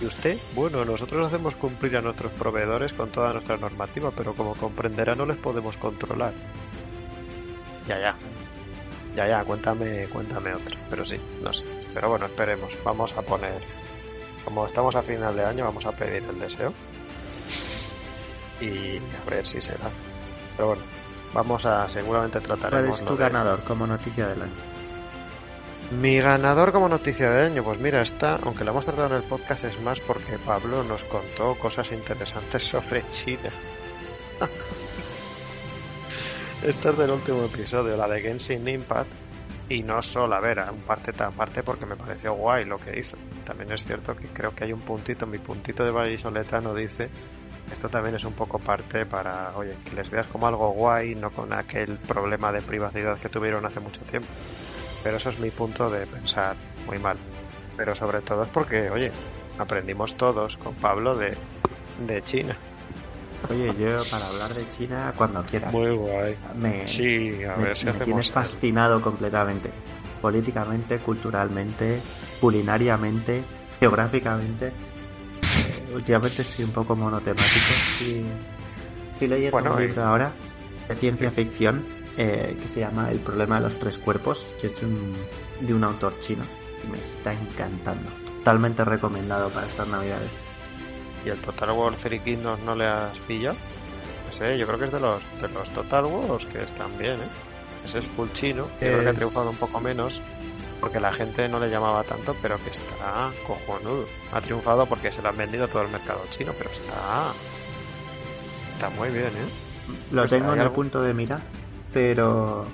Y 0.00 0.04
usted, 0.04 0.36
bueno, 0.54 0.84
nosotros 0.84 1.26
hacemos 1.26 1.54
cumplir 1.54 1.96
a 1.96 2.02
nuestros 2.02 2.32
proveedores 2.32 2.92
con 2.92 3.10
toda 3.10 3.32
nuestra 3.32 3.56
normativa, 3.56 4.10
pero 4.10 4.34
como 4.34 4.54
comprenderá 4.54 5.14
no 5.14 5.24
les 5.24 5.38
podemos 5.38 5.76
controlar. 5.78 6.32
Ya, 7.86 7.98
ya. 7.98 8.14
Ya, 9.14 9.26
ya, 9.26 9.44
cuéntame, 9.44 10.06
cuéntame 10.08 10.52
otra. 10.52 10.76
Pero 10.90 11.06
sí, 11.06 11.18
no 11.42 11.50
sé. 11.52 11.64
Pero 11.94 12.10
bueno, 12.10 12.26
esperemos. 12.26 12.76
Vamos 12.84 13.14
a 13.16 13.22
poner. 13.22 13.62
Como 14.44 14.66
estamos 14.66 14.94
a 14.94 15.02
final 15.02 15.34
de 15.34 15.44
año, 15.46 15.64
vamos 15.64 15.86
a 15.86 15.92
pedir 15.92 16.22
el 16.28 16.38
deseo. 16.38 16.74
Y 18.60 18.98
a 18.98 19.30
ver 19.30 19.46
si 19.46 19.60
se 19.60 19.72
da. 19.74 19.90
Pero 20.56 20.68
bueno, 20.68 20.82
vamos 21.34 21.66
a. 21.66 21.88
Seguramente 21.88 22.40
¿Cuál 22.40 22.58
trataremos. 22.58 22.96
es 22.98 23.02
lo 23.04 23.08
tu 23.10 23.16
de- 23.16 23.22
ganador 23.24 23.62
como 23.64 23.86
noticia 23.86 24.28
del 24.28 24.42
año? 24.42 24.52
Mi 26.00 26.18
ganador 26.18 26.72
como 26.72 26.88
noticia 26.88 27.30
de 27.30 27.46
año, 27.46 27.62
pues 27.62 27.78
mira, 27.78 28.02
esta, 28.02 28.36
aunque 28.42 28.64
la 28.64 28.72
hemos 28.72 28.84
tratado 28.84 29.06
en 29.08 29.22
el 29.22 29.28
podcast, 29.28 29.64
es 29.64 29.80
más 29.82 30.00
porque 30.00 30.36
Pablo 30.44 30.82
nos 30.82 31.04
contó 31.04 31.54
cosas 31.56 31.92
interesantes 31.92 32.64
sobre 32.68 33.08
China. 33.10 33.50
Esta 36.64 36.90
es 36.90 36.98
del 36.98 37.10
último 37.10 37.44
episodio, 37.44 37.96
la 37.96 38.08
de 38.08 38.20
Genshin 38.20 38.66
Impact. 38.66 39.10
Y 39.68 39.82
no 39.82 40.00
solo, 40.00 40.34
a 40.36 40.40
ver, 40.40 40.60
un 40.70 40.80
parte 40.82 41.12
tan 41.12 41.32
parte 41.32 41.62
porque 41.64 41.86
me 41.86 41.96
pareció 41.96 42.34
guay 42.34 42.64
lo 42.64 42.78
que 42.78 42.98
hizo. 42.98 43.16
También 43.44 43.72
es 43.72 43.84
cierto 43.84 44.14
que 44.16 44.28
creo 44.28 44.54
que 44.54 44.62
hay 44.64 44.72
un 44.72 44.80
puntito, 44.80 45.26
mi 45.26 45.38
puntito 45.38 45.84
de 45.84 45.90
vallisoletano 45.90 46.72
dice, 46.72 47.08
esto 47.70 47.88
también 47.88 48.14
es 48.14 48.24
un 48.24 48.32
poco 48.34 48.58
parte 48.58 49.06
para, 49.06 49.56
oye, 49.56 49.76
que 49.84 49.94
les 49.96 50.08
veas 50.10 50.26
como 50.26 50.46
algo 50.46 50.70
guay, 50.70 51.14
no 51.14 51.30
con 51.30 51.52
aquel 51.52 51.98
problema 51.98 52.52
de 52.52 52.62
privacidad 52.62 53.18
que 53.18 53.28
tuvieron 53.28 53.64
hace 53.66 53.80
mucho 53.80 54.00
tiempo. 54.02 54.28
Pero 55.02 55.16
eso 55.16 55.30
es 55.30 55.38
mi 55.38 55.50
punto 55.50 55.90
de 55.90 56.06
pensar 56.06 56.56
muy 56.86 56.98
mal. 56.98 57.16
Pero 57.76 57.94
sobre 57.94 58.20
todo 58.22 58.44
es 58.44 58.48
porque, 58.50 58.90
oye, 58.90 59.12
aprendimos 59.58 60.16
todos 60.16 60.56
con 60.56 60.74
Pablo 60.74 61.16
de, 61.16 61.36
de 62.06 62.22
China. 62.22 62.56
Oye, 63.50 63.72
yo 63.78 64.02
para 64.10 64.26
hablar 64.28 64.54
de 64.54 64.66
China 64.68 65.12
cuando 65.16 65.42
quieras. 65.44 65.72
guay. 65.72 66.36
Me, 66.56 66.86
Sí, 66.88 67.42
a 67.44 67.56
me- 67.56 67.64
ver 67.66 67.76
si 67.76 67.86
me 67.86 67.92
tienes 68.00 68.30
fascinado 68.30 69.00
completamente. 69.02 69.70
Políticamente, 70.22 70.98
culturalmente, 70.98 72.00
culinariamente, 72.40 73.42
geográficamente. 73.78 74.72
Últimamente 75.96 76.42
estoy 76.42 76.64
un 76.64 76.72
poco 76.72 76.94
monotemático. 76.94 77.66
Estoy, 77.92 78.24
estoy 79.12 79.28
leyendo 79.28 79.52
Bueno, 79.52 79.74
un 79.74 79.82
y- 79.82 79.86
libro 79.86 80.04
ahora 80.04 80.32
de 80.88 80.94
ciencia 80.96 81.30
ficción 81.30 81.84
eh, 82.18 82.56
que 82.60 82.68
se 82.68 82.80
llama 82.80 83.10
El 83.10 83.18
problema 83.20 83.60
de 83.60 83.68
los 83.70 83.78
tres 83.78 83.96
cuerpos, 83.98 84.46
que 84.60 84.66
es 84.68 84.78
de 84.80 84.86
un, 84.86 85.16
de 85.60 85.74
un 85.74 85.84
autor 85.84 86.18
chino. 86.20 86.44
Y 86.84 86.90
me 86.90 86.98
está 86.98 87.32
encantando. 87.32 88.10
Totalmente 88.38 88.84
recomendado 88.84 89.48
para 89.50 89.66
estas 89.66 89.88
navidades. 89.88 90.30
¿Y 91.24 91.30
el 91.30 91.38
Total 91.38 91.70
War 91.72 91.94
Three 91.96 92.20
Kingdoms 92.20 92.62
no 92.62 92.76
le 92.76 92.86
has 92.86 93.18
pillado? 93.20 93.56
Ese, 94.28 94.56
yo 94.58 94.66
creo 94.66 94.78
que 94.78 94.84
es 94.86 94.92
de 94.92 95.00
los, 95.00 95.22
de 95.40 95.48
los 95.48 95.70
Total 95.70 96.04
Wars 96.04 96.44
que 96.46 96.62
están 96.62 96.96
bien, 96.98 97.14
¿eh? 97.14 97.28
Ese 97.84 98.00
es 98.00 98.04
full 98.16 98.28
chino, 98.32 98.68
creo 98.80 99.00
que 99.02 99.08
ha 99.08 99.14
triunfado 99.14 99.50
un 99.50 99.56
poco 99.56 99.80
menos 99.80 100.20
porque 100.80 101.00
la 101.00 101.12
gente 101.12 101.48
no 101.48 101.58
le 101.60 101.68
llamaba 101.70 102.02
tanto, 102.04 102.34
pero 102.42 102.56
que 102.62 102.70
está 102.70 103.30
cojonudo. 103.46 104.06
Ha 104.32 104.40
triunfado 104.40 104.86
porque 104.86 105.10
se 105.10 105.22
lo 105.22 105.28
han 105.30 105.36
vendido 105.36 105.64
a 105.64 105.68
todo 105.68 105.82
el 105.82 105.88
mercado 105.88 106.22
chino, 106.30 106.52
pero 106.56 106.70
está... 106.70 107.32
Está 108.70 108.90
muy 108.90 109.08
bien, 109.10 109.26
¿eh? 109.28 109.48
Lo 110.12 110.22
Pues 110.22 110.30
tengo 110.32 110.52
en 110.52 110.60
el 110.60 110.70
punto 110.70 111.00
de 111.02 111.14
mira, 111.14 111.40
pero 111.92 112.66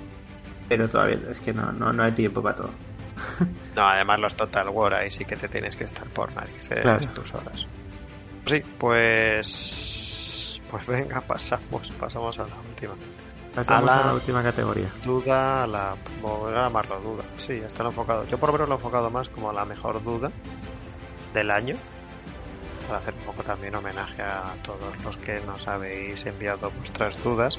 pero 0.67 0.89
todavía 0.89 1.19
es 1.29 1.39
que 1.39 1.53
no, 1.53 1.71
no, 1.71 1.93
no 1.93 2.03
hay 2.03 2.11
tiempo 2.13 2.41
para 2.41 2.55
todo. 2.55 2.69
No, 3.75 3.87
además 3.87 4.19
los 4.19 4.35
Total 4.35 4.69
War 4.69 4.93
ahí 4.93 5.09
sí 5.09 5.25
que 5.25 5.35
te 5.35 5.47
tienes 5.47 5.75
que 5.75 5.83
estar 5.85 6.07
por 6.09 6.31
narices 6.33 6.81
Claro. 6.81 7.07
tus 7.09 7.33
horas. 7.33 7.65
Sí, 8.45 8.61
pues... 8.77 10.61
Pues 10.69 10.85
venga, 10.87 11.21
pasamos, 11.21 11.89
pasamos 11.99 12.37
a 12.39 12.47
la 12.47 12.55
última. 12.69 12.93
Pasamos 13.55 13.89
A 13.89 14.03
a 14.03 14.07
la- 14.07 14.13
última 14.13 14.41
categoría. 14.41 14.89
Duda, 15.03 15.67
la... 15.67 15.95
Voy 16.21 16.53
a 16.53 16.63
llamarlo 16.63 16.99
duda. 17.01 17.23
Sí, 17.37 17.53
está 17.53 17.83
enfocado. 17.83 18.25
Yo 18.25 18.37
por 18.37 18.49
lo 18.49 18.53
menos 18.53 18.69
lo 18.69 18.75
he 18.75 18.77
enfocado 18.77 19.09
más 19.11 19.29
como 19.29 19.51
la 19.53 19.63
mejor 19.65 20.03
duda 20.03 20.31
del 21.33 21.51
año. 21.51 21.75
Para 22.87 22.99
hacer 22.99 23.13
un 23.13 23.21
poco 23.21 23.43
también 23.43 23.75
homenaje 23.75 24.21
a 24.21 24.55
todos 24.63 25.01
los 25.03 25.15
que 25.17 25.39
nos 25.41 25.67
habéis 25.67 26.25
enviado 26.25 26.71
vuestras 26.77 27.21
dudas. 27.23 27.57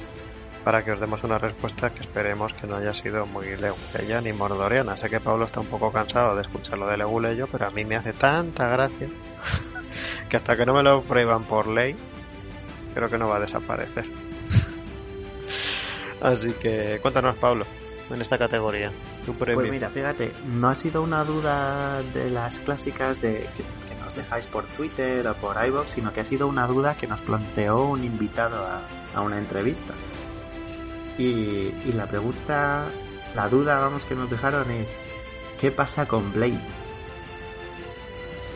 Para 0.65 0.83
que 0.83 0.91
os 0.91 0.99
demos 0.99 1.23
una 1.23 1.37
respuesta 1.37 1.91
que 1.91 2.01
esperemos 2.01 2.51
que 2.53 2.65
no 2.67 2.75
haya 2.75 2.91
sido 2.93 3.25
muy 3.27 3.55
leguleya 3.55 4.19
ni 4.21 4.33
mordoriana. 4.33 4.97
Sé 4.97 5.09
que 5.09 5.19
Pablo 5.19 5.45
está 5.45 5.59
un 5.61 5.67
poco 5.67 5.91
cansado 5.91 6.35
de 6.35 6.41
escuchar 6.41 6.77
lo 6.79 6.87
de 6.87 6.97
leguleyo, 6.97 7.47
pero 7.51 7.67
a 7.67 7.69
mí 7.69 7.85
me 7.85 7.95
hace 7.95 8.13
tanta 8.13 8.67
gracia 8.67 9.07
que 10.29 10.35
hasta 10.35 10.55
que 10.57 10.65
no 10.65 10.73
me 10.73 10.81
lo 10.83 11.03
prueban 11.03 11.43
por 11.43 11.67
ley, 11.67 11.95
creo 12.95 13.09
que 13.09 13.17
no 13.17 13.29
va 13.29 13.37
a 13.37 13.39
desaparecer. 13.41 14.05
Así 16.25 16.51
que 16.53 16.99
cuéntanos, 17.01 17.35
Pablo, 17.37 17.65
en 18.09 18.21
esta 18.21 18.37
categoría. 18.37 18.91
Tu 19.25 19.33
premio. 19.35 19.59
Pues 19.59 19.71
mira, 19.71 19.89
fíjate, 19.89 20.31
no 20.47 20.69
ha 20.69 20.75
sido 20.75 21.01
una 21.01 21.23
duda 21.23 22.01
de 22.13 22.29
las 22.31 22.59
clásicas 22.59 23.21
de 23.21 23.39
que, 23.55 23.63
que 23.63 23.95
nos 24.03 24.15
dejáis 24.15 24.45
por 24.45 24.63
Twitter 24.65 25.27
o 25.27 25.33
por 25.35 25.55
iVoox, 25.65 25.93
sino 25.93 26.11
que 26.13 26.21
ha 26.21 26.25
sido 26.25 26.47
una 26.47 26.67
duda 26.67 26.95
que 26.97 27.07
nos 27.07 27.21
planteó 27.21 27.85
un 27.85 28.03
invitado 28.03 28.65
a, 28.65 28.81
a 29.13 29.21
una 29.21 29.37
entrevista. 29.37 29.93
Y, 31.17 31.23
y 31.85 31.93
la 31.95 32.07
pregunta, 32.07 32.85
la 33.35 33.47
duda, 33.49 33.77
vamos, 33.79 34.03
que 34.03 34.15
nos 34.15 34.29
dejaron 34.29 34.69
es 34.71 34.87
¿qué 35.61 35.71
pasa 35.71 36.05
con 36.07 36.33
Blade? 36.33 36.59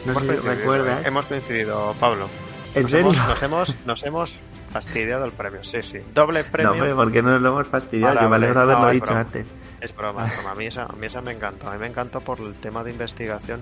No 0.05 0.11
Hemos 0.11 0.23
sé 0.25 0.41
si 0.41 0.47
recuerdas. 0.47 1.03
¿eh? 1.03 1.07
Hemos 1.07 1.25
coincidido, 1.25 1.95
Pablo. 1.99 2.29
¿En 2.75 2.83
Nos 2.83 2.91
serio? 2.91 3.11
hemos, 3.11 3.27
nos 3.27 3.43
hemos, 3.43 3.75
nos 3.85 4.03
hemos 4.03 4.35
fastidiado 4.69 5.25
el 5.25 5.31
premio. 5.31 5.63
Sí, 5.63 5.81
sí. 5.81 5.99
Doble 6.13 6.43
No, 6.43 6.51
premio. 6.51 6.71
hombre, 6.71 6.95
porque 6.95 7.21
no 7.21 7.37
lo 7.39 7.49
hemos 7.49 7.67
fastidiado. 7.67 8.13
Para 8.15 8.25
Yo 8.25 8.29
me 8.29 8.35
alegro 8.37 8.55
de 8.59 8.63
haberlo 8.63 8.85
No, 8.85 8.91
dicho 8.91 9.05
broma. 9.05 9.19
antes. 9.21 9.51
Es 9.81 9.95
broma, 9.95 10.25
es 10.27 10.33
broma. 10.35 10.51
A 10.51 10.55
mí, 10.55 10.65
esa, 10.67 10.83
a 10.83 10.93
mí 10.93 11.05
esa 11.05 11.21
me 11.21 11.31
encantó. 11.31 11.69
A 11.69 11.73
mí 11.73 11.79
me 11.79 11.87
encantó 11.87 12.21
por 12.21 12.39
el 12.39 12.53
tema 12.55 12.83
de 12.83 12.91
investigación. 12.91 13.61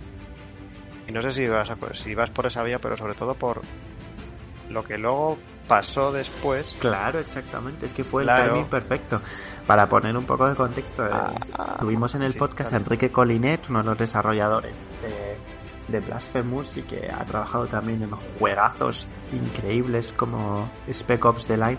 Y 1.08 1.12
no 1.12 1.22
sé 1.22 1.32
si 1.32 1.48
vas, 1.48 1.70
a- 1.72 1.78
si 1.94 2.16
vas 2.16 2.30
por 2.32 2.46
esa 2.48 2.64
vía, 2.64 2.80
pero 2.80 2.98
sobre 2.98 3.14
todo 3.14 3.34
por 3.36 3.62
lo 4.70 4.84
que 4.84 4.98
luego 4.98 5.38
pasó 5.68 6.12
después. 6.12 6.76
Claro, 6.80 7.20
exactamente. 7.20 7.86
Es 7.86 7.94
que 7.94 8.04
fue 8.04 8.24
el 8.24 8.28
Claro. 8.28 8.54
timing 8.54 8.68
perfecto. 8.70 9.22
Para 9.66 9.88
poner 9.88 10.16
un 10.18 10.26
poco 10.26 10.48
de 10.50 10.56
contexto, 10.56 11.06
eh, 11.06 11.10
Ah, 11.12 11.78
tuvimos 11.80 12.14
en 12.16 12.24
el 12.24 12.34
sí, 12.34 12.40
podcast 12.40 12.74
a. 12.74 12.78
Enrique 12.78 13.10
Colinet, 13.12 13.70
uno 13.70 13.80
de 13.80 13.86
los 13.86 13.98
desarrolladores 13.98 14.76
de, 15.02 15.38
de 15.88 16.00
Blasphemous 16.00 16.76
y 16.78 16.82
que 16.82 17.10
ha 17.12 17.24
trabajado 17.26 17.66
también 17.68 18.02
en 18.04 18.12
juegazos 18.12 19.08
increíbles 19.32 20.14
como 20.16 20.70
Spec 20.90 21.24
Ops 21.26 21.46
The 21.46 21.58
Line. 21.58 21.78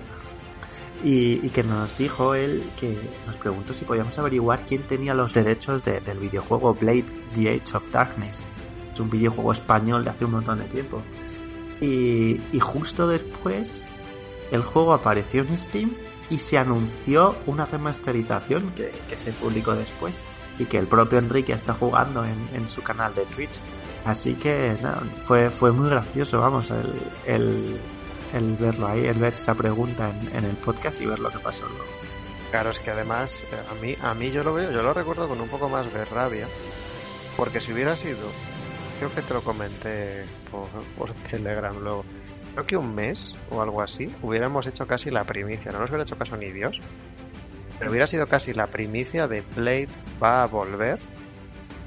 Y, 1.05 1.49
que 1.51 1.63
nos 1.63 1.97
dijo 1.97 2.35
él 2.35 2.65
que 2.81 2.99
nos 3.27 3.37
preguntó 3.37 3.73
si 3.73 3.85
podíamos 3.85 4.19
averiguar 4.19 4.65
quién 4.67 4.83
tenía 4.83 5.15
los 5.15 5.33
derechos 5.33 5.85
de- 5.85 6.01
del 6.01 6.19
videojuego 6.19 6.75
Blade 6.75 7.05
The 7.37 7.51
Age 7.51 7.77
of 7.77 7.85
Darkness. 7.93 8.49
Es 8.93 8.99
un 8.99 9.09
videojuego 9.09 9.53
español 9.53 10.03
de 10.03 10.11
hace 10.11 10.25
un 10.25 10.33
montón 10.33 10.59
de 10.59 10.65
tiempo. 10.65 11.01
Y, 11.81 12.41
y 12.53 12.59
justo 12.59 13.07
después 13.07 13.85
el 14.51 14.63
juego 14.63 14.93
apareció 14.93 15.43
en 15.43 15.57
Steam 15.57 15.93
y 16.31 16.39
se 16.39 16.59
anunció 16.59 17.37
una 17.47 17.65
remasterización 17.67 18.71
que, 18.71 18.91
que 19.09 19.17
se 19.17 19.31
publicó 19.33 19.77
después 19.77 20.15
y 20.59 20.65
que 20.65 20.79
el 20.79 20.89
propio 20.89 21.21
Enrique 21.21 21.53
está 21.53 21.75
jugando 21.75 22.25
en, 22.25 22.37
en 22.55 22.69
su 22.69 22.83
canal 22.83 23.15
de 23.15 23.25
Twitch. 23.27 23.53
Así 24.09 24.37
que 24.37 24.75
nada, 24.81 25.03
fue, 25.27 25.51
fue 25.51 25.71
muy 25.71 25.91
gracioso, 25.91 26.41
vamos, 26.41 26.71
el, 27.27 27.79
el, 28.33 28.57
verlo 28.57 28.89
ahí, 28.89 29.05
el 29.05 29.19
ver 29.19 29.35
esa 29.35 29.55
pregunta 29.55 30.09
en, 30.09 30.35
en 30.35 30.45
el 30.47 30.57
podcast 30.57 30.99
y 30.99 31.05
ver 31.05 31.19
lo 31.19 31.29
que 31.29 31.39
pasó 31.41 31.69
luego. 31.69 31.85
Claro, 32.51 32.71
es 32.71 32.79
que 32.79 32.91
además 32.91 33.45
eh, 33.53 33.57
a 33.71 33.75
mí, 33.83 33.97
a 34.01 34.15
mí 34.15 34.31
yo 34.31 34.43
lo 34.43 34.55
veo, 34.55 34.73
yo 34.73 34.83
lo 34.83 34.95
recuerdo 34.95 35.29
con 35.29 35.39
un 35.39 35.49
poco 35.51 35.69
más 35.69 35.93
de 35.93 36.07
rabia, 36.07 36.49
porque 37.37 37.61
si 37.61 37.75
hubiera 37.75 37.97
sido, 37.97 38.31
creo 38.99 39.13
que 39.13 39.21
te 39.21 39.35
lo 39.35 39.43
comenté 39.43 40.25
por, 40.51 40.69
por 40.97 41.15
Telegram 41.31 41.79
luego, 41.79 42.07
creo 42.55 42.67
que 42.67 42.77
un 42.79 42.95
mes 42.95 43.37
o 43.51 43.61
algo 43.61 43.83
así, 43.83 44.11
hubiéramos 44.23 44.67
hecho 44.67 44.87
casi 44.87 45.11
la 45.11 45.25
primicia, 45.25 45.71
no 45.71 45.81
nos 45.81 45.91
hubiera 45.91 46.05
hecho 46.05 46.17
caso 46.17 46.35
ni 46.39 46.51
Dios, 46.51 46.81
pero 47.79 47.91
hubiera 47.91 48.07
sido 48.07 48.27
casi 48.27 48.55
la 48.55 48.69
primicia 48.69 49.29
de 49.29 49.43
Blade 49.55 49.89
va 50.23 50.45
a 50.45 50.47
volver, 50.47 50.99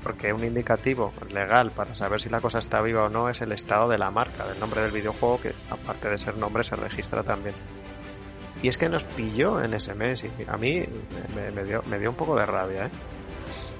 porque 0.03 0.33
un 0.33 0.43
indicativo 0.43 1.13
legal 1.29 1.71
para 1.71 1.93
saber 1.95 2.21
si 2.21 2.29
la 2.29 2.41
cosa 2.41 2.59
está 2.59 2.81
viva 2.81 3.05
o 3.05 3.09
no 3.09 3.29
es 3.29 3.41
el 3.41 3.51
estado 3.51 3.89
de 3.89 3.97
la 3.97 4.11
marca, 4.11 4.47
del 4.47 4.59
nombre 4.59 4.81
del 4.81 4.91
videojuego, 4.91 5.41
que 5.41 5.53
aparte 5.69 6.09
de 6.09 6.17
ser 6.17 6.37
nombre 6.37 6.63
se 6.63 6.75
registra 6.75 7.23
también. 7.23 7.55
Y 8.63 8.67
es 8.67 8.77
que 8.77 8.89
nos 8.89 9.03
pilló 9.03 9.61
en 9.63 9.73
ese 9.73 9.93
mes 9.93 10.23
y 10.23 10.29
a 10.47 10.57
mí 10.57 10.83
me, 11.35 11.63
dio, 11.63 11.81
me 11.87 11.99
dio 11.99 12.09
un 12.09 12.15
poco 12.15 12.35
de 12.35 12.45
rabia, 12.45 12.85
¿eh? 12.85 12.91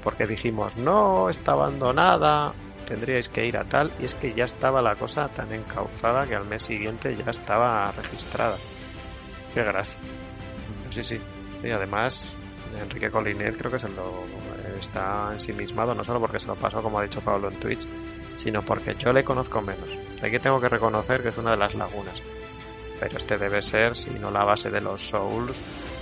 Porque 0.03 0.26
dijimos, 0.26 0.78
no, 0.78 1.30
está 1.30 1.51
abandonada, 1.51 2.53
tendríais 2.86 3.30
que 3.30 3.45
ir 3.45 3.57
a 3.57 3.63
tal, 3.63 3.91
y 3.99 4.05
es 4.05 4.15
que 4.15 4.34
ya 4.34 4.45
estaba 4.45 4.82
la 4.82 4.95
cosa 4.95 5.28
tan 5.30 5.53
encauzada 5.53 6.26
que 6.26 6.36
al 6.36 6.45
mes 6.45 6.63
siguiente 6.63 7.15
ya 7.15 7.30
estaba 7.30 7.91
registrada. 7.91 8.57
Qué 9.53 9.63
gracia. 9.63 9.97
Sí, 10.89 11.03
sí. 11.03 11.22
Y 11.63 11.69
además, 11.69 12.28
Enrique 12.80 13.11
Colinet 13.11 13.57
creo 13.57 13.72
que 13.72 13.80
se 13.80 13.89
lo 13.89 14.24
está 14.80 15.30
ensimismado, 15.34 15.93
no 15.95 16.03
solo 16.03 16.20
porque 16.20 16.39
se 16.39 16.47
lo 16.47 16.55
pasó, 16.55 16.82
como 16.82 16.99
ha 16.99 17.03
dicho 17.03 17.22
Pablo 17.22 17.49
en 17.49 17.59
Twitch, 17.59 17.88
sino 18.36 18.62
porque 18.62 18.95
yo 18.95 19.12
le 19.12 19.24
conozco 19.24 19.62
menos. 19.62 19.89
Aquí 20.22 20.39
tengo 20.39 20.59
que 20.59 20.70
reconocer 20.70 21.22
que 21.22 21.30
es 21.30 21.38
una 21.38 21.51
de 21.51 21.57
las 21.57 21.76
lagunas 21.76 22.22
pero 23.01 23.18
este 23.18 23.36
debe 23.36 23.64
ser, 23.64 23.97
si 23.97 24.12
no 24.12 24.30
la 24.30 24.43
base 24.43 24.70
de 24.70 24.80
los 24.80 25.01
Souls, 25.01 25.57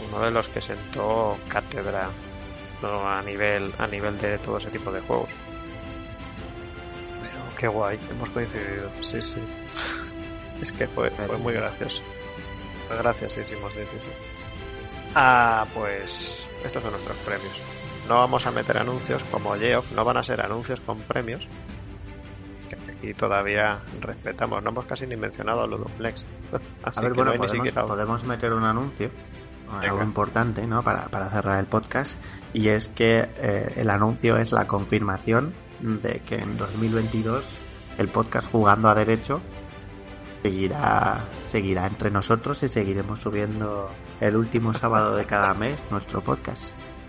uno 0.10 0.20
de 0.20 0.32
los 0.32 0.50
que 0.50 0.60
sentó 0.60 1.40
cátedra 1.48 2.10
no 2.82 3.10
a 3.10 3.22
nivel, 3.22 3.74
a 3.78 3.88
nivel 3.88 4.20
de 4.20 4.38
todo 4.40 4.58
ese 4.58 4.70
tipo 4.70 4.92
de 4.92 5.00
juegos. 5.00 5.30
Pero 7.22 7.56
qué 7.58 7.68
guay, 7.70 7.98
hemos 8.12 8.30
coincidido, 8.32 8.92
sí, 9.02 9.22
sí. 9.22 9.40
Es 10.62 10.74
que 10.74 10.88
fue, 10.88 11.10
fue 11.12 11.38
muy 11.38 11.54
gracioso. 11.54 12.04
Fue 12.90 12.98
graciosísimo, 12.98 13.72
sí, 13.72 13.80
sí, 13.90 13.98
sí. 14.02 14.10
Ah, 15.16 15.66
pues 15.74 16.46
estos 16.66 16.84
son 16.84 16.92
nuestros 16.92 17.18
premios. 17.20 17.79
No 18.10 18.16
vamos 18.16 18.46
a 18.48 18.52
meter 18.52 18.78
anuncios 18.78 19.24
como 19.32 19.54
Geoff, 19.54 19.92
no 19.94 20.04
van 20.04 20.18
a 20.18 20.24
ser 20.24 20.42
anuncios 20.42 20.80
con 20.82 20.98
premios. 21.02 21.48
Que 22.68 22.76
aquí 22.92 23.14
todavía 23.14 23.80
respetamos, 24.02 24.62
no 24.64 24.72
hemos 24.72 24.86
casi 24.88 25.06
ni 25.08 25.16
mencionado 25.16 25.66
lo 25.68 25.78
Duplex. 25.78 26.28
Así 26.84 27.00
A 27.00 27.04
ver, 27.04 27.12
que 27.14 27.16
bueno, 27.18 27.32
no 27.34 27.38
podemos, 27.38 27.52
siquiera- 27.52 27.86
podemos 27.86 28.24
meter 28.26 28.52
un 28.54 28.64
anuncio, 28.66 29.12
algo 29.72 29.94
Venga. 29.98 30.04
importante, 30.04 30.66
¿no? 30.68 30.82
Para, 30.84 31.06
para 31.06 31.30
cerrar 31.30 31.60
el 31.60 31.68
podcast, 31.68 32.18
y 32.52 32.70
es 32.70 32.90
que 32.90 33.30
eh, 33.38 33.74
el 33.78 33.90
anuncio 33.92 34.38
es 34.38 34.52
la 34.52 34.66
confirmación 34.68 35.54
de 35.80 36.20
que 36.26 36.36
en 36.36 36.58
2022 36.58 37.46
el 38.00 38.08
podcast 38.10 38.52
Jugando 38.52 38.90
a 38.90 38.96
Derecho 38.96 39.40
seguirá, 40.42 41.26
seguirá 41.46 41.86
entre 41.88 42.10
nosotros 42.12 42.62
y 42.64 42.70
seguiremos 42.70 43.20
subiendo 43.20 43.90
el 44.20 44.36
último 44.36 44.74
sábado 44.74 45.16
de 45.16 45.26
cada 45.26 45.54
mes 45.54 45.80
nuestro 45.92 46.22
podcast. 46.22 46.64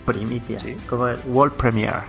Primicia, 0.04 0.58
Sí. 0.58 0.76
como 0.88 1.08
el 1.08 1.18
World 1.26 1.54
Premiere. 1.54 2.02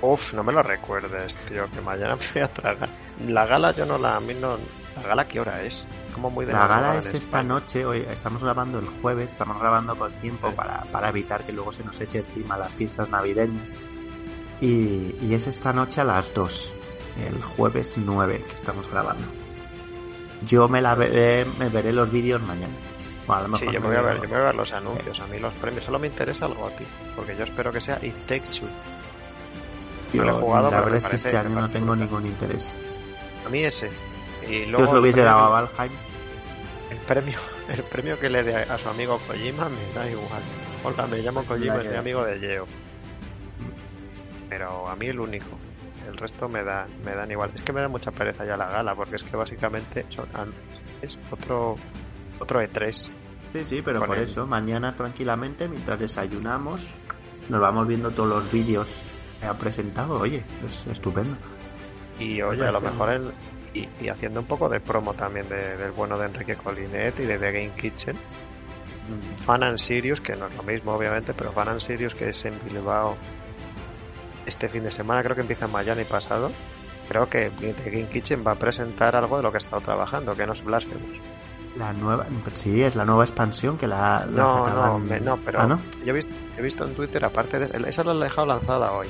Uf, 0.00 0.32
no 0.34 0.44
me 0.44 0.52
lo 0.52 0.62
recuerdes, 0.62 1.36
tío, 1.48 1.68
que 1.70 1.80
mañana 1.80 2.16
me 2.16 2.22
voy 2.34 2.42
a 2.42 2.48
tragar. 2.52 2.88
La 3.26 3.46
gala 3.46 3.72
yo 3.72 3.84
no 3.84 3.98
la, 3.98 4.16
a 4.16 4.20
mí 4.20 4.34
no... 4.34 4.56
¿La 4.96 5.08
gala 5.08 5.28
qué 5.28 5.40
hora 5.40 5.62
es? 5.62 5.86
Como 6.12 6.30
muy 6.30 6.44
de 6.44 6.52
La 6.52 6.60
gala 6.60 6.74
madrugada 6.74 6.98
es 7.00 7.14
esta 7.14 7.42
noche, 7.42 7.84
hoy 7.86 8.04
estamos 8.10 8.42
grabando 8.42 8.78
el 8.80 8.86
jueves, 9.00 9.30
estamos 9.30 9.60
grabando 9.60 9.96
con 9.96 10.12
tiempo 10.14 10.48
Sí. 10.48 10.54
para, 10.56 10.82
para 10.92 11.08
evitar 11.08 11.44
que 11.44 11.52
luego 11.52 11.72
se 11.72 11.84
nos 11.84 12.00
eche 12.00 12.18
encima 12.20 12.56
las 12.56 12.72
fiestas 12.72 13.08
navideñas. 13.10 13.68
Y, 14.60 15.14
y 15.20 15.34
es 15.34 15.46
esta 15.46 15.72
noche 15.72 16.00
a 16.00 16.04
las 16.04 16.32
2, 16.34 16.72
el 17.28 17.42
jueves 17.42 17.94
9 17.96 18.44
que 18.48 18.54
estamos 18.54 18.88
grabando. 18.90 19.24
Yo 20.46 20.68
me 20.68 20.80
la 20.80 20.94
veré, 20.96 21.44
me 21.58 21.68
veré 21.68 21.92
los 21.92 22.10
vídeos 22.10 22.40
mañana. 22.42 22.72
O 23.28 23.32
a 23.34 23.46
lo 23.46 23.56
Sí, 23.56 23.66
yo 23.70 23.80
me 23.80 23.88
voy 23.88 23.96
a 23.96 24.00
ver, 24.02 24.14
veo- 24.14 24.22
yo 24.22 24.28
me 24.28 24.34
voy 24.36 24.42
a 24.42 24.46
ver 24.46 24.54
los 24.54 24.72
anuncios, 24.72 25.20
a 25.20 25.26
mí 25.26 25.38
los 25.38 25.52
premios. 25.54 25.84
Solo 25.84 25.98
me 25.98 26.06
interesa 26.06 26.46
algo 26.46 26.66
a 26.66 26.70
ti, 26.70 26.84
porque 27.14 27.36
yo 27.36 27.44
espero 27.44 27.70
que 27.70 27.80
sea 27.80 27.98
It 28.02 28.14
Take 28.26 28.40
Two. 28.40 28.66
yo- 30.12 30.24
no 30.24 30.30
lo 30.32 30.38
he 30.38 30.40
jugado, 30.40 30.70
la 30.70 30.80
verdad 30.80 30.96
es 30.96 31.06
que 31.06 31.16
este 31.16 31.36
año 31.36 31.60
no 31.60 31.68
tengo 31.70 31.86
brutal. 31.92 32.06
ningún 32.08 32.26
interés. 32.26 32.74
A 33.46 33.48
mí 33.50 33.62
ese. 33.62 33.90
Y 34.48 34.64
Yo 34.64 34.70
luego 34.72 34.84
os 34.88 34.94
lo 34.94 35.00
hubiese 35.02 35.20
dado 35.22 35.40
a 35.40 35.48
Valheim. 35.60 35.92
El 36.90 36.96
premio, 36.98 37.38
el 37.68 37.82
premio 37.82 38.18
que 38.18 38.30
le 38.30 38.42
dé 38.42 38.56
a 38.56 38.78
su 38.78 38.88
amigo 38.88 39.18
Kojima 39.26 39.68
me 39.68 39.92
da 39.94 40.08
igual. 40.10 40.42
Hola, 40.84 41.06
me 41.06 41.18
llamo 41.18 41.42
Kojima, 41.44 41.76
es 41.82 41.90
mi 41.90 41.96
amigo 41.96 42.24
de 42.24 42.38
Geo. 42.38 42.66
Pero 44.48 44.88
a 44.88 44.96
mí 44.96 45.06
el 45.06 45.20
único. 45.20 45.46
El 46.08 46.16
resto 46.16 46.48
me 46.48 46.64
da, 46.64 46.86
me 47.04 47.14
dan 47.14 47.30
igual. 47.30 47.50
Es 47.54 47.62
que 47.62 47.72
me 47.74 47.82
da 47.82 47.88
mucha 47.88 48.10
pereza 48.10 48.46
ya 48.46 48.56
la 48.56 48.66
gala, 48.70 48.94
porque 48.94 49.16
es 49.16 49.24
que 49.24 49.36
básicamente 49.36 50.06
son, 50.08 50.26
es 51.02 51.18
otro, 51.30 51.76
otro 52.38 52.60
E 52.60 52.70
E3. 52.70 52.92
Sí, 52.92 53.64
sí, 53.64 53.82
pero 53.84 54.00
por 54.04 54.16
el- 54.16 54.24
eso, 54.24 54.46
mañana 54.46 54.94
tranquilamente, 54.94 55.68
mientras 55.68 55.98
desayunamos, 55.98 56.82
nos 57.48 57.60
vamos 57.60 57.86
viendo 57.88 58.10
todos 58.10 58.28
los 58.28 58.52
vídeos 58.52 58.86
que 59.40 59.46
ha 59.46 59.54
presentado. 59.56 60.18
Oye, 60.20 60.44
es 60.64 60.86
estupendo. 60.86 61.36
Y 62.18 62.42
oye, 62.42 62.66
a 62.66 62.72
lo 62.72 62.80
mejor 62.80 63.10
el, 63.10 63.30
y, 63.74 63.88
y 64.04 64.08
haciendo 64.08 64.40
un 64.40 64.46
poco 64.46 64.68
de 64.68 64.80
promo 64.80 65.14
también 65.14 65.48
de- 65.48 65.76
del 65.76 65.92
bueno 65.92 66.18
de 66.18 66.26
Enrique 66.26 66.56
Colinet 66.56 67.18
y 67.20 67.24
de 67.24 67.38
The 67.38 67.52
Game 67.52 67.70
Kitchen. 67.76 68.16
Mm, 68.16 69.36
Fan 69.38 69.62
and 69.62 69.78
Sirius, 69.78 70.20
que 70.20 70.34
no 70.36 70.46
es 70.48 70.54
lo 70.56 70.62
mismo 70.62 70.92
obviamente, 70.94 71.32
pero 71.32 71.52
Fan 71.52 71.68
and 71.68 71.80
Sirius 71.80 72.14
que 72.14 72.28
es 72.30 72.44
en 72.44 72.54
Bilbao 72.68 73.16
este 74.46 74.68
fin 74.68 74.82
de 74.82 74.90
semana, 74.90 75.22
creo 75.22 75.34
que 75.34 75.42
empieza 75.42 75.66
mañana 75.68 76.00
y 76.02 76.04
pasado. 76.04 76.50
Creo 77.08 77.28
que 77.28 77.50
The 77.50 77.90
Game 77.90 78.08
Kitchen 78.08 78.44
va 78.46 78.52
a 78.52 78.58
presentar 78.58 79.16
algo 79.16 79.38
de 79.38 79.42
lo 79.42 79.50
que 79.50 79.56
ha 79.56 79.58
estado 79.64 79.80
trabajando, 79.80 80.34
que 80.36 80.46
no 80.46 80.52
es 80.52 80.62
Blasphemous. 80.62 81.16
La 81.78 81.92
nueva, 81.92 82.26
sí, 82.54 82.82
es 82.82 82.96
la 82.96 83.04
nueva 83.04 83.24
expansión 83.24 83.78
que 83.78 83.86
la, 83.86 84.26
la 84.26 84.42
No, 84.42 84.68
no, 84.68 84.98
me- 84.98 85.20
no, 85.20 85.36
pero 85.38 85.60
Ah, 85.60 85.66
¿no? 85.66 85.78
yo 86.04 86.10
he 86.10 86.12
visto, 86.12 86.34
he 86.56 86.62
visto 86.62 86.84
en 86.84 86.94
Twitter, 86.94 87.24
aparte 87.24 87.58
de 87.58 87.88
esa 87.88 88.02
la 88.04 88.12
han 88.12 88.20
dejado 88.20 88.46
lanzada 88.48 88.92
hoy. 88.92 89.06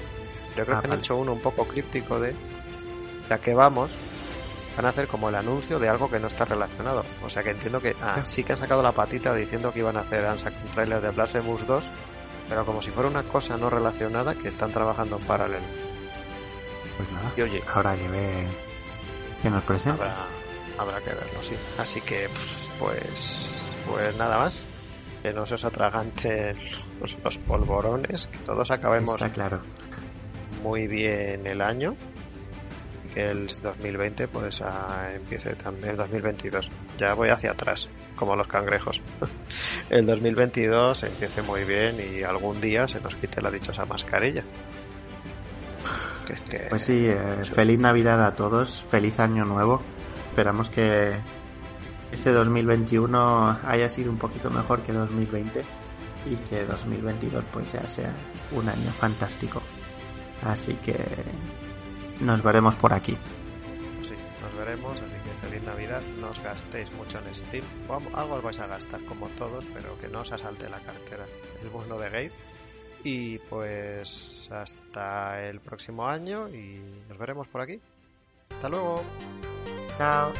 Yo 0.56 0.64
creo 0.64 0.76
Ah, 0.76 0.82
que 0.82 0.86
han 0.92 0.98
hecho 0.98 1.16
uno 1.16 1.32
un 1.32 1.40
poco 1.40 1.66
críptico 1.66 2.20
de 2.20 2.34
ya 3.30 3.38
que 3.38 3.54
vamos, 3.54 3.96
van 4.76 4.84
a 4.86 4.88
hacer 4.90 5.06
como 5.08 5.28
el 5.30 5.34
anuncio 5.36 5.78
de 5.78 5.88
algo 5.88 6.10
que 6.10 6.18
no 6.20 6.26
está 6.26 6.44
relacionado. 6.44 7.04
O 7.24 7.30
sea 7.30 7.42
que 7.42 7.50
entiendo 7.50 7.80
que 7.80 7.96
ah, 8.02 8.16
Sí. 8.24 8.36
sí 8.36 8.44
que 8.44 8.52
han 8.52 8.58
sacado 8.58 8.82
la 8.82 8.92
patita 8.92 9.32
diciendo 9.34 9.72
que 9.72 9.78
iban 9.78 9.96
a 9.96 10.00
hacer, 10.00 10.26
han 10.26 10.38
sacado 10.38 10.62
un 10.66 10.70
trailer 10.72 11.00
de 11.00 11.10
Blasphemous 11.10 11.66
2, 11.66 11.88
pero 12.50 12.64
como 12.66 12.82
si 12.82 12.90
fuera 12.90 13.08
una 13.08 13.22
cosa 13.22 13.56
no 13.56 13.70
relacionada 13.70 14.34
que 14.34 14.48
están 14.48 14.72
trabajando 14.72 15.16
en 15.16 15.22
paralelo. 15.24 15.64
Pues 16.96 17.10
nada, 17.12 17.32
Y 17.36 17.40
oye, 17.42 17.62
habrá 17.74 17.96
que 17.96 18.08
ver 18.08 18.46
que 19.42 19.48
nos 19.50 19.62
presenta. 19.62 20.02
habrá, 20.04 20.16
habrá 20.78 21.00
que 21.00 21.10
verlo, 21.10 21.42
sí. 21.42 21.54
Así 21.78 22.00
que, 22.00 22.28
pf, 22.28 22.68
pues, 22.78 23.62
pues 23.86 24.16
nada 24.16 24.38
más. 24.38 24.64
Que 25.22 25.32
no 25.32 25.44
se 25.44 25.54
os 25.56 25.64
atraganten 25.64 26.56
los, 27.00 27.16
los 27.24 27.38
polvorones, 27.38 28.28
que 28.28 28.38
todos 28.38 28.70
acabemos 28.70 29.14
Está 29.16 29.30
claro. 29.30 29.60
muy 30.62 30.86
bien 30.86 31.44
el 31.46 31.60
año 31.60 31.96
que 33.14 33.24
el 33.30 33.48
2020 33.48 34.28
pues 34.28 34.60
ah, 34.62 35.08
empiece 35.14 35.54
también 35.54 35.90
el 35.92 35.96
2022 35.96 36.70
ya 36.98 37.14
voy 37.14 37.30
hacia 37.30 37.52
atrás 37.52 37.88
como 38.16 38.36
los 38.36 38.46
cangrejos 38.46 39.00
el 39.90 40.04
2022 40.06 41.02
empiece 41.04 41.40
muy 41.42 41.64
bien 41.64 41.96
y 41.98 42.22
algún 42.22 42.60
día 42.60 42.86
se 42.86 43.00
nos 43.00 43.14
quite 43.16 43.40
la 43.40 43.50
dichosa 43.50 43.86
mascarilla 43.86 44.44
que 46.26 46.32
es 46.34 46.40
que 46.42 46.58
Pues 46.68 46.82
sí, 46.82 47.06
eh, 47.08 47.18
sí. 47.42 47.50
feliz 47.52 47.78
Navidad 47.80 48.22
a 48.24 48.34
todos, 48.34 48.84
feliz 48.90 49.18
año 49.18 49.44
nuevo. 49.46 49.80
Esperamos 50.38 50.70
que 50.70 51.16
este 52.12 52.30
2021 52.30 53.58
haya 53.66 53.88
sido 53.88 54.12
un 54.12 54.18
poquito 54.18 54.48
mejor 54.50 54.82
que 54.82 54.92
2020 54.92 55.64
y 56.30 56.36
que 56.48 56.64
2022 56.64 57.44
pues 57.52 57.72
ya 57.72 57.84
sea 57.88 58.12
un 58.52 58.68
año 58.68 58.88
fantástico. 58.92 59.60
Así 60.44 60.74
que 60.74 60.94
nos 62.20 62.40
veremos 62.40 62.76
por 62.76 62.92
aquí. 62.92 63.18
sí, 64.00 64.14
nos 64.40 64.56
veremos 64.56 65.02
así 65.02 65.16
que 65.16 65.48
feliz 65.48 65.64
navidad. 65.64 66.02
No 66.20 66.28
os 66.28 66.40
gastéis 66.40 66.92
mucho 66.92 67.18
en 67.18 67.34
Steam. 67.34 67.64
Algo 68.14 68.36
os 68.36 68.42
vais 68.44 68.60
a 68.60 68.68
gastar 68.68 69.04
como 69.06 69.26
todos 69.30 69.64
pero 69.74 69.98
que 69.98 70.06
no 70.06 70.20
os 70.20 70.30
asalte 70.30 70.70
la 70.70 70.78
cartera 70.78 71.26
el 71.60 71.68
bueno 71.68 71.98
de 71.98 72.10
Gabe. 72.10 72.32
Y 73.02 73.38
pues 73.50 74.48
hasta 74.52 75.44
el 75.48 75.58
próximo 75.58 76.06
año 76.06 76.48
y 76.48 76.80
nos 77.08 77.18
veremos 77.18 77.48
por 77.48 77.60
aquí. 77.62 77.80
Hasta 78.50 78.68
luego 78.68 79.02
하. 79.98 80.32